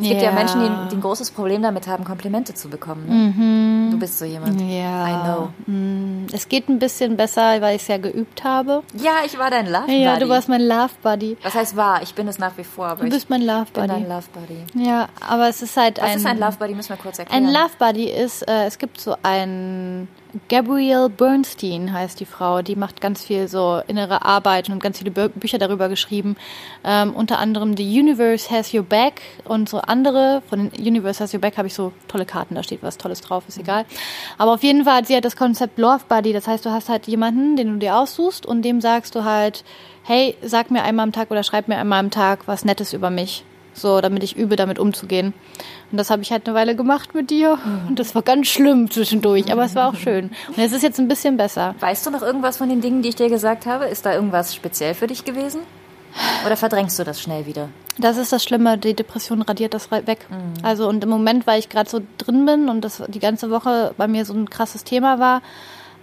Es 0.00 0.08
gibt 0.08 0.22
ja 0.22 0.30
Menschen, 0.32 0.60
die, 0.60 0.88
die 0.90 0.96
ein 0.96 1.00
großes 1.00 1.30
Problem 1.30 1.62
damit 1.62 1.86
haben, 1.86 2.04
Komplimente 2.04 2.54
zu 2.54 2.68
bekommen. 2.68 3.06
Ne? 3.06 3.90
Du 3.90 3.98
bist 3.98 4.18
so 4.18 4.24
jemand. 4.24 4.60
Ja. 4.60 5.06
I 5.08 5.24
know. 5.24 5.48
Mm, 5.66 6.26
Es 6.32 6.48
geht 6.48 6.68
ein 6.68 6.78
bisschen 6.78 7.16
besser, 7.16 7.60
weil 7.60 7.76
ich 7.76 7.82
es 7.82 7.88
ja 7.88 7.98
geübt 7.98 8.44
habe. 8.44 8.82
Ja, 8.94 9.12
ich 9.24 9.38
war 9.38 9.50
dein 9.50 9.66
Love 9.66 9.86
Buddy. 9.86 10.02
Ja, 10.02 10.18
du 10.18 10.28
warst 10.28 10.48
mein 10.48 10.62
Love 10.62 10.90
Buddy. 11.02 11.36
Was 11.42 11.54
heißt 11.54 11.76
war? 11.76 12.02
Ich 12.02 12.14
bin 12.14 12.28
es 12.28 12.38
nach 12.38 12.56
wie 12.56 12.64
vor, 12.64 12.86
aber 12.88 13.04
Du 13.04 13.10
bist 13.10 13.30
mein 13.30 13.42
Love 13.42 13.64
ich 13.66 13.72
bin 13.72 13.86
Buddy. 13.86 14.00
dein 14.02 14.08
Love 14.08 14.26
Buddy. 14.34 14.86
Ja, 14.88 15.08
aber 15.26 15.48
es 15.48 15.62
ist 15.62 15.76
halt 15.76 15.98
Was 15.98 16.10
ein. 16.10 16.16
ist 16.18 16.26
ein 16.26 16.38
Love 16.38 16.56
Buddy? 16.58 16.74
Müssen 16.74 16.90
wir 16.90 16.96
kurz 16.96 17.18
erklären. 17.18 17.46
Ein 17.46 17.52
Love 17.52 17.70
Buddy 17.78 18.10
ist, 18.10 18.42
äh, 18.48 18.66
es 18.66 18.76
gibt 18.78 19.00
so 19.00 19.14
ein 19.22 20.08
Gabrielle 20.48 21.08
Bernstein 21.08 21.92
heißt 21.92 22.20
die 22.20 22.26
Frau, 22.26 22.62
die 22.62 22.76
macht 22.76 23.00
ganz 23.00 23.24
viel 23.24 23.48
so 23.48 23.80
innere 23.86 24.24
Arbeit 24.24 24.68
und 24.68 24.82
ganz 24.82 24.98
viele 24.98 25.10
Bü 25.10 25.28
Bücher 25.28 25.58
darüber 25.58 25.88
geschrieben. 25.88 26.36
Ähm, 26.84 27.14
unter 27.14 27.38
anderem 27.38 27.76
The 27.76 28.00
Universe 28.00 28.50
Has 28.50 28.72
Your 28.72 28.82
Back 28.82 29.22
und 29.44 29.68
so 29.68 29.78
andere. 29.78 30.42
Von 30.48 30.70
den 30.70 30.86
Universe 30.86 31.22
Has 31.22 31.34
Your 31.34 31.40
Back 31.40 31.56
habe 31.56 31.68
ich 31.68 31.74
so 31.74 31.92
tolle 32.08 32.26
Karten, 32.26 32.54
da 32.54 32.62
steht 32.62 32.82
was 32.82 32.98
Tolles 32.98 33.20
drauf, 33.20 33.44
ist 33.48 33.58
egal. 33.58 33.84
Aber 34.38 34.54
auf 34.54 34.62
jeden 34.62 34.84
Fall 34.84 34.96
hat 34.96 35.06
sie 35.06 35.14
halt 35.14 35.24
das 35.24 35.36
Konzept 35.36 35.78
Love 35.78 36.04
Buddy. 36.08 36.32
Das 36.32 36.46
heißt, 36.46 36.64
du 36.64 36.70
hast 36.70 36.88
halt 36.88 37.06
jemanden, 37.06 37.56
den 37.56 37.72
du 37.72 37.78
dir 37.78 37.96
aussuchst 37.96 38.46
und 38.46 38.62
dem 38.62 38.80
sagst 38.80 39.14
du 39.14 39.24
halt, 39.24 39.64
hey, 40.04 40.36
sag 40.42 40.70
mir 40.70 40.82
einmal 40.82 41.04
am 41.04 41.12
Tag 41.12 41.30
oder 41.30 41.42
schreib 41.42 41.68
mir 41.68 41.78
einmal 41.78 42.00
am 42.00 42.10
Tag 42.10 42.46
was 42.46 42.64
Nettes 42.64 42.92
über 42.92 43.10
mich. 43.10 43.44
So, 43.76 44.00
damit 44.00 44.22
ich 44.22 44.36
übe, 44.36 44.56
damit 44.56 44.78
umzugehen. 44.78 45.34
Und 45.92 45.98
das 45.98 46.08
habe 46.08 46.22
ich 46.22 46.32
halt 46.32 46.48
eine 46.48 46.56
Weile 46.56 46.74
gemacht 46.74 47.14
mit 47.14 47.28
dir. 47.28 47.58
Und 47.88 47.98
das 47.98 48.14
war 48.14 48.22
ganz 48.22 48.46
schlimm 48.46 48.90
zwischendurch, 48.90 49.52
aber 49.52 49.66
es 49.66 49.74
war 49.74 49.90
auch 49.90 49.96
schön. 49.96 50.30
Und 50.48 50.58
es 50.58 50.72
ist 50.72 50.82
jetzt 50.82 50.98
ein 50.98 51.08
bisschen 51.08 51.36
besser. 51.36 51.74
Weißt 51.80 52.06
du 52.06 52.10
noch 52.10 52.22
irgendwas 52.22 52.56
von 52.56 52.70
den 52.70 52.80
Dingen, 52.80 53.02
die 53.02 53.10
ich 53.10 53.16
dir 53.16 53.28
gesagt 53.28 53.66
habe? 53.66 53.84
Ist 53.84 54.06
da 54.06 54.14
irgendwas 54.14 54.54
speziell 54.54 54.94
für 54.94 55.06
dich 55.06 55.24
gewesen? 55.24 55.60
Oder 56.46 56.56
verdrängst 56.56 56.98
du 56.98 57.04
das 57.04 57.20
schnell 57.20 57.44
wieder? 57.44 57.68
Das 57.98 58.16
ist 58.16 58.32
das 58.32 58.42
Schlimme, 58.42 58.78
die 58.78 58.94
Depression 58.94 59.42
radiert 59.42 59.74
das 59.74 59.90
weg. 59.90 60.26
Also 60.62 60.88
und 60.88 61.04
im 61.04 61.10
Moment, 61.10 61.46
weil 61.46 61.58
ich 61.58 61.68
gerade 61.68 61.88
so 61.88 62.00
drin 62.18 62.46
bin 62.46 62.68
und 62.68 62.82
das 62.82 63.02
die 63.08 63.18
ganze 63.18 63.50
Woche 63.50 63.94
bei 63.96 64.08
mir 64.08 64.24
so 64.24 64.32
ein 64.34 64.48
krasses 64.48 64.84
Thema 64.84 65.18
war, 65.18 65.42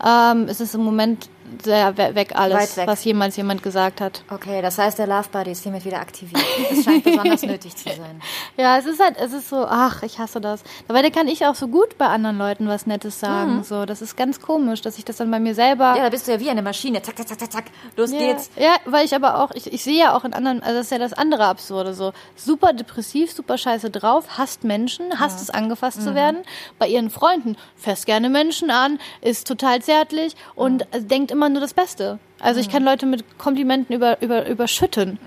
ähm, 0.05 0.47
ist 0.47 0.61
es 0.61 0.75
im 0.75 0.83
Moment 0.83 1.29
sehr 1.63 1.97
we- 1.97 2.15
weg 2.15 2.31
alles, 2.35 2.77
weg. 2.77 2.87
was 2.87 3.03
jemals 3.03 3.35
jemand 3.37 3.61
gesagt 3.63 4.01
hat. 4.01 4.23
Okay, 4.29 4.61
das 4.61 4.77
heißt, 4.77 4.97
der 4.99 5.07
Love 5.07 5.29
Buddy 5.31 5.51
ist 5.51 5.63
hiermit 5.63 5.85
wieder 5.85 5.99
aktiviert. 5.99 6.41
Es 6.71 6.83
scheint 6.83 7.03
besonders 7.03 7.41
nötig 7.43 7.75
zu 7.75 7.89
sein. 7.89 8.21
Ja, 8.57 8.77
es 8.77 8.85
ist 8.85 8.99
halt, 9.01 9.17
es 9.17 9.33
ist 9.33 9.49
so, 9.49 9.65
ach, 9.67 10.03
ich 10.03 10.19
hasse 10.19 10.39
das. 10.41 10.63
Dabei 10.87 11.09
kann 11.09 11.27
ich 11.27 11.45
auch 11.45 11.55
so 11.55 11.67
gut 11.67 11.97
bei 11.97 12.07
anderen 12.07 12.37
Leuten 12.37 12.67
was 12.67 12.87
Nettes 12.87 13.19
sagen. 13.19 13.63
So, 13.63 13.85
das 13.85 14.01
ist 14.01 14.15
ganz 14.15 14.39
komisch, 14.41 14.81
dass 14.81 14.97
ich 14.97 15.05
das 15.05 15.17
dann 15.17 15.29
bei 15.31 15.39
mir 15.39 15.55
selber. 15.55 15.95
Ja, 15.95 16.03
da 16.03 16.09
bist 16.09 16.27
du 16.27 16.31
ja 16.31 16.39
wie 16.39 16.49
eine 16.49 16.61
Maschine. 16.61 17.01
Zack, 17.01 17.17
zack, 17.17 17.27
zack, 17.27 17.39
zack, 17.39 17.51
zack. 17.51 17.65
Los 17.97 18.11
Ja, 18.11 18.19
geht's. 18.19 18.49
ja, 18.57 18.75
weil 18.85 19.05
ich 19.05 19.13
aber 19.15 19.41
auch, 19.43 19.51
ich, 19.51 19.71
ich 19.71 19.83
sehe 19.83 19.97
ja 19.99 20.15
auch 20.15 20.23
in 20.23 20.33
anderen, 20.33 20.61
also 20.63 20.75
das 20.77 20.85
ist 20.87 20.91
ja 20.91 20.97
das 20.99 21.13
andere 21.13 21.45
Absurde, 21.45 21.93
so 21.93 22.13
super 22.35 22.73
depressiv, 22.73 23.31
super 23.33 23.57
scheiße 23.57 23.89
drauf, 23.89 24.37
hasst 24.37 24.63
Menschen, 24.63 25.19
hasst 25.19 25.41
es 25.41 25.49
angefasst 25.49 26.01
zu 26.03 26.15
werden, 26.15 26.37
bei 26.79 26.87
ihren 26.87 27.09
Freunden 27.09 27.57
fässt 27.75 28.05
gerne 28.05 28.29
Menschen 28.29 28.69
an, 28.71 28.99
ist 29.21 29.47
total 29.47 29.81
zärtlich 29.81 30.35
und 30.55 30.83
äh, 30.93 31.01
denkt 31.01 31.31
immer 31.31 31.42
nur 31.49 31.61
das 31.61 31.73
Beste. 31.73 32.19
Also 32.39 32.59
ich 32.59 32.69
kann 32.69 32.83
Leute 32.83 33.05
mit 33.05 33.37
Komplimenten 33.37 33.95
über, 33.95 34.21
über, 34.21 34.47
überschütten. 34.47 35.17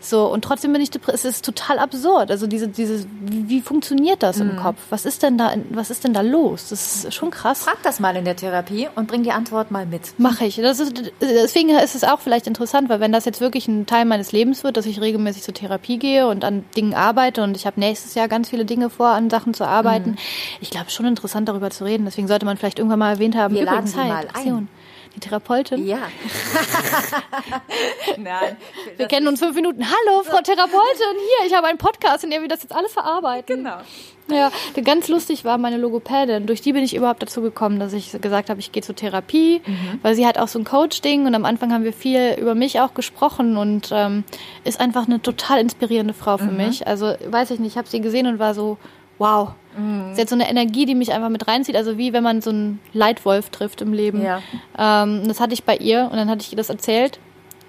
So, 0.00 0.26
und 0.26 0.42
trotzdem 0.42 0.72
bin 0.72 0.82
ich 0.82 0.90
depressiv. 0.90 1.14
Es 1.30 1.36
ist 1.36 1.44
total 1.44 1.78
absurd. 1.78 2.30
Also 2.30 2.46
diese, 2.46 2.68
dieses, 2.68 3.06
wie, 3.20 3.48
wie 3.48 3.60
funktioniert 3.60 4.22
das 4.22 4.38
im 4.38 4.56
Kopf? 4.56 4.78
Was 4.90 5.04
ist 5.06 5.22
denn 5.22 5.38
da, 5.38 5.52
was 5.70 5.90
ist 5.90 6.04
denn 6.04 6.12
da 6.12 6.20
los? 6.22 6.68
Das 6.68 7.04
ist 7.04 7.14
schon 7.14 7.30
krass. 7.30 7.62
Frag 7.62 7.82
das 7.82 7.98
mal 8.00 8.14
in 8.16 8.24
der 8.24 8.36
Therapie 8.36 8.88
und 8.94 9.06
bring 9.06 9.22
die 9.22 9.30
Antwort 9.32 9.70
mal 9.70 9.86
mit. 9.86 10.18
Mache 10.18 10.44
ich. 10.46 10.56
Das 10.56 10.80
ist, 10.80 11.12
deswegen 11.20 11.70
ist 11.70 11.94
es 11.94 12.04
auch 12.04 12.18
vielleicht 12.20 12.46
interessant, 12.48 12.88
weil 12.88 12.98
wenn 13.00 13.12
das 13.12 13.24
jetzt 13.24 13.40
wirklich 13.40 13.68
ein 13.68 13.86
Teil 13.86 14.04
meines 14.04 14.32
Lebens 14.32 14.64
wird, 14.64 14.76
dass 14.76 14.86
ich 14.86 15.00
regelmäßig 15.00 15.42
zur 15.42 15.54
Therapie 15.54 15.98
gehe 15.98 16.26
und 16.28 16.44
an 16.44 16.64
Dingen 16.76 16.94
arbeite 16.94 17.42
und 17.42 17.56
ich 17.56 17.66
habe 17.66 17.78
nächstes 17.80 18.14
Jahr 18.14 18.28
ganz 18.28 18.50
viele 18.50 18.64
Dinge 18.64 18.90
vor, 18.90 19.08
an 19.08 19.30
Sachen 19.30 19.54
zu 19.54 19.64
arbeiten, 19.66 20.10
Mhm. 20.10 20.16
ich 20.60 20.70
glaube 20.70 20.90
schon 20.90 21.06
interessant 21.06 21.48
darüber 21.48 21.70
zu 21.70 21.84
reden. 21.84 22.04
Deswegen 22.06 22.28
sollte 22.28 22.44
man 22.44 22.56
vielleicht 22.56 22.78
irgendwann 22.78 22.98
mal 22.98 23.12
erwähnt 23.12 23.36
haben, 23.36 23.54
Wir 23.54 23.62
übrigens, 23.62 23.94
laden 23.94 24.28
sie 24.34 24.50
mal 24.50 24.56
ein. 24.58 24.68
Die 25.16 25.20
Therapeutin. 25.20 25.86
Ja. 25.86 25.96
Nein. 28.18 28.58
Wir 28.98 29.06
kennen 29.06 29.26
uns 29.28 29.40
fünf 29.40 29.56
Minuten. 29.56 29.82
Hallo, 29.82 30.22
Frau 30.24 30.42
Therapeutin, 30.42 31.16
hier, 31.16 31.46
ich 31.46 31.54
habe 31.54 31.66
einen 31.68 31.78
Podcast, 31.78 32.22
in 32.22 32.30
dem 32.30 32.42
wir 32.42 32.48
das 32.48 32.62
jetzt 32.62 32.74
alles 32.74 32.92
verarbeiten. 32.92 33.56
Genau. 33.56 33.78
Ja, 34.28 34.50
ganz 34.82 35.08
lustig 35.08 35.44
war 35.46 35.56
meine 35.56 35.78
Logopädin. 35.78 36.46
Durch 36.46 36.60
die 36.60 36.72
bin 36.74 36.84
ich 36.84 36.94
überhaupt 36.94 37.22
dazu 37.22 37.40
gekommen, 37.40 37.80
dass 37.80 37.94
ich 37.94 38.20
gesagt 38.20 38.50
habe, 38.50 38.60
ich 38.60 38.72
gehe 38.72 38.82
zur 38.82 38.94
Therapie, 38.94 39.62
weil 40.02 40.14
sie 40.14 40.26
hat 40.26 40.36
auch 40.36 40.48
so 40.48 40.58
ein 40.58 40.64
Coach-Ding 40.64 41.26
und 41.26 41.34
am 41.34 41.44
Anfang 41.44 41.72
haben 41.72 41.84
wir 41.84 41.92
viel 41.94 42.36
über 42.38 42.54
mich 42.54 42.80
auch 42.80 42.92
gesprochen 42.92 43.56
und 43.56 43.90
ähm, 43.92 44.24
ist 44.64 44.80
einfach 44.80 45.06
eine 45.06 45.22
total 45.22 45.60
inspirierende 45.60 46.12
Frau 46.12 46.36
für 46.38 46.50
mich. 46.50 46.86
Also 46.86 47.14
weiß 47.24 47.52
ich 47.52 47.60
nicht, 47.60 47.72
ich 47.72 47.78
habe 47.78 47.88
sie 47.88 48.00
gesehen 48.00 48.26
und 48.26 48.38
war 48.38 48.52
so, 48.52 48.76
wow. 49.18 49.50
Sie 50.14 50.20
hat 50.20 50.28
so 50.28 50.34
eine 50.34 50.48
Energie, 50.48 50.86
die 50.86 50.94
mich 50.94 51.12
einfach 51.12 51.28
mit 51.28 51.46
reinzieht, 51.46 51.76
also 51.76 51.98
wie 51.98 52.12
wenn 52.12 52.22
man 52.22 52.40
so 52.40 52.50
einen 52.50 52.80
Leitwolf 52.92 53.50
trifft 53.50 53.82
im 53.82 53.92
Leben. 53.92 54.22
Ja. 54.22 54.42
Ähm, 54.78 55.28
das 55.28 55.40
hatte 55.40 55.54
ich 55.54 55.64
bei 55.64 55.76
ihr 55.76 56.08
und 56.10 56.16
dann 56.16 56.30
hatte 56.30 56.42
ich 56.42 56.52
ihr 56.52 56.56
das 56.56 56.70
erzählt 56.70 57.18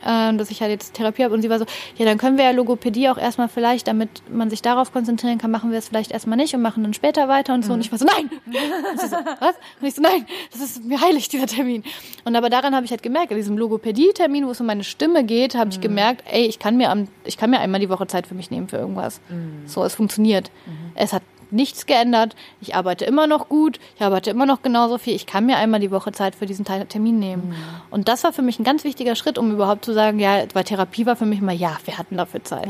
ähm, 0.06 0.38
dass 0.38 0.52
ich 0.52 0.62
halt 0.62 0.72
jetzt 0.72 0.94
Therapie 0.94 1.24
habe 1.24 1.34
und 1.34 1.42
sie 1.42 1.50
war 1.50 1.60
so, 1.60 1.66
ja, 1.98 2.06
dann 2.06 2.18
können 2.18 2.38
wir 2.38 2.46
ja 2.46 2.52
Logopädie 2.52 3.10
auch 3.10 3.18
erstmal 3.18 3.50
vielleicht, 3.50 3.88
damit 3.88 4.10
man 4.30 4.50
sich 4.50 4.62
darauf 4.62 4.92
konzentrieren 4.94 5.38
kann, 5.38 5.52
machen 5.52 5.72
wir 5.72 5.80
es 5.80 5.88
vielleicht 5.88 6.12
erstmal 6.12 6.38
nicht 6.38 6.54
und 6.54 6.62
machen 6.62 6.84
dann 6.84 6.94
später 6.94 7.28
weiter 7.28 7.54
und 7.54 7.66
so. 7.66 7.74
Und 7.74 7.82
ich 7.82 7.92
war 7.92 8.00
so, 8.00 8.06
nein! 8.06 8.30
Und 8.46 9.00
sie 9.00 9.08
so, 9.08 9.16
was? 9.16 9.56
Und 9.82 9.88
ich 9.88 9.96
so, 9.96 10.02
nein, 10.02 10.26
das 10.52 10.62
ist 10.62 10.84
mir 10.84 11.02
heilig, 11.02 11.30
dieser 11.30 11.48
Termin. 11.48 11.84
Und 12.24 12.36
aber 12.36 12.50
daran 12.50 12.76
habe 12.76 12.86
ich 12.86 12.92
halt 12.92 13.04
gemerkt, 13.04 13.32
an 13.32 13.38
diesem 13.38 13.58
Logopädie-Termin, 13.58 14.46
wo 14.46 14.52
es 14.52 14.62
um 14.62 14.68
meine 14.68 14.84
Stimme 14.84 15.24
geht, 15.24 15.56
habe 15.56 15.72
ich 15.72 15.82
gemerkt, 15.82 16.24
ey, 16.32 16.46
ich 16.46 16.60
kann 16.60 16.78
mir 16.78 16.90
am, 16.90 17.08
ich 17.26 17.38
kann 17.38 17.50
mir 17.50 17.60
einmal 17.60 17.80
die 17.80 17.90
Woche 17.90 18.08
Zeit 18.08 18.28
für 18.28 18.36
mich 18.36 18.52
nehmen 18.52 18.68
für 18.68 18.78
irgendwas. 18.78 19.20
So, 19.66 19.84
es 19.84 19.96
funktioniert. 19.96 20.52
Es 20.96 21.14
hat 21.14 21.24
nichts 21.52 21.86
geändert. 21.86 22.36
Ich 22.62 22.76
arbeite 22.76 23.06
immer 23.06 23.28
noch 23.28 23.50
gut. 23.50 23.80
Ich 23.96 24.02
arbeite 24.02 24.30
immer 24.30 24.46
noch 24.46 24.62
genauso 24.62 24.98
viel. 24.98 25.16
Ich 25.16 25.26
kann 25.26 25.46
mir 25.46 25.58
einmal 25.58 25.80
die 25.80 25.92
Woche 25.92 26.12
Zeit 26.12 26.36
für 26.36 26.46
diesen 26.46 26.66
Termin 26.66 27.20
nehmen. 27.20 27.56
Und 27.90 28.08
das 28.08 28.24
war 28.24 28.34
für 28.34 28.42
mich 28.42 28.60
ein 28.60 28.64
ganz 28.64 28.84
wichtiger 28.84 29.16
Schritt, 29.16 29.38
um 29.38 29.52
überhaupt 29.52 29.86
zu 29.86 29.94
sagen, 29.94 30.20
ja, 30.20 30.44
weil 30.54 30.64
Therapie 30.64 31.06
war 31.06 31.16
für 31.16 31.26
mich 31.26 31.40
immer, 31.40 31.54
ja, 31.54 31.78
wir 31.86 31.98
hatten 31.98 32.18
dafür 32.18 32.44
Zeit. 32.44 32.70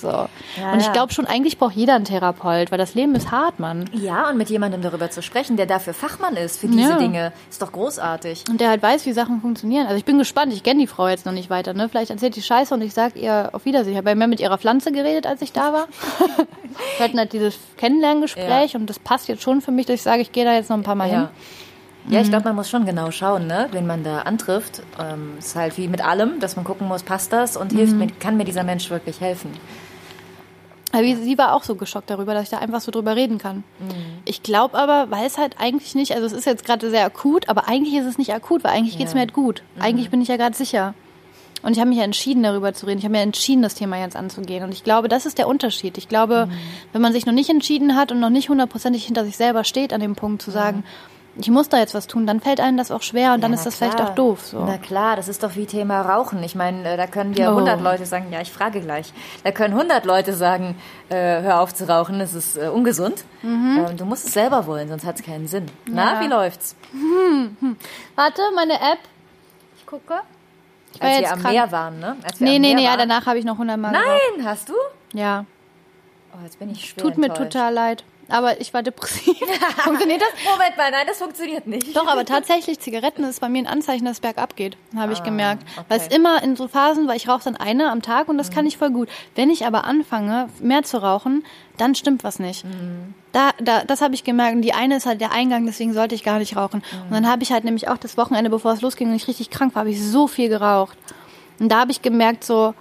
So. 0.00 0.08
und 0.08 0.78
ich 0.78 0.86
ja. 0.86 0.92
glaube 0.92 1.12
schon, 1.12 1.26
eigentlich 1.26 1.58
braucht 1.58 1.74
jeder 1.74 1.94
einen 1.94 2.04
Therapeut, 2.04 2.70
weil 2.70 2.78
das 2.78 2.94
Leben 2.94 3.14
ist 3.14 3.30
hart, 3.30 3.58
Mann. 3.58 3.88
Ja, 3.92 4.28
und 4.28 4.36
mit 4.36 4.50
jemandem 4.50 4.82
darüber 4.82 5.10
zu 5.10 5.22
sprechen, 5.22 5.56
der 5.56 5.66
dafür 5.66 5.94
Fachmann 5.94 6.36
ist, 6.36 6.60
für 6.60 6.68
diese 6.68 6.90
Ja. 6.90 6.98
Dinge, 6.98 7.32
ist 7.50 7.62
doch 7.62 7.72
großartig. 7.72 8.44
Und 8.50 8.60
der 8.60 8.68
halt 8.68 8.82
weiß, 8.82 9.06
wie 9.06 9.12
Sachen 9.12 9.40
funktionieren. 9.40 9.86
Also 9.86 9.96
ich 9.96 10.04
bin 10.04 10.18
gespannt, 10.18 10.52
ich 10.52 10.62
kenne 10.62 10.80
die 10.80 10.86
Frau 10.86 11.08
jetzt 11.08 11.26
noch 11.26 11.32
nicht 11.32 11.50
weiter. 11.50 11.74
Ne? 11.74 11.88
Vielleicht 11.88 12.10
erzählt 12.10 12.36
die 12.36 12.42
Scheiße 12.42 12.74
und 12.74 12.82
ich 12.82 12.94
sag 12.94 13.16
ihr 13.16 13.50
auf 13.52 13.64
Wiedersehen. 13.64 13.92
Ich 13.92 13.98
habe 13.98 14.10
ja 14.10 14.14
mehr 14.14 14.28
mit 14.28 14.40
ihrer 14.40 14.58
Pflanze 14.58 14.92
geredet, 14.92 15.26
als 15.26 15.42
ich 15.42 15.52
da 15.52 15.72
war. 15.72 15.88
Wir 16.98 17.04
hatten 17.04 17.18
halt 17.18 17.32
dieses 17.32 17.58
Kennenlerngespräch 17.78 18.76
und 18.76 18.88
das 18.90 18.98
passt 18.98 19.28
jetzt 19.28 19.42
schon 19.42 19.60
für 19.62 19.70
mich, 19.70 19.86
dass 19.86 19.94
ich 19.94 20.02
sage, 20.02 20.20
ich 20.20 20.32
gehe 20.32 20.44
da 20.44 20.54
jetzt 20.54 20.68
noch 20.68 20.76
ein 20.76 20.82
paar 20.82 20.94
Mal 20.94 21.08
hin. 21.08 21.28
Ja. 22.08 22.14
Ja, 22.16 22.20
ich 22.22 22.28
glaube, 22.28 22.44
man 22.44 22.56
muss 22.56 22.70
schon 22.70 22.86
genau 22.86 23.10
schauen, 23.10 23.46
ne? 23.46 23.68
wen 23.72 23.86
man 23.86 24.04
da 24.04 24.20
antrifft. 24.22 24.82
Ähm, 24.98 25.34
ist 25.38 25.56
halt 25.56 25.76
wie 25.76 25.88
mit 25.88 26.04
allem, 26.04 26.38
dass 26.40 26.56
man 26.56 26.64
gucken 26.64 26.86
muss, 26.88 27.02
passt 27.02 27.32
das 27.32 27.56
und 27.56 27.72
hilft 27.72 27.94
mir, 27.94 28.06
kann 28.08 28.36
mir 28.36 28.44
dieser 28.44 28.62
Mensch 28.64 28.90
wirklich 28.90 29.20
helfen. 29.20 29.50
Aber 30.92 31.02
sie 31.02 31.36
war 31.36 31.52
auch 31.52 31.64
so 31.64 31.74
geschockt 31.74 32.08
darüber, 32.08 32.32
dass 32.32 32.44
ich 32.44 32.48
da 32.50 32.58
einfach 32.58 32.80
so 32.80 32.90
drüber 32.90 33.16
reden 33.16 33.38
kann. 33.38 33.64
Ich 34.24 34.42
glaube 34.42 34.78
aber, 34.78 35.10
weil 35.10 35.26
es 35.26 35.36
halt 35.36 35.56
eigentlich 35.58 35.94
nicht, 35.94 36.12
also 36.12 36.26
es 36.26 36.32
ist 36.32 36.46
jetzt 36.46 36.64
gerade 36.64 36.88
sehr 36.90 37.04
akut, 37.04 37.48
aber 37.48 37.68
eigentlich 37.68 37.94
ist 37.96 38.06
es 38.06 38.18
nicht 38.18 38.32
akut, 38.32 38.64
weil 38.64 38.70
eigentlich 38.72 38.94
Ja. 38.98 39.04
mir 39.12 39.20
halt 39.20 39.32
gut. 39.32 39.62
Eigentlich 39.78 40.10
bin 40.10 40.22
ich 40.22 40.28
ja 40.28 40.36
gerade 40.36 40.56
sicher. 40.56 40.94
Und 41.62 41.72
ich 41.72 41.80
habe 41.80 41.88
mich 41.88 41.98
ja 41.98 42.04
entschieden, 42.04 42.44
darüber 42.44 42.72
zu 42.72 42.86
reden. 42.86 42.98
Ich 42.98 43.04
habe 43.04 43.12
mir 43.12 43.22
entschieden, 43.22 43.62
das 43.62 43.74
Thema 43.74 43.98
jetzt 43.98 44.14
anzugehen. 44.14 44.62
Und 44.62 44.72
ich 44.72 44.84
glaube, 44.84 45.08
das 45.08 45.26
ist 45.26 45.36
der 45.38 45.48
Unterschied. 45.48 45.98
Ich 45.98 46.08
glaube, 46.08 46.48
wenn 46.92 47.02
man 47.02 47.12
sich 47.12 47.26
noch 47.26 47.32
nicht 47.32 47.50
entschieden 47.50 47.96
hat 47.96 48.12
und 48.12 48.20
noch 48.20 48.30
nicht 48.30 48.48
hundertprozentig 48.48 49.04
hinter 49.04 49.24
sich 49.24 49.36
selber 49.36 49.64
steht, 49.64 49.92
an 49.92 50.00
dem 50.00 50.14
Punkt 50.14 50.40
zu 50.42 50.50
sagen, 50.52 50.84
ich 51.38 51.50
muss 51.50 51.68
da 51.68 51.78
jetzt 51.78 51.94
was 51.94 52.06
tun, 52.06 52.26
dann 52.26 52.40
fällt 52.40 52.60
einem 52.60 52.76
das 52.76 52.90
auch 52.90 53.02
schwer 53.02 53.34
und 53.34 53.40
dann 53.42 53.52
Ja, 53.52 53.56
ist 53.56 53.60
na 53.60 53.64
das 53.66 53.76
vielleicht 53.76 53.96
klar. 53.96 54.10
auch 54.10 54.14
doof. 54.14 54.46
So. 54.46 54.64
Na 54.64 54.78
klar, 54.78 55.16
das 55.16 55.28
ist 55.28 55.42
doch 55.42 55.54
wie 55.56 55.66
Thema 55.66 56.00
Rauchen. 56.02 56.42
Ich 56.42 56.54
meine, 56.54 56.88
äh, 56.92 56.96
da 56.96 57.06
können 57.06 57.32
dir 57.34 57.48
Oh. 57.50 57.56
100 57.56 57.80
Leute 57.80 58.06
sagen, 58.06 58.26
ja, 58.32 58.40
ich 58.40 58.50
frage 58.52 58.80
gleich. 58.80 59.12
Da 59.44 59.52
können 59.52 59.74
100 59.74 60.04
Leute 60.04 60.32
sagen, 60.32 60.76
äh, 61.08 61.14
hör 61.42 61.60
auf 61.60 61.74
zu 61.74 61.88
rauchen, 61.88 62.20
es 62.20 62.34
ist 62.34 62.56
äh, 62.56 62.68
ungesund. 62.68 63.24
Ähm, 63.44 63.86
du 63.96 64.04
musst 64.04 64.26
es 64.26 64.32
selber 64.34 64.66
wollen, 64.66 64.88
sonst 64.88 65.04
hat 65.04 65.16
es 65.20 65.24
keinen 65.24 65.46
Sinn. 65.48 65.66
Na, 65.86 66.14
Ja. 66.14 66.20
wie 66.20 66.26
läuft's? 66.28 66.74
Warte, 68.16 68.42
meine 68.54 68.74
App. 68.74 68.98
Ich 69.78 69.86
gucke. 69.86 70.14
Ich 70.94 71.00
war 71.00 71.08
Als 71.08 71.16
wir 71.18 71.22
jetzt 71.22 71.32
am 71.32 71.40
krank. 71.40 71.54
Meer 71.54 71.72
waren, 71.72 72.00
ne? 72.00 72.16
Als 72.24 72.40
Nee, 72.40 72.58
nee, 72.58 72.74
nee, 72.74 72.84
ja, 72.84 72.96
danach 72.96 73.26
habe 73.26 73.38
ich 73.38 73.44
noch 73.44 73.58
hundertmal 73.58 73.92
geraucht. 73.92 74.06
Nein, 74.38 74.46
hast 74.46 74.68
du? 74.70 74.74
Ja. 75.12 75.44
Oh, 76.32 76.38
jetzt 76.44 76.58
bin 76.58 76.70
ich 76.70 76.88
schwer 76.90 77.02
Tut 77.04 77.18
mir 77.18 77.32
total 77.32 77.72
leid. 77.74 78.04
Aber 78.28 78.60
ich 78.60 78.74
war 78.74 78.82
depressiv. 78.82 79.38
Funktioniert 79.84 80.20
das? 80.20 80.30
Moment 80.44 80.76
mal, 80.76 80.90
nein, 80.90 81.06
das 81.06 81.18
funktioniert 81.18 81.66
nicht. 81.66 81.94
Doch, 81.94 82.08
aber 82.08 82.24
tatsächlich, 82.24 82.80
Zigaretten 82.80 83.22
ist 83.24 83.40
bei 83.40 83.48
mir 83.48 83.58
ein 83.58 83.66
Anzeichen, 83.66 84.04
dass 84.04 84.14
es 84.14 84.20
bergab 84.20 84.56
geht, 84.56 84.76
habe 84.96 85.12
ich 85.12 85.22
gemerkt. 85.22 85.62
Ah, 85.64 85.70
okay. 85.70 85.80
Mhm. 85.80 85.84
Weil 85.88 86.00
es 86.00 86.06
immer 86.08 86.42
in 86.42 86.56
so 86.56 86.66
Phasen, 86.66 87.06
weil 87.06 87.16
ich 87.16 87.28
rauche 87.28 87.44
dann 87.44 87.56
eine 87.56 87.90
am 87.90 88.02
Tag 88.02 88.28
und 88.28 88.36
das 88.38 88.50
kann 88.50 88.66
ich 88.66 88.78
voll 88.78 88.90
gut. 88.90 89.08
Wenn 89.36 89.50
ich 89.50 89.64
aber 89.64 89.84
anfange, 89.84 90.48
mehr 90.60 90.82
zu 90.82 91.02
rauchen, 91.02 91.44
dann 91.76 91.94
stimmt 91.94 92.24
was 92.24 92.38
nicht. 92.38 92.64
Mhm. 92.64 93.14
Da, 93.32 93.50
da, 93.60 93.84
das 93.84 94.00
habe 94.00 94.14
ich 94.14 94.24
gemerkt. 94.24 94.56
Und 94.56 94.62
die 94.62 94.72
eine 94.72 94.96
ist 94.96 95.06
halt 95.06 95.20
der 95.20 95.30
Eingang, 95.30 95.66
deswegen 95.66 95.92
sollte 95.92 96.14
ich 96.14 96.24
gar 96.24 96.38
nicht 96.38 96.56
rauchen. 96.56 96.82
Und 97.04 97.12
dann 97.12 97.28
habe 97.28 97.42
ich 97.42 97.52
halt 97.52 97.64
nämlich 97.64 97.88
auch 97.88 97.98
das 97.98 98.16
Wochenende, 98.16 98.50
bevor 98.50 98.72
es 98.72 98.80
losging 98.80 99.08
und 99.10 99.14
ich 99.14 99.28
richtig 99.28 99.50
krank 99.50 99.74
war, 99.74 99.80
habe 99.80 99.90
ich 99.90 100.02
so 100.02 100.26
viel 100.26 100.48
geraucht. 100.48 100.96
Und 101.60 101.70
da 101.70 101.80
habe 101.80 101.92
ich 101.92 102.02
gemerkt 102.02 102.44
so, 102.44 102.74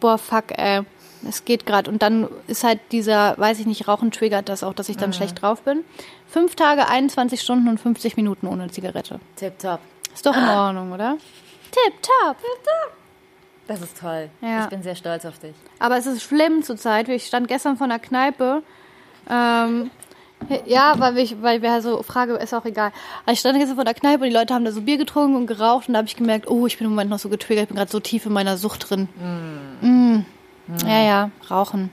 boah, 0.00 0.18
fuck, 0.18 0.58
ey, 0.58 0.82
es 1.28 1.44
geht 1.44 1.66
gerade. 1.66 1.90
Und 1.90 2.02
dann 2.02 2.28
ist 2.46 2.64
halt 2.64 2.80
dieser, 2.92 3.36
weiß 3.38 3.60
ich 3.60 3.66
nicht, 3.66 3.88
Rauchen 3.88 4.10
triggert 4.10 4.48
das 4.48 4.62
auch, 4.62 4.74
dass 4.74 4.88
ich 4.88 4.96
dann 4.96 5.12
schlecht 5.12 5.42
drauf 5.42 5.62
bin. 5.62 5.84
Fünf 6.28 6.54
Tage, 6.54 6.88
21 6.88 7.40
Stunden 7.40 7.68
und 7.68 7.78
50 7.78 8.16
Minuten 8.16 8.46
ohne 8.46 8.70
Zigarette. 8.70 9.20
Tipptopp. 9.36 9.80
Ist 10.14 10.26
doch 10.26 10.36
in 10.36 10.48
Ordnung, 10.48 10.92
oder? 10.92 11.16
Tip 11.70 12.02
top. 12.02 12.36
Das 13.66 13.80
ist 13.80 14.00
toll. 14.00 14.28
Ja. 14.40 14.64
Ich 14.64 14.70
bin 14.70 14.82
sehr 14.82 14.96
stolz 14.96 15.24
auf 15.24 15.38
dich. 15.38 15.54
Aber 15.78 15.96
es 15.96 16.06
ist 16.06 16.22
schlimm 16.22 16.62
zurzeit. 16.64 17.08
Ich 17.08 17.26
stand 17.26 17.46
gestern 17.46 17.76
vor 17.76 17.84
einer 17.84 18.00
Kneipe. 18.00 18.62
Ähm, 19.28 19.90
ja, 20.66 20.94
weil 20.98 21.18
ich, 21.18 21.40
weil 21.40 21.62
wir 21.62 21.80
so 21.80 22.02
Frage 22.02 22.34
ist 22.34 22.52
auch 22.52 22.64
egal. 22.64 22.92
Aber 23.22 23.32
ich 23.32 23.40
stand 23.40 23.58
gestern 23.58 23.76
vor 23.76 23.84
der 23.84 23.94
Kneipe 23.94 24.24
und 24.24 24.30
die 24.30 24.34
Leute 24.34 24.54
haben 24.54 24.64
da 24.64 24.72
so 24.72 24.80
Bier 24.80 24.96
getrunken 24.96 25.36
und 25.36 25.46
geraucht 25.46 25.86
und 25.86 25.94
da 25.94 25.98
habe 25.98 26.08
ich 26.08 26.16
gemerkt, 26.16 26.48
oh, 26.48 26.66
ich 26.66 26.78
bin 26.78 26.86
im 26.86 26.90
Moment 26.90 27.10
noch 27.10 27.18
so 27.18 27.28
getriggert, 27.28 27.64
ich 27.64 27.68
bin 27.68 27.76
gerade 27.76 27.90
so 27.90 28.00
tief 28.00 28.26
in 28.26 28.32
meiner 28.32 28.56
Sucht 28.56 28.90
drin. 28.90 29.08
Mm. 29.80 30.24
Ja, 30.86 31.02
ja, 31.02 31.30
rauchen. 31.50 31.90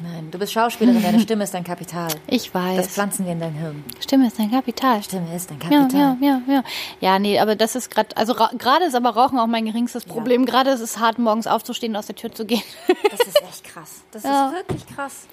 Nein, 0.00 0.30
du 0.30 0.38
bist 0.38 0.52
Schauspielerin, 0.52 1.02
deine 1.02 1.18
Stimme 1.18 1.42
ist 1.42 1.52
dein 1.54 1.64
Kapital. 1.64 2.06
Ich 2.28 2.52
Das 2.52 2.54
weiß. 2.54 2.86
pflanzen 2.88 3.24
wir 3.26 3.32
in 3.32 3.40
dein 3.40 3.54
Hirn. 3.54 3.84
Stimme 3.98 4.28
ist 4.28 4.38
dein 4.38 4.48
Kapital. 4.48 5.02
Stimme 5.02 5.34
ist 5.34 5.50
dein 5.50 5.58
Ja, 5.60 5.80
Kapital. 5.80 6.16
ja, 6.20 6.40
ja, 6.46 6.54
ja. 6.54 6.62
Ja, 7.00 7.18
nee, 7.18 7.40
aber 7.40 7.56
das 7.56 7.74
ist 7.74 7.90
gerade, 7.90 8.16
also 8.16 8.32
ra- 8.34 8.52
gerade 8.56 8.84
ist 8.84 8.94
aber 8.94 9.10
Rauchen 9.10 9.40
auch 9.40 9.48
mein 9.48 9.64
geringstes 9.64 10.04
Problem. 10.04 10.46
Gerade 10.46 10.70
ist 10.70 10.80
es 10.80 11.00
hart, 11.00 11.18
morgens 11.18 11.48
aufzustehen 11.48 11.94
und 11.94 11.96
aus 11.96 12.06
der 12.06 12.14
Tür 12.14 12.30
zu 12.30 12.44
gehen. 12.46 12.62
Das 13.10 13.18
ist 13.26 13.42
echt 13.42 13.64
krass. 13.64 14.02
Das 14.12 14.22
Ja. 14.22 14.46
ist 14.50 14.54
wirklich 14.54 14.86
krass. 14.86 15.26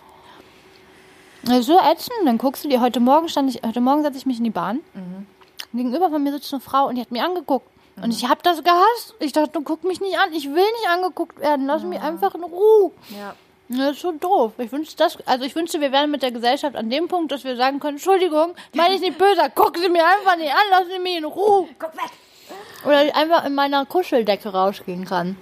Das 1.43 1.63
so 1.67 1.77
ätzend. 1.79 2.15
Dann 2.25 2.39
guckst 2.39 2.63
du 2.63 2.67
dir, 2.67 2.81
heute 2.81 2.99
Morgen 2.99 3.29
stand 3.29 3.51
ich, 3.55 3.61
heute 3.63 3.81
Morgen 3.81 4.01
setze 4.01 4.17
ich 4.17 4.25
mich 4.25 4.39
in 4.39 4.45
die 4.45 4.49
Bahn. 4.49 4.79
Mhm. 4.95 5.27
Gegenüber 5.77 6.09
von 6.09 6.23
mir 6.23 6.31
sitzt 6.31 6.51
eine 6.51 6.61
Frau 6.61 6.87
und 6.87 6.95
die 6.95 7.01
hat 7.01 7.11
mich 7.11 7.21
angeguckt. 7.21 7.69
Und 8.01 8.12
ich 8.12 8.27
habe 8.27 8.41
das 8.43 8.63
gehasst. 8.63 9.15
Ich 9.19 9.31
dachte, 9.31 9.51
du 9.51 9.62
guck 9.62 9.84
mich 9.84 10.01
nicht 10.01 10.17
an. 10.17 10.34
Ich 10.34 10.45
will 10.45 10.55
nicht 10.55 10.89
angeguckt 10.89 11.39
werden. 11.39 11.65
Lass 11.65 11.84
mich 11.84 11.99
einfach 11.99 12.36
in 12.36 12.43
Ruhe. 12.43 12.91
Ja. 13.10 13.36
Das 13.67 13.95
ist 13.95 14.01
so 14.01 14.12
doof. 14.12 14.53
Ich 14.60 14.71
wünschte, 14.71 14.95
das, 14.97 15.17
also 15.25 15.43
ich 15.43 15.55
wünschte, 15.55 15.81
wir 15.81 15.91
wären 15.91 16.12
mit 16.12 16.21
der 16.21 16.31
Gesellschaft 16.31 16.75
an 16.75 16.89
dem 16.89 17.08
Punkt, 17.08 17.31
dass 17.31 17.43
wir 17.43 17.55
sagen 17.55 17.79
können, 17.79 17.97
Entschuldigung, 17.97 18.53
meine 18.73 18.93
ich 18.93 19.01
nicht 19.01 19.17
böse, 19.17 19.51
guck 19.55 19.77
sie 19.77 19.89
mir 19.89 20.05
einfach 20.05 20.38
nicht 20.38 20.51
an, 20.51 20.62
lass 20.69 20.88
sie 20.88 20.99
mich 20.99 21.17
in 21.17 21.25
Ruhe. 21.25 21.67
Guck 21.79 21.93
weg! 21.95 22.12
Oder 22.86 23.05
ich 23.05 23.15
einfach 23.15 23.43
in 23.45 23.55
meiner 23.55 23.86
Kuscheldecke 23.88 24.49
rausgehen 24.49 25.05
kann. 25.05 25.36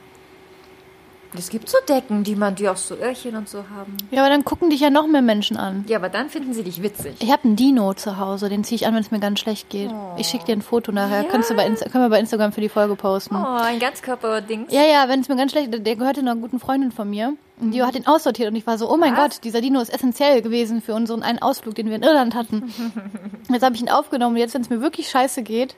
Es 1.37 1.49
gibt 1.49 1.69
so 1.69 1.77
Decken, 1.87 2.23
die 2.23 2.35
man, 2.35 2.55
die 2.55 2.69
auch 2.69 2.77
so 2.77 2.95
Öhrchen 2.95 3.35
und 3.35 3.49
so 3.49 3.59
haben. 3.75 3.97
Ja, 4.11 4.21
aber 4.21 4.29
dann 4.29 4.43
gucken 4.43 4.69
dich 4.69 4.79
ja 4.79 4.89
noch 4.89 5.07
mehr 5.07 5.21
Menschen 5.21 5.57
an. 5.57 5.85
Ja, 5.87 5.97
aber 5.97 6.09
dann 6.09 6.29
finden 6.29 6.53
sie 6.53 6.63
dich 6.63 6.83
witzig. 6.83 7.15
Ich 7.19 7.31
habe 7.31 7.45
einen 7.45 7.55
Dino 7.55 7.93
zu 7.93 8.17
Hause, 8.17 8.49
den 8.49 8.63
ziehe 8.63 8.75
ich 8.75 8.87
an, 8.87 8.93
wenn 8.93 9.01
es 9.01 9.11
mir 9.11 9.19
ganz 9.19 9.39
schlecht 9.39 9.69
geht. 9.69 9.89
Ich 10.17 10.27
schicke 10.27 10.45
dir 10.45 10.53
ein 10.53 10.61
Foto 10.61 10.91
nachher. 10.91 11.23
Ja. 11.23 11.29
Kannst 11.29 11.49
du 11.49 11.55
bei 11.55 11.65
Insta 11.65 11.89
können 11.89 12.05
wir 12.05 12.09
bei 12.09 12.19
Instagram 12.19 12.51
für 12.51 12.61
die 12.61 12.69
Folge 12.69 12.95
posten. 12.95 13.35
Oh, 13.35 13.57
ein 13.61 13.79
Ganzkörper-Dings. 13.79 14.71
Ja, 14.71 14.83
ja, 14.83 15.09
wenn 15.09 15.21
es 15.21 15.29
mir 15.29 15.35
ganz 15.35 15.51
schlecht, 15.51 15.73
der 15.73 15.95
gehörte 15.95 16.21
einer 16.21 16.35
guten 16.35 16.59
Freundin 16.59 16.91
von 16.91 17.09
mir. 17.09 17.33
Und 17.59 17.71
die 17.71 17.83
hat 17.83 17.95
den 17.95 18.07
aussortiert 18.07 18.49
und 18.49 18.55
ich 18.55 18.65
war 18.65 18.77
so, 18.77 18.91
oh 18.91 18.97
mein 18.97 19.15
Was? 19.15 19.35
Gott, 19.35 19.43
dieser 19.43 19.61
Dino 19.61 19.79
ist 19.79 19.93
essentiell 19.93 20.41
gewesen 20.41 20.81
für 20.81 20.95
unseren 20.95 21.23
einen 21.23 21.39
Ausflug, 21.39 21.75
den 21.75 21.87
wir 21.87 21.95
in 21.95 22.03
Irland 22.03 22.35
hatten. 22.35 22.73
jetzt 23.49 23.63
habe 23.63 23.75
ich 23.75 23.81
ihn 23.81 23.89
aufgenommen 23.89 24.35
und 24.35 24.39
jetzt, 24.39 24.53
wenn 24.53 24.61
es 24.61 24.69
mir 24.69 24.81
wirklich 24.81 25.09
scheiße 25.09 25.43
geht, 25.43 25.75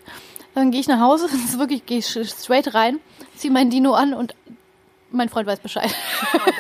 dann 0.56 0.72
gehe 0.72 0.80
ich 0.80 0.88
nach 0.88 1.02
Hause, 1.02 1.28
das 1.30 1.36
ist 1.46 1.60
wirklich, 1.60 1.86
gehe 1.86 2.00
ich 2.00 2.08
straight 2.08 2.74
rein, 2.74 3.00
ziehe 3.36 3.54
meinen 3.54 3.70
Dino 3.70 3.94
an 3.94 4.14
und 4.14 4.36
mein 5.16 5.30
Freund 5.30 5.48
weiß 5.48 5.60
Bescheid. 5.60 5.90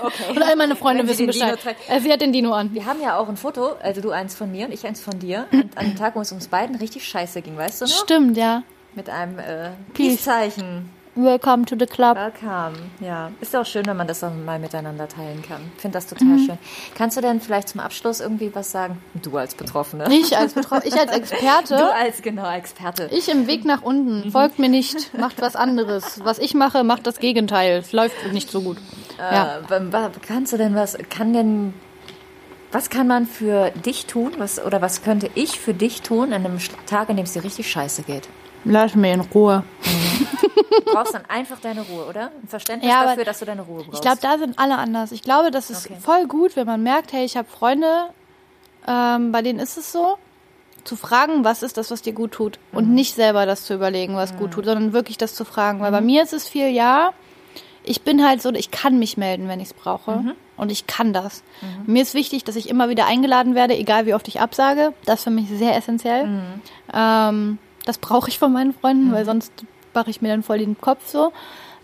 Okay. 0.01 0.23
Und 0.29 0.41
all 0.41 0.55
meine 0.55 0.75
Freunde 0.75 1.07
wissen 1.07 1.27
Bescheid. 1.27 1.57
Äh, 1.87 1.99
sie 1.99 2.11
hat 2.11 2.21
den 2.21 2.33
Dino 2.33 2.53
an. 2.53 2.73
Wir 2.73 2.85
haben 2.85 3.01
ja 3.01 3.17
auch 3.17 3.29
ein 3.29 3.37
Foto, 3.37 3.75
also 3.81 4.01
du 4.01 4.11
eins 4.11 4.35
von 4.35 4.51
mir 4.51 4.65
und 4.65 4.73
ich 4.73 4.85
eins 4.85 5.01
von 5.01 5.19
dir. 5.19 5.47
Und 5.51 5.77
an 5.77 5.85
dem 5.87 5.95
Tag, 5.95 6.15
wo 6.15 6.21
es 6.21 6.31
uns 6.31 6.47
beiden 6.47 6.75
richtig 6.75 7.07
scheiße 7.07 7.41
ging, 7.41 7.57
weißt 7.57 7.81
du 7.81 7.85
noch? 7.85 7.91
Stimmt, 7.91 8.37
ja. 8.37 8.63
Mit 8.93 9.09
einem 9.09 9.39
äh, 9.39 9.71
Peace. 9.93 10.15
Peace-Zeichen. 10.15 10.89
Welcome 11.17 11.63
to 11.67 11.77
the 11.79 11.85
club. 11.85 12.17
Welcome. 12.17 12.73
Ja, 12.99 13.31
ist 13.39 13.55
auch 13.55 13.65
schön, 13.65 13.85
wenn 13.85 13.95
man 13.95 14.05
das 14.05 14.21
auch 14.21 14.33
mal 14.33 14.59
miteinander 14.59 15.07
teilen 15.07 15.41
kann. 15.41 15.61
Ich 15.77 15.81
finde 15.81 15.95
das 15.97 16.07
total 16.07 16.37
schön. 16.39 16.57
Kannst 16.93 17.15
du 17.15 17.21
denn 17.21 17.39
vielleicht 17.39 17.69
zum 17.69 17.79
Abschluss 17.79 18.19
irgendwie 18.19 18.53
was 18.53 18.69
sagen? 18.71 19.01
Du 19.23 19.37
als 19.37 19.55
Betroffene. 19.55 20.05
Ich 20.11 20.37
als 20.37 20.53
Betro 20.53 20.77
ich 20.83 20.93
als 20.93 21.11
Experte. 21.15 21.77
Du 21.77 21.93
als, 21.93 22.21
genau, 22.21 22.51
Experte. 22.51 23.09
Ich 23.13 23.29
im 23.29 23.47
Weg 23.47 23.63
nach 23.63 23.81
unten. 23.81 24.29
Folgt 24.29 24.59
mir 24.59 24.67
nicht, 24.67 25.17
macht 25.17 25.41
was 25.41 25.55
anderes. 25.55 26.19
Was 26.25 26.37
ich 26.37 26.53
mache, 26.53 26.83
macht 26.83 27.07
das 27.07 27.19
Gegenteil. 27.19 27.77
Es 27.79 27.93
läuft 27.93 28.15
nicht 28.33 28.51
so 28.51 28.61
gut. 28.61 28.77
Ja. 29.17 29.59
Äh, 29.69 29.93
wa- 29.93 30.11
kannst 30.27 30.51
du 30.51 30.57
denn 30.57 30.75
was, 30.75 30.97
kann 31.09 31.31
denn, 31.31 31.73
was 32.73 32.89
kann 32.89 33.07
man 33.07 33.25
für 33.25 33.71
dich 33.71 34.05
tun? 34.05 34.33
Was, 34.37 34.61
oder 34.63 34.81
was 34.81 35.01
könnte 35.01 35.29
ich 35.35 35.61
für 35.61 35.73
dich 35.73 36.01
tun 36.01 36.33
an 36.33 36.43
einem 36.45 36.57
Tag, 36.87 37.09
an 37.09 37.15
dem 37.15 37.23
es 37.23 37.31
dir 37.31 37.45
richtig 37.45 37.71
scheiße 37.71 38.03
geht? 38.03 38.27
Lass 38.65 38.95
mir 38.95 39.13
in 39.13 39.21
Ruhe. 39.21 39.63
Du 40.85 40.91
brauchst 40.93 41.13
dann 41.13 41.25
einfach 41.27 41.59
deine 41.59 41.81
Ruhe, 41.81 42.05
oder? 42.05 42.31
Ein 42.41 42.47
Verständnis 42.47 42.91
Ja, 42.91 43.03
dafür, 43.05 43.23
dass 43.25 43.39
du 43.39 43.45
deine 43.45 43.61
Ruhe 43.61 43.83
brauchst. 43.83 43.93
Ich 43.95 44.01
glaube, 44.01 44.17
da 44.21 44.37
sind 44.37 44.57
alle 44.59 44.75
anders. 44.77 45.11
Ich 45.11 45.21
glaube, 45.21 45.51
das 45.51 45.69
ist 45.69 45.85
Okay. 45.85 45.97
voll 46.01 46.25
gut, 46.27 46.55
wenn 46.55 46.65
man 46.65 46.83
merkt, 46.83 47.13
hey, 47.13 47.23
ich 47.25 47.37
habe 47.37 47.47
Freunde, 47.47 48.07
ähm, 48.87 49.31
bei 49.31 49.41
denen 49.41 49.59
ist 49.59 49.77
es 49.77 49.91
so, 49.91 50.17
zu 50.83 50.95
fragen, 50.95 51.43
was 51.43 51.63
ist 51.63 51.77
das, 51.77 51.89
was 51.91 52.01
dir 52.01 52.13
gut 52.13 52.31
tut. 52.33 52.59
Und 52.71 52.89
nicht 52.93 53.15
selber 53.15 53.45
das 53.45 53.63
zu 53.65 53.73
überlegen, 53.73 54.15
was 54.15 54.35
gut 54.37 54.51
tut, 54.51 54.65
sondern 54.65 54.93
wirklich 54.93 55.17
das 55.17 55.33
zu 55.33 55.43
fragen. 55.45 55.79
Weil 55.79 55.91
bei 55.91 56.01
mir 56.01 56.21
ist 56.23 56.33
es 56.33 56.47
viel, 56.47 56.67
ja, 56.69 57.11
ich 57.83 58.01
bin 58.03 58.25
halt 58.27 58.41
so, 58.41 58.51
ich 58.51 58.69
kann 58.71 58.99
mich 58.99 59.17
melden, 59.17 59.47
wenn 59.47 59.59
ich 59.59 59.69
es 59.69 59.73
brauche. 59.73 60.35
Und 60.57 60.71
ich 60.71 60.85
kann 60.87 61.11
das. 61.13 61.43
Mir 61.87 62.01
ist 62.03 62.13
wichtig, 62.13 62.43
dass 62.43 62.55
ich 62.55 62.69
immer 62.69 62.87
wieder 62.89 63.05
eingeladen 63.07 63.55
werde, 63.55 63.75
egal 63.75 64.05
wie 64.05 64.13
oft 64.13 64.27
ich 64.27 64.39
absage. 64.41 64.93
Das 65.05 65.19
ist 65.19 65.23
für 65.23 65.29
mich 65.31 65.49
sehr 65.49 65.75
essentiell. 65.75 66.29
Ähm, 66.93 67.57
das 67.85 67.97
brauche 67.97 68.29
ich 68.29 68.39
von 68.39 68.51
meinen 68.51 68.73
Freunden, 68.73 69.11
weil 69.11 69.25
sonst 69.25 69.51
mache 69.93 70.09
ich 70.09 70.21
mir 70.21 70.29
dann 70.29 70.43
voll 70.43 70.59
den 70.59 70.77
Kopf 70.79 71.07
so. 71.07 71.31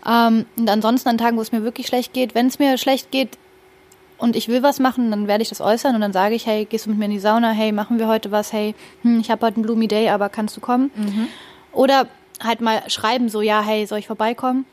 Ähm, 0.06 0.46
und 0.56 0.68
ansonsten 0.68 1.08
an 1.08 1.18
Tagen, 1.18 1.36
wo 1.36 1.42
es 1.42 1.52
mir 1.52 1.62
wirklich 1.62 1.86
schlecht 1.86 2.12
geht, 2.12 2.34
wenn 2.34 2.48
es 2.48 2.58
mir 2.58 2.76
schlecht 2.76 3.10
geht 3.10 3.38
und 4.18 4.36
ich 4.36 4.48
will 4.48 4.62
was 4.62 4.78
machen, 4.80 5.10
dann 5.10 5.26
werde 5.28 5.42
ich 5.42 5.48
das 5.48 5.60
äußern 5.60 5.94
und 5.94 6.00
dann 6.00 6.12
sage 6.12 6.34
ich, 6.34 6.46
hey, 6.46 6.64
gehst 6.64 6.86
du 6.86 6.90
mit 6.90 6.98
mir 6.98 7.06
in 7.06 7.10
die 7.12 7.18
Sauna? 7.18 7.50
Hey, 7.50 7.72
machen 7.72 7.98
wir 7.98 8.08
heute 8.08 8.30
was? 8.30 8.52
Hey, 8.52 8.74
hm, 9.02 9.20
ich 9.20 9.30
habe 9.30 9.46
heute 9.46 9.56
einen 9.56 9.64
Gloomy 9.64 9.88
Day, 9.88 10.08
aber 10.10 10.28
kannst 10.28 10.56
du 10.56 10.60
kommen? 10.60 10.90
Oder 11.72 12.06
halt 12.42 12.60
mal 12.60 12.82
schreiben, 12.88 13.28
so, 13.28 13.40
ja, 13.40 13.62
hey, 13.62 13.86
soll 13.86 13.98
ich 13.98 14.06
vorbeikommen? 14.06 14.66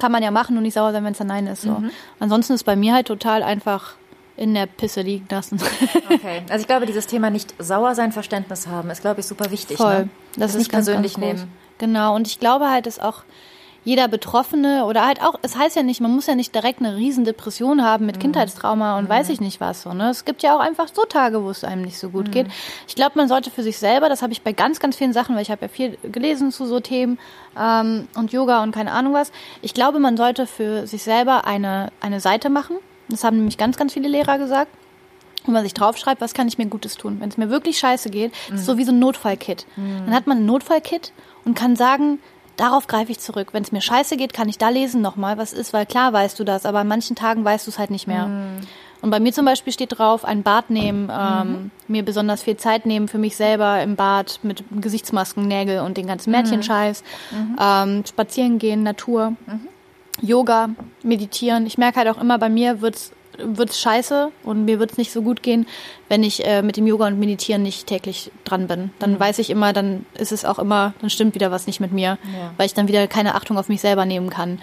Kann 0.00 0.10
man 0.10 0.22
ja 0.22 0.30
machen 0.30 0.56
und 0.56 0.64
nicht 0.64 0.74
sauer 0.74 0.92
sein, 0.92 1.04
wenn 1.04 1.12
es 1.12 1.20
ein 1.20 1.28
Nein 1.28 1.46
ist. 1.46 1.62
So. 1.62 1.70
Ansonsten 2.18 2.54
ist 2.54 2.64
bei 2.64 2.74
mir 2.74 2.94
halt 2.94 3.06
total 3.06 3.42
einfach 3.42 3.94
in 4.36 4.54
der 4.54 4.66
Pisse 4.66 5.02
liegen 5.02 5.26
lassen. 5.30 5.60
Okay. 6.10 6.42
Also 6.50 6.62
ich 6.62 6.66
glaube, 6.66 6.86
dieses 6.86 7.06
Thema 7.06 7.30
nicht 7.30 7.54
sauer 7.58 7.94
sein, 7.94 8.12
Verständnis 8.12 8.66
haben, 8.66 8.90
ist, 8.90 9.00
glaube 9.00 9.20
ich, 9.20 9.26
super 9.26 9.50
wichtig. 9.50 9.76
Voll. 9.76 10.04
Ne? 10.04 10.08
Das, 10.36 10.52
ist 10.52 10.58
nicht 10.58 10.72
ganz, 10.72 10.86
persönlich 10.86 11.14
ganz 11.14 11.24
nehmen. 11.40 11.52
Genau. 11.78 12.14
Und 12.14 12.26
ich 12.26 12.40
glaube 12.40 12.70
halt, 12.70 12.86
dass 12.86 12.98
auch 12.98 13.22
jeder 13.86 14.08
Betroffene 14.08 14.86
oder 14.86 15.06
halt 15.06 15.20
auch, 15.22 15.34
es 15.42 15.56
heißt 15.58 15.76
ja 15.76 15.82
nicht, 15.82 16.00
man 16.00 16.10
muss 16.10 16.26
ja 16.26 16.34
nicht 16.34 16.54
direkt 16.54 16.80
eine 16.80 16.96
riesen 16.96 17.24
Depression 17.26 17.84
haben 17.84 18.04
Mhm. 18.04 18.06
mit 18.06 18.20
Kindheitstrauma 18.20 18.98
und 18.98 19.10
weiß 19.10 19.28
ich 19.28 19.42
nicht 19.42 19.60
was 19.60 19.82
so. 19.82 19.92
Ne? 19.92 20.08
Es 20.08 20.24
gibt 20.24 20.42
ja 20.42 20.56
auch 20.56 20.60
einfach 20.60 20.88
so 20.92 21.02
Tage, 21.04 21.42
wo 21.44 21.50
es 21.50 21.64
einem 21.64 21.82
nicht 21.82 21.98
so 21.98 22.08
Mhm. 22.08 22.12
gut 22.12 22.32
geht. 22.32 22.46
Ich 22.88 22.94
glaube, 22.94 23.12
man 23.16 23.28
sollte 23.28 23.50
für 23.50 23.62
sich 23.62 23.76
selber, 23.78 24.08
das 24.08 24.22
habe 24.22 24.32
ich 24.32 24.40
bei 24.40 24.52
ganz, 24.52 24.80
ganz 24.80 24.96
vielen 24.96 25.12
Sachen, 25.12 25.34
weil 25.36 25.42
ich 25.42 25.50
habe 25.50 25.62
ja 25.62 25.68
viel 25.68 25.98
gelesen 26.02 26.50
zu 26.50 26.64
so 26.64 26.80
Themen 26.80 27.18
ähm, 27.60 28.08
und 28.16 28.32
Yoga 28.32 28.62
und 28.62 28.72
keine 28.72 28.92
Ahnung 28.92 29.12
was. 29.12 29.30
Ich 29.60 29.74
glaube, 29.74 29.98
man 29.98 30.16
sollte 30.16 30.46
für 30.46 30.86
sich 30.86 31.02
selber 31.02 31.46
eine, 31.46 31.92
eine 32.00 32.20
Seite 32.20 32.48
machen. 32.48 32.76
Das 33.08 33.24
haben 33.24 33.36
nämlich 33.36 33.58
ganz, 33.58 33.76
ganz 33.76 33.92
viele 33.92 34.08
Lehrer 34.08 34.38
gesagt 34.38 34.70
wo 35.44 35.52
man 35.52 35.62
sich 35.62 35.74
draufschreibt, 35.74 36.20
was 36.20 36.34
kann 36.34 36.48
ich 36.48 36.58
mir 36.58 36.66
Gutes 36.66 36.96
tun. 36.96 37.18
Wenn 37.20 37.28
es 37.28 37.36
mir 37.36 37.50
wirklich 37.50 37.78
scheiße 37.78 38.08
geht, 38.10 38.32
ist 38.48 38.60
es 38.60 38.66
so 38.66 38.78
wie 38.78 38.84
so 38.84 38.92
ein 38.92 38.98
Notfallkit. 38.98 39.66
Dann 40.06 40.14
hat 40.14 40.26
man 40.26 40.38
ein 40.38 40.46
Notfallkit 40.46 41.12
und 41.44 41.54
kann 41.54 41.76
sagen, 41.76 42.18
darauf 42.56 42.86
greife 42.86 43.12
ich 43.12 43.20
zurück. 43.20 43.48
Wenn 43.52 43.62
es 43.62 43.72
mir 43.72 43.82
scheiße 43.82 44.16
geht, 44.16 44.32
kann 44.32 44.48
ich 44.48 44.58
da 44.58 44.70
lesen 44.70 45.02
nochmal, 45.02 45.36
was 45.36 45.52
ist, 45.52 45.72
weil 45.72 45.86
klar 45.86 46.12
weißt 46.12 46.38
du 46.38 46.44
das, 46.44 46.64
aber 46.64 46.78
an 46.78 46.88
manchen 46.88 47.14
Tagen 47.14 47.44
weißt 47.44 47.66
du 47.66 47.70
es 47.70 47.78
halt 47.78 47.90
nicht 47.90 48.06
mehr. 48.06 48.24
Und 49.02 49.10
bei 49.10 49.20
mir 49.20 49.32
zum 49.34 49.44
Beispiel 49.44 49.70
steht 49.70 49.98
drauf, 49.98 50.24
ein 50.24 50.42
Bad 50.42 50.70
nehmen, 50.70 51.12
ähm, 51.12 51.70
mir 51.88 52.02
besonders 52.02 52.42
viel 52.42 52.56
Zeit 52.56 52.86
nehmen 52.86 53.06
für 53.06 53.18
mich 53.18 53.36
selber 53.36 53.82
im 53.82 53.96
Bad 53.96 54.40
mit 54.42 54.64
Gesichtsmasken, 54.80 55.46
Nägel 55.46 55.80
und 55.80 55.98
den 55.98 56.06
ganzen 56.06 56.30
Mädchenscheiß, 56.30 57.04
ähm, 57.60 58.04
spazieren 58.08 58.58
gehen, 58.58 58.82
Natur. 58.82 59.34
Yoga, 60.20 60.70
meditieren. 61.02 61.66
Ich 61.66 61.78
merke 61.78 61.98
halt 61.98 62.08
auch 62.08 62.20
immer, 62.20 62.38
bei 62.38 62.48
mir 62.48 62.80
wird's 62.80 63.12
wird's 63.36 63.80
scheiße 63.80 64.30
und 64.44 64.64
mir 64.64 64.78
wird's 64.78 64.96
nicht 64.96 65.10
so 65.10 65.20
gut 65.20 65.42
gehen, 65.42 65.66
wenn 66.08 66.22
ich 66.22 66.46
äh, 66.46 66.62
mit 66.62 66.76
dem 66.76 66.86
Yoga 66.86 67.08
und 67.08 67.18
Meditieren 67.18 67.64
nicht 67.64 67.88
täglich 67.88 68.30
dran 68.44 68.68
bin. 68.68 68.92
Dann 69.00 69.18
weiß 69.18 69.40
ich 69.40 69.50
immer, 69.50 69.72
dann 69.72 70.06
ist 70.16 70.30
es 70.30 70.44
auch 70.44 70.60
immer, 70.60 70.94
dann 71.00 71.10
stimmt 71.10 71.34
wieder 71.34 71.50
was 71.50 71.66
nicht 71.66 71.80
mit 71.80 71.90
mir, 71.90 72.16
Ja. 72.32 72.52
weil 72.56 72.66
ich 72.66 72.74
dann 72.74 72.86
wieder 72.86 73.08
keine 73.08 73.34
Achtung 73.34 73.58
auf 73.58 73.68
mich 73.68 73.80
selber 73.80 74.04
nehmen 74.06 74.30
kann. 74.30 74.60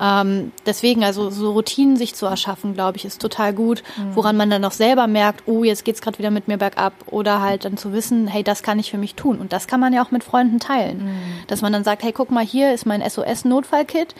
Ähm, 0.00 0.52
deswegen, 0.66 1.02
also 1.02 1.30
so 1.30 1.50
Routinen 1.50 1.96
sich 1.96 2.14
zu 2.14 2.26
erschaffen, 2.26 2.74
glaube 2.74 2.96
ich, 2.96 3.04
ist 3.04 3.20
total 3.20 3.52
gut, 3.52 3.82
woran 4.14 4.36
man 4.36 4.50
dann 4.50 4.64
auch 4.64 4.70
selber 4.70 5.08
merkt, 5.08 5.42
oh, 5.46 5.64
jetzt 5.64 5.84
geht's 5.84 6.00
gerade 6.00 6.18
wieder 6.20 6.30
mit 6.30 6.46
mir 6.46 6.58
bergab 6.58 6.92
oder 7.06 7.40
halt 7.40 7.64
dann 7.64 7.76
zu 7.76 7.92
wissen, 7.92 8.28
hey, 8.28 8.44
das 8.44 8.62
kann 8.62 8.78
ich 8.78 8.92
für 8.92 8.98
mich 8.98 9.16
tun 9.16 9.38
und 9.40 9.52
das 9.52 9.66
kann 9.66 9.80
man 9.80 9.92
ja 9.92 10.00
auch 10.04 10.12
mit 10.12 10.22
Freunden 10.22 10.60
teilen, 10.60 11.10
dass 11.48 11.60
man 11.60 11.72
dann 11.72 11.82
sagt, 11.82 12.04
hey, 12.04 12.12
guck 12.12 12.30
mal, 12.30 12.44
hier 12.46 12.72
ist 12.72 12.86
mein 12.86 13.02
SOS-Notfallkit 13.02 14.14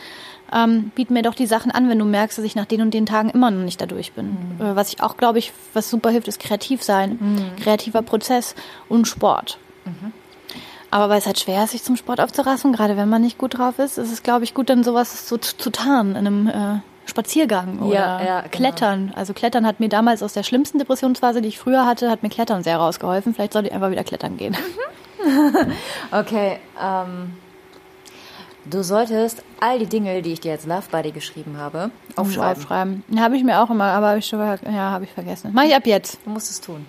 ähm, 0.54 0.90
biet 0.94 1.10
mir 1.10 1.22
doch 1.22 1.34
die 1.34 1.46
Sachen 1.46 1.70
an, 1.70 1.88
wenn 1.88 1.98
du 1.98 2.04
merkst, 2.04 2.38
dass 2.38 2.44
ich 2.44 2.54
nach 2.54 2.66
den 2.66 2.82
und 2.82 2.92
den 2.92 3.06
Tagen 3.06 3.30
immer 3.30 3.50
noch 3.50 3.64
nicht 3.64 3.80
dadurch 3.80 4.12
bin. 4.12 4.36
Äh, 4.58 4.76
was 4.76 4.92
ich 4.92 5.02
auch, 5.02 5.16
glaube 5.16 5.38
ich, 5.38 5.52
was 5.72 5.88
super 5.90 6.10
hilft, 6.10 6.28
ist 6.28 6.40
kreativ 6.40 6.82
sein, 6.82 7.52
kreativer 7.62 8.02
Prozess 8.02 8.54
und 8.88 9.06
Sport. 9.08 9.58
Aber 10.90 11.08
weil 11.08 11.18
es 11.18 11.26
halt 11.26 11.40
schwer 11.40 11.64
ist, 11.64 11.70
sich 11.70 11.82
zum 11.82 11.96
Sport 11.96 12.20
aufzuraffen, 12.20 12.72
gerade 12.74 12.98
wenn 12.98 13.08
man 13.08 13.22
nicht 13.22 13.38
gut 13.38 13.56
drauf 13.56 13.78
ist, 13.78 13.96
ist 13.96 14.12
es, 14.12 14.22
glaube 14.22 14.44
ich, 14.44 14.52
gut, 14.52 14.68
dann 14.68 14.84
sowas 14.84 15.26
so 15.26 15.38
zu, 15.38 15.56
zu 15.56 15.70
tarnen 15.70 16.16
in 16.16 16.26
einem 16.26 16.48
äh, 16.48 16.80
Spaziergang 17.06 17.78
oder 17.78 17.94
Ja, 17.94 18.22
ja, 18.22 18.40
genau. 18.42 18.50
Klettern. 18.50 19.12
Also 19.16 19.32
Klettern 19.32 19.66
hat 19.66 19.80
mir 19.80 19.88
damals 19.88 20.22
aus 20.22 20.34
der 20.34 20.42
schlimmsten 20.42 20.78
Depressionsphase, 20.78 21.40
die 21.40 21.48
ich 21.48 21.58
früher 21.58 21.86
hatte, 21.86 22.10
hat 22.10 22.22
mir 22.22 22.28
Klettern 22.28 22.62
sehr 22.62 22.76
rausgeholfen. 22.76 23.32
Vielleicht 23.34 23.54
sollte 23.54 23.68
ich 23.68 23.74
einfach 23.74 23.90
wieder 23.90 24.04
klettern 24.04 24.36
gehen. 24.36 24.56
Okay, 26.10 26.58
ähm, 26.82 27.32
du 28.64 28.83
solltest 28.83 29.42
all 29.61 29.79
die 29.79 29.87
Dinge, 29.87 30.22
die 30.22 30.33
ich 30.33 30.40
dir 30.40 30.53
als 30.53 30.66
Love 30.66 30.85
Buddy 30.90 31.11
geschrieben 31.12 31.57
habe, 31.59 31.90
aufschreiben. 32.16 32.62
Aufschreiben. 32.62 33.05
Ja, 33.09 33.22
habe 33.22 33.37
ich 33.37 33.44
mir 33.44 33.61
auch 33.62 33.70
immer, 33.70 33.85
aber 33.85 34.09
habe 34.09 34.18
ich 34.18 34.27
schon, 34.27 34.40
ja, 34.40 34.90
habe 34.90 35.05
ich 35.05 35.11
vergessen. 35.11 35.51
Mach 35.55 35.64
ich 35.64 35.75
ab 35.75 35.87
jetzt. 35.87 36.18
Du 36.25 36.31
musst 36.31 36.51
es 36.51 36.61
tun. 36.61 36.87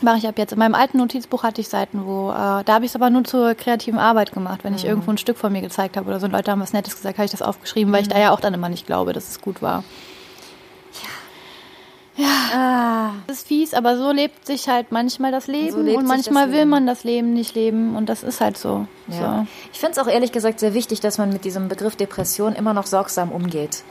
Mache 0.00 0.18
ich 0.18 0.28
ab 0.28 0.38
jetzt. 0.38 0.52
In 0.52 0.60
meinem 0.60 0.76
alten 0.76 0.98
Notizbuch 0.98 1.42
hatte 1.42 1.60
ich 1.60 1.68
Seiten, 1.68 2.04
wo, 2.06 2.30
äh, 2.30 2.34
da 2.34 2.64
habe 2.68 2.84
ich 2.84 2.92
es 2.92 2.94
aber 2.94 3.10
nur 3.10 3.24
zur 3.24 3.54
kreativen 3.56 3.98
Arbeit 3.98 4.30
gemacht. 4.32 4.60
Wenn 4.62 4.74
ich 4.74 4.84
Mhm. 4.84 4.90
irgendwo 4.90 5.10
ein 5.10 5.18
Stück 5.18 5.36
von 5.36 5.52
mir 5.52 5.60
gezeigt 5.60 5.96
habe 5.96 6.08
oder 6.08 6.20
so 6.20 6.26
und 6.26 6.32
Leute 6.32 6.52
haben 6.52 6.60
was 6.60 6.72
Nettes 6.72 6.94
gesagt, 6.94 7.18
habe 7.18 7.24
ich 7.24 7.32
das 7.32 7.42
aufgeschrieben, 7.42 7.92
weil 7.92 8.02
ich 8.02 8.08
Mhm. 8.08 8.12
da 8.12 8.18
ja 8.20 8.30
auch 8.30 8.38
dann 8.38 8.54
immer 8.54 8.68
nicht 8.68 8.86
glaube, 8.86 9.12
dass 9.12 9.28
es 9.28 9.40
gut 9.40 9.60
war. 9.60 9.82
Ah, 12.20 13.10
Das 13.26 13.38
ist 13.38 13.46
fies, 13.48 13.74
aber 13.74 13.96
so 13.96 14.10
lebt 14.10 14.46
sich 14.46 14.68
halt 14.68 14.90
manchmal 14.90 15.30
das 15.32 15.46
Leben 15.46 15.72
So 15.86 15.96
und 15.96 16.06
manchmal 16.06 16.48
will 16.50 16.58
Leben. 16.60 16.70
man 16.70 16.86
das 16.86 17.04
Leben 17.04 17.32
nicht 17.32 17.54
leben 17.54 17.94
und 17.96 18.08
das 18.08 18.22
ist 18.22 18.40
halt 18.40 18.56
so. 18.58 18.86
ja. 19.08 19.40
so. 19.40 19.46
Ich 19.72 19.78
finde 19.80 19.92
es 19.92 19.98
auch 19.98 20.10
ehrlich 20.10 20.32
gesagt 20.32 20.60
sehr 20.60 20.74
wichtig, 20.74 21.00
dass 21.00 21.18
man 21.18 21.30
mit 21.32 21.44
diesem 21.44 21.68
Begriff 21.68 21.96
Depression 21.96 22.54
immer 22.54 22.74
noch 22.74 22.86
sorgsam 22.86 23.30
umgeht. 23.30 23.82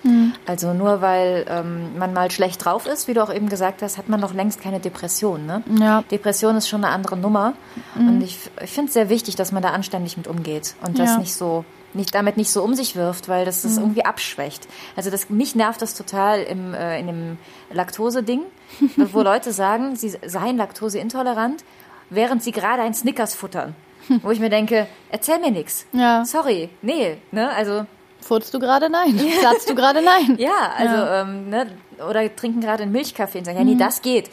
Also 0.45 0.73
nur 0.73 1.01
weil 1.01 1.45
ähm, 1.49 1.97
man 1.97 2.13
mal 2.13 2.29
schlecht 2.31 2.63
drauf 2.65 2.85
ist, 2.87 3.07
wie 3.07 3.13
du 3.13 3.23
auch 3.23 3.33
eben 3.33 3.49
gesagt 3.49 3.81
hast, 3.81 3.97
hat 3.97 4.09
man 4.09 4.19
noch 4.19 4.33
längst 4.33 4.61
keine 4.61 4.79
Depression. 4.79 5.45
Ne? 5.45 5.63
Ja. 5.79 6.03
Depression 6.11 6.55
ist 6.57 6.67
schon 6.67 6.83
eine 6.83 6.93
andere 6.93 7.17
Nummer. 7.17 7.53
Und 7.95 8.21
ich, 8.21 8.37
ich 8.63 8.71
finde 8.71 8.87
es 8.89 8.93
sehr 8.93 9.09
wichtig, 9.09 9.35
dass 9.35 9.51
man 9.51 9.63
da 9.63 9.69
anständig 9.69 10.17
mit 10.17 10.27
umgeht 10.27 10.75
und 10.85 10.99
das 10.99 11.11
Ja. 11.11 11.17
nicht 11.19 11.33
so 11.33 11.63
nicht 11.93 12.13
damit 12.13 12.37
nicht 12.37 12.51
so 12.51 12.63
um 12.63 12.73
sich 12.73 12.95
wirft, 12.95 13.27
weil 13.29 13.45
das 13.45 13.61
das 13.63 13.77
irgendwie 13.77 14.05
abschwächt. 14.05 14.67
Also 14.95 15.09
das 15.09 15.29
mich 15.29 15.55
nervt 15.55 15.81
das 15.81 15.93
total 15.95 16.41
im 16.41 16.73
äh, 16.73 16.99
in 16.99 17.07
dem 17.07 17.37
Laktose-Ding, 17.71 18.41
wo 18.97 19.21
Leute 19.21 19.51
sagen, 19.51 19.95
sie 19.95 20.13
seien 20.25 20.57
laktoseintolerant, 20.57 21.63
während 22.09 22.43
sie 22.43 22.51
gerade 22.51 22.81
ein 22.81 22.93
Snickers 22.93 23.33
futtern. 23.35 23.75
Wo 24.21 24.31
ich 24.31 24.39
mir 24.39 24.49
denke, 24.49 24.87
erzähl 25.09 25.37
mir 25.39 25.51
nichts. 25.51 25.85
Ja. 25.91 26.23
Sorry, 26.23 26.69
nee, 26.81 27.17
ne? 27.31 27.49
Also 27.49 27.85
Furzt 28.21 28.53
du 28.53 28.59
gerade 28.59 28.89
nein? 28.89 29.19
Platzt 29.41 29.69
du 29.69 29.75
gerade 29.75 30.01
nein? 30.01 30.35
ja, 30.39 30.71
also 30.77 30.95
Ähm, 31.31 31.49
ne? 31.49 31.67
oder 32.09 32.33
trinken 32.33 32.61
gerade 32.61 32.83
einen 32.83 32.91
Milchkaffee 32.93 33.39
und 33.39 33.45
sagen, 33.45 33.57
ja, 33.57 33.63
nee, 33.65 33.75
das 33.75 34.01
geht. 34.01 34.29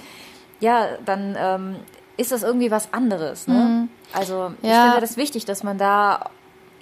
Ja, 0.61 0.87
dann 1.05 1.37
ähm, 1.39 1.77
ist 2.17 2.31
das 2.31 2.45
irgendwie 2.45 2.71
was 2.71 2.93
anderes. 2.93 3.49
Ne? 3.49 3.89
Also 4.13 4.53
ich 4.63 4.69
Ja. 4.71 4.83
finde 4.85 5.01
das 5.01 5.17
wichtig, 5.17 5.45
dass 5.45 5.63
man 5.65 5.77
da 5.77 6.31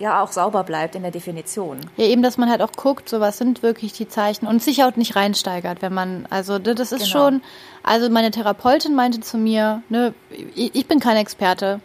ja 0.03 0.23
auch 0.23 0.33
sauber 0.33 0.65
bleibt 0.65 0.95
in 0.95 1.03
der 1.03 1.11
Definition. 1.13 1.79
Ja, 1.97 2.05
eben, 2.07 2.23
dass 2.23 2.37
man 2.37 2.51
halt 2.51 2.61
auch 2.61 2.73
guckt, 2.73 3.09
so 3.09 3.21
was 3.21 3.39
sind 3.39 3.63
wirklich 3.63 3.93
die 3.93 4.09
Zeichen 4.09 4.47
und 4.47 4.63
sich 4.63 4.83
auch 4.85 4.97
nicht 4.97 5.17
reinsteigert, 5.17 5.81
wenn 5.81 5.95
man, 5.95 6.27
also 6.29 6.59
das 6.59 6.93
ist 6.93 7.05
Genau. 7.05 7.11
schon, 7.11 7.43
also 7.83 8.11
meine 8.11 8.31
Therapeutin 8.31 8.95
meinte 8.95 9.21
zu 9.21 9.39
mir, 9.39 9.83
ne, 9.89 10.13
ich, 10.55 10.75
ich 10.75 10.87
bin 10.87 11.01
kein 11.01 11.17
Experte. 11.17 11.81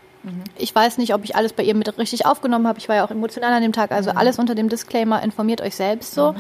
Ich 0.58 0.76
weiß 0.76 0.98
nicht, 0.98 1.14
ob 1.14 1.24
ich 1.24 1.38
alles 1.38 1.54
bei 1.54 1.64
ihr 1.64 1.74
mit 1.74 1.98
richtig 1.98 2.26
aufgenommen 2.26 2.68
habe. 2.68 2.80
Ich 2.80 2.90
war 2.90 2.98
ja 2.98 3.06
auch 3.06 3.12
emotional 3.12 3.54
an 3.54 3.62
dem 3.62 3.72
Tag, 3.72 3.94
also 3.94 4.10
alles 4.10 4.38
unter 4.40 4.56
dem 4.56 4.68
Disclaimer, 4.68 5.24
informiert 5.24 5.62
euch 5.62 5.74
selbst 5.76 6.14
so. 6.14 6.36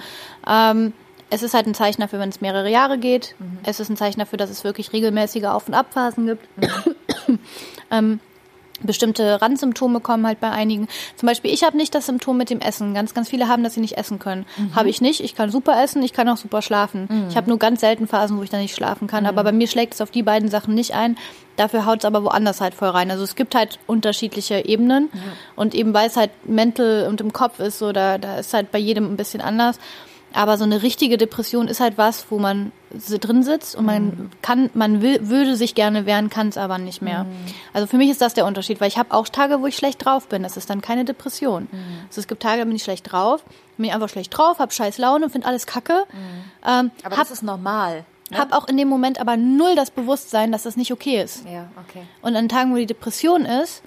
Ähm, 0.45 0.91
es 1.29 1.41
ist 1.41 1.53
halt 1.53 1.67
ein 1.67 1.73
Zeichen 1.73 2.01
dafür, 2.01 2.19
wenn 2.19 2.27
es 2.27 2.41
mehrere 2.41 2.69
Jahre 2.69 2.97
geht. 2.97 3.35
Es 3.63 3.79
ist 3.79 3.87
ein 3.89 3.95
Zeichen 3.95 4.19
dafür, 4.19 4.37
dass 4.37 4.49
es 4.49 4.65
wirklich 4.65 4.91
regelmäßige 4.91 5.45
Auf- 5.45 5.69
und 5.69 5.73
Abphasen 5.73 6.25
gibt. 6.25 6.47
ähm, 7.91 8.19
bestimmte 8.81 9.41
Randsymptome 9.41 9.99
kommen 9.99 10.25
halt 10.27 10.39
bei 10.39 10.49
einigen. 10.49 10.87
Zum 11.15 11.27
Beispiel, 11.27 11.53
ich 11.53 11.63
habe 11.63 11.77
nicht 11.77 11.93
das 11.95 12.05
Symptom 12.05 12.37
mit 12.37 12.49
dem 12.49 12.59
Essen. 12.59 12.93
Ganz, 12.93 13.13
ganz 13.13 13.29
viele 13.29 13.47
haben, 13.47 13.63
dass 13.63 13.73
sie 13.73 13.81
nicht 13.81 13.97
essen 13.97 14.19
können. 14.19 14.45
Habe 14.75 14.89
ich 14.89 15.01
nicht. 15.01 15.21
Ich 15.21 15.35
kann 15.35 15.49
super 15.49 15.81
essen, 15.83 16.03
ich 16.03 16.13
kann 16.13 16.29
auch 16.29 16.37
super 16.37 16.61
schlafen. 16.61 17.07
Ich 17.29 17.37
habe 17.37 17.49
nur 17.49 17.59
ganz 17.59 17.81
selten 17.81 18.07
Phasen, 18.07 18.37
wo 18.37 18.43
ich 18.43 18.49
dann 18.49 18.61
nicht 18.61 18.75
schlafen 18.75 19.07
kann. 19.07 19.25
Aber 19.25 19.43
bei 19.43 19.51
mir 19.51 19.67
schlägt 19.67 19.93
es 19.95 20.01
auf 20.01 20.11
die 20.11 20.23
beiden 20.23 20.49
Sachen 20.49 20.73
nicht 20.73 20.93
ein. 20.93 21.17
Dafür 21.55 21.85
haut 21.87 21.99
es 21.99 22.05
aber 22.05 22.23
woanders 22.23 22.61
halt 22.61 22.75
voll 22.75 22.89
rein. 22.89 23.09
Also 23.09 23.23
es 23.23 23.35
gibt 23.35 23.55
halt 23.55 23.79
unterschiedliche 23.87 24.65
Ebenen. 24.65 25.09
Und 25.55 25.73
eben 25.73 25.93
weil 25.93 26.07
es 26.07 26.15
halt 26.15 26.29
mental 26.47 27.07
und 27.09 27.19
im 27.19 27.33
Kopf 27.33 27.59
ist, 27.59 27.79
so 27.79 27.91
da, 27.91 28.17
da 28.17 28.37
ist 28.37 28.53
halt 28.53 28.71
bei 28.71 28.77
jedem 28.79 29.11
ein 29.11 29.17
bisschen 29.17 29.41
anders. 29.41 29.79
Aber 30.33 30.57
so 30.57 30.65
eine 30.65 30.83
richtige 30.83 31.17
Depression 31.17 31.67
ist 31.67 31.79
halt 31.79 31.97
was, 31.97 32.29
wo 32.29 32.37
man 32.37 32.71
drin 32.91 33.43
sitzt 33.43 33.75
und 33.75 33.85
man 33.85 34.31
kann, 34.41 34.69
man 34.73 35.01
will, 35.01 35.27
würde 35.29 35.55
sich 35.55 35.73
gerne 35.75 36.05
wehren, 36.05 36.29
kann 36.29 36.49
es 36.49 36.57
aber 36.57 36.77
nicht 36.77 37.01
mehr. 37.01 37.25
Also 37.73 37.87
für 37.87 37.97
mich 37.97 38.09
ist 38.09 38.21
das 38.21 38.33
der 38.33 38.45
Unterschied, 38.45 38.79
weil 38.79 38.87
ich 38.87 38.97
habe 38.97 39.13
auch 39.13 39.27
Tage, 39.29 39.61
wo 39.61 39.67
ich 39.67 39.75
schlecht 39.75 40.05
drauf 40.05 40.27
bin. 40.27 40.43
Das 40.43 40.57
ist 40.57 40.69
dann 40.69 40.81
keine 40.81 41.05
Depression. 41.05 41.67
Also 42.07 42.21
es 42.21 42.27
gibt 42.27 42.41
Tage, 42.43 42.59
da 42.59 42.65
bin 42.65 42.75
ich 42.75 42.83
schlecht 42.83 43.11
drauf, 43.11 43.43
bin 43.77 43.85
ich 43.85 43.93
einfach 43.93 44.09
schlecht 44.09 44.37
drauf, 44.37 44.59
habe 44.59 44.71
scheiß 44.71 44.97
Laune, 44.97 45.29
finde 45.29 45.47
alles 45.47 45.65
kacke. 45.65 46.05
Ähm, 46.65 46.91
Aber 47.03 47.17
hab, 47.17 47.23
das 47.23 47.31
ist 47.31 47.43
normal. 47.43 48.05
Ne? 48.29 48.37
hab 48.37 48.53
auch 48.53 48.67
in 48.67 48.75
dem 48.77 48.89
Moment 48.89 49.21
aber 49.21 49.37
null 49.37 49.75
das 49.75 49.91
Bewusstsein, 49.91 50.51
dass 50.51 50.63
das 50.63 50.75
nicht 50.75 50.91
okay 50.91 51.21
ist. 51.21 51.45
ja, 51.45 51.69
okay. 51.87 52.03
Und 52.21 52.35
an 52.35 52.49
Tagen, 52.49 52.73
wo 52.73 52.77
die 52.77 52.85
Depression 52.85 53.45
ist, 53.45 53.81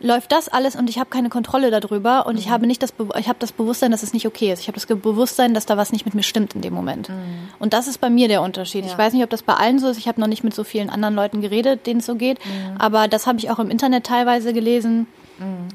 läuft 0.00 0.32
das 0.32 0.48
alles 0.48 0.76
und 0.76 0.88
ich 0.90 0.98
habe 0.98 1.10
keine 1.10 1.28
Kontrolle 1.28 1.70
darüber 1.70 2.26
und 2.26 2.38
ich 2.38 2.48
habe 2.48 2.66
nicht 2.66 2.82
das 2.82 2.90
Be 2.92 3.06
ich 3.18 3.28
habe 3.28 3.38
das 3.38 3.52
Bewusstsein, 3.52 3.90
dass 3.90 4.02
es 4.02 4.12
nicht 4.12 4.26
okay 4.26 4.50
ist. 4.52 4.60
Ich 4.60 4.68
habe 4.68 4.74
das 4.80 4.86
Bewusstsein, 4.86 5.52
dass 5.54 5.66
da 5.66 5.76
was 5.76 5.92
nicht 5.92 6.04
mit 6.06 6.14
mir 6.14 6.22
stimmt 6.22 6.54
in 6.54 6.62
dem 6.62 6.72
Moment. 6.74 7.10
Und 7.58 7.72
das 7.74 7.86
ist 7.86 7.98
bei 8.00 8.08
mir 8.10 8.26
der 8.28 8.40
Unterschied. 8.42 8.84
Ich 8.86 8.92
Ja. 8.92 8.98
weiß 8.98 9.12
nicht, 9.12 9.22
ob 9.22 9.30
das 9.30 9.42
bei 9.42 9.54
allen 9.54 9.78
so 9.78 9.88
ist. 9.88 9.98
Ich 9.98 10.08
habe 10.08 10.20
noch 10.20 10.26
nicht 10.28 10.42
mit 10.42 10.54
so 10.54 10.64
vielen 10.64 10.88
anderen 10.90 11.14
Leuten 11.14 11.40
geredet, 11.42 11.86
denen 11.86 12.00
es 12.00 12.06
so 12.06 12.14
geht, 12.14 12.38
aber 12.78 13.08
das 13.08 13.26
habe 13.26 13.38
ich 13.38 13.50
auch 13.50 13.58
im 13.58 13.70
Internet 13.70 14.04
teilweise 14.06 14.52
gelesen. 14.52 15.06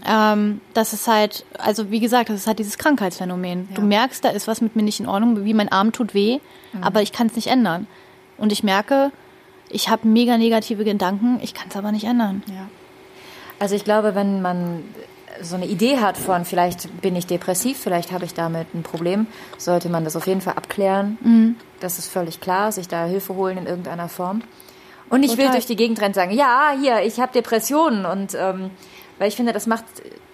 Ähm, 0.08 0.62
das 0.74 0.94
ist 0.94 1.08
halt, 1.08 1.46
also 1.58 1.90
wie 1.92 2.00
gesagt, 2.00 2.30
das 2.30 2.38
ist 2.42 2.48
halt 2.48 2.60
dieses 2.60 2.78
Krankheitsphänomen. 2.78 3.70
Du 3.74 3.82
Ja. 3.82 3.88
merkst, 3.88 4.24
da 4.24 4.30
ist 4.30 4.48
was 4.48 4.62
mit 4.62 4.76
mir 4.76 4.84
nicht 4.84 5.00
in 5.00 5.08
Ordnung, 5.08 5.44
wie 5.44 5.54
mein 5.54 5.72
Arm 5.72 5.92
tut 5.92 6.14
weh, 6.14 6.40
aber 6.82 7.02
ich 7.02 7.12
kann 7.12 7.28
es 7.28 7.36
nicht 7.36 7.48
ändern. 7.48 7.88
Und 8.38 8.52
ich 8.52 8.64
merke, 8.64 9.12
ich 9.70 9.90
habe 9.90 10.08
mega 10.08 10.38
negative 10.38 10.84
Gedanken, 10.84 11.40
ich 11.42 11.54
kann 11.54 11.68
es 11.70 11.76
aber 11.76 11.92
nicht 11.92 12.04
ändern. 12.06 12.44
Ja. 12.48 12.68
Also 13.60 13.76
ich 13.76 13.84
glaube, 13.84 14.16
wenn 14.16 14.42
man 14.42 14.84
so 15.42 15.56
eine 15.56 15.66
Idee 15.66 15.98
hat 15.98 16.18
von, 16.18 16.46
vielleicht 16.46 17.02
bin 17.02 17.16
ich 17.16 17.28
depressiv, 17.28 17.78
vielleicht 17.78 18.12
habe 18.12 18.26
ich 18.26 18.34
damit 18.34 18.74
ein 18.74 18.84
Problem, 18.84 19.28
sollte 19.58 19.90
man 19.90 20.04
das 20.04 20.16
auf 20.16 20.28
jeden 20.28 20.42
Fall 20.42 20.54
abklären. 20.54 21.18
Mhm. 21.22 21.56
Das 21.80 22.00
ist 22.00 22.08
völlig 22.08 22.40
klar, 22.40 22.72
sich 22.72 22.88
da 22.88 23.06
Hilfe 23.06 23.36
holen 23.36 23.58
in 23.58 23.66
irgendeiner 23.66 24.10
Form. 24.10 24.42
Und 25.10 25.24
ich 25.24 25.32
will 25.32 25.46
Total. 25.46 25.52
durch 25.54 25.66
die 25.66 25.76
Gegend 25.76 26.02
rennen 26.02 26.14
sagen, 26.14 26.32
ja, 26.32 26.74
hier, 26.80 27.04
ich 27.04 27.20
habe 27.20 27.32
Depressionen. 27.32 28.06
Und 28.06 28.34
ähm, 28.34 28.72
weil 29.20 29.28
ich 29.28 29.36
finde, 29.36 29.54
das 29.54 29.68
macht 29.68 29.86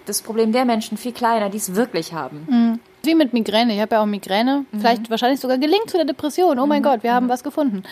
das 0.06 0.22
Problem 0.22 0.52
der 0.52 0.64
Menschen 0.64 0.96
viel 0.96 1.12
kleiner, 1.12 1.50
die 1.50 1.58
es 1.58 1.74
wirklich 1.74 2.12
haben. 2.12 2.80
Wie 3.04 3.14
mit 3.14 3.32
Migräne. 3.32 3.74
Ich 3.74 3.80
habe 3.80 3.96
ja 3.96 4.02
auch 4.02 4.06
Migräne. 4.06 4.64
Vielleicht 4.72 5.10
wahrscheinlich 5.10 5.40
sogar 5.40 5.58
gelingt 5.58 5.90
zu 5.90 5.96
der 5.96 6.06
Depression. 6.06 6.58
Oh 6.58 6.66
mein 6.66 6.82
Gott, 6.82 7.02
wir 7.02 7.12
haben 7.12 7.28
was 7.28 7.44
gefunden. 7.44 7.82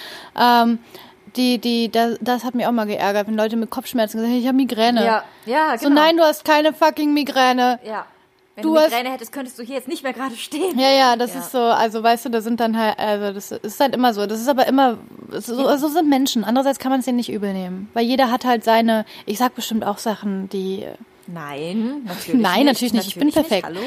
Ähm, 0.40 0.78
die, 1.36 1.58
die, 1.58 1.90
das, 1.90 2.18
das 2.20 2.44
hat 2.44 2.54
mich 2.54 2.66
auch 2.66 2.72
mal 2.72 2.86
geärgert, 2.86 3.26
wenn 3.28 3.36
Leute 3.36 3.56
mit 3.56 3.70
Kopfschmerzen 3.70 4.18
gesagt 4.18 4.32
haben, 4.32 4.40
ich 4.40 4.46
habe 4.46 4.56
Migräne. 4.56 5.04
Ja, 5.04 5.22
ja, 5.46 5.78
So, 5.78 5.88
genau. 5.88 6.00
nein, 6.00 6.16
du 6.16 6.22
hast 6.22 6.44
keine 6.44 6.72
fucking 6.72 7.12
Migräne. 7.14 7.78
Ja. 7.84 8.06
Wenn 8.56 8.62
Du 8.64 8.74
du, 8.74 8.80
hast- 8.80 8.90
Migräne 8.90 9.10
hättest, 9.12 9.32
könntest 9.32 9.58
du 9.58 9.62
hier 9.62 9.76
jetzt 9.76 9.88
nicht 9.88 10.02
mehr 10.02 10.12
gerade 10.12 10.34
stehen. 10.36 10.78
Ja, 10.78 10.90
ja, 10.90 11.16
das 11.16 11.34
Ja. 11.34 11.40
ist 11.40 11.52
so, 11.52 11.58
also 11.58 12.02
weißt 12.02 12.24
du, 12.24 12.28
da 12.30 12.40
sind 12.40 12.58
dann 12.60 12.76
halt, 12.78 12.98
also 12.98 13.32
das 13.32 13.52
ist 13.52 13.78
halt 13.80 13.94
immer 13.94 14.12
so. 14.12 14.26
Das 14.26 14.40
ist 14.40 14.48
aber 14.48 14.66
immer, 14.66 14.98
so, 15.30 15.76
so 15.76 15.88
sind 15.88 16.08
Menschen. 16.08 16.42
Andererseits 16.44 16.78
kann 16.78 16.90
man 16.90 16.98
es 17.00 17.06
denen 17.06 17.16
nicht 17.16 17.30
übel 17.32 17.52
nehmen. 17.52 17.88
Weil 17.94 18.04
jeder 18.06 18.30
hat 18.30 18.44
halt 18.44 18.64
seine, 18.64 19.04
ich 19.26 19.38
sag 19.38 19.54
bestimmt 19.54 19.84
auch 19.84 19.98
Sachen, 19.98 20.48
die, 20.50 20.84
Nein, 21.26 22.02
natürlich 22.06 22.40
Nein, 22.42 22.58
nicht. 22.60 22.66
natürlich 22.66 22.92
nicht. 22.92 23.06
Ich 23.08 23.14
bin 23.14 23.28
Natürlich 23.28 23.48
perfekt. 23.48 23.66
Hallo? 23.66 23.80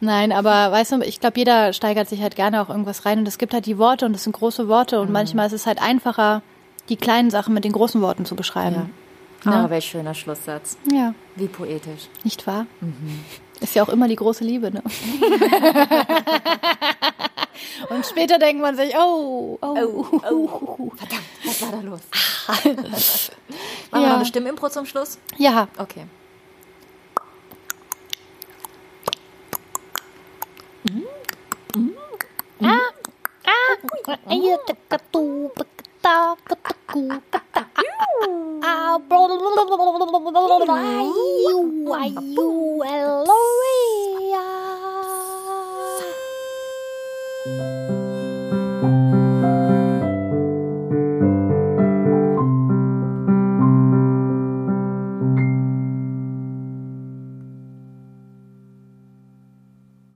nein, 0.00 0.30
aber 0.32 0.72
weißt 0.72 0.92
du, 0.92 1.00
ich 1.00 1.20
glaube, 1.20 1.38
jeder 1.38 1.72
steigert 1.72 2.08
sich 2.08 2.20
halt 2.20 2.36
gerne 2.36 2.60
auch 2.60 2.68
irgendwas 2.68 3.06
rein 3.06 3.20
und 3.20 3.28
es 3.28 3.38
gibt 3.38 3.54
halt 3.54 3.64
die 3.66 3.78
Worte 3.78 4.04
und 4.04 4.14
es 4.14 4.24
sind 4.24 4.32
große 4.32 4.68
Worte 4.68 5.00
und 5.00 5.10
manchmal 5.10 5.46
ist 5.46 5.52
es 5.52 5.64
halt 5.66 5.80
einfacher, 5.80 6.42
die 6.92 6.96
kleinen 6.98 7.30
Sachen 7.30 7.54
mit 7.54 7.64
den 7.64 7.72
großen 7.72 8.02
Worten 8.02 8.26
zu 8.26 8.36
beschreiben. 8.36 8.92
Ah, 9.46 9.70
welch 9.70 9.86
schöner 9.86 10.14
Schlusssatz. 10.14 10.76
Ja, 10.92 11.14
Wie 11.36 11.48
poetisch. 11.48 12.08
nicht 12.22 12.46
wahr? 12.46 12.66
Ist 13.60 13.74
ja 13.74 13.82
auch 13.82 13.88
immer 13.88 14.06
die 14.08 14.16
große 14.16 14.44
Liebe, 14.44 14.70
ne? 14.70 14.82
und 17.88 18.04
später 18.06 18.38
denkt 18.38 18.60
man 18.60 18.76
sich, 18.76 18.94
oh, 18.96 19.58
oh, 19.62 20.90
Verdammt, 20.96 21.22
was 21.44 21.62
war 21.62 21.70
da 21.72 21.80
los? 21.80 22.00
Machen 22.48 22.76
wir 23.92 24.00
Ja. 24.00 24.08
noch 24.08 24.16
eine 24.16 24.26
Stimmimpro 24.26 24.68
zum 24.68 24.84
Schluss? 24.86 25.18
ja. 25.38 25.66
Okay. 25.78 26.04
Ah, 32.62 32.90
kita 36.02 36.34
ketemu 36.50 37.14
peta 37.30 37.62
ayu 40.98 41.62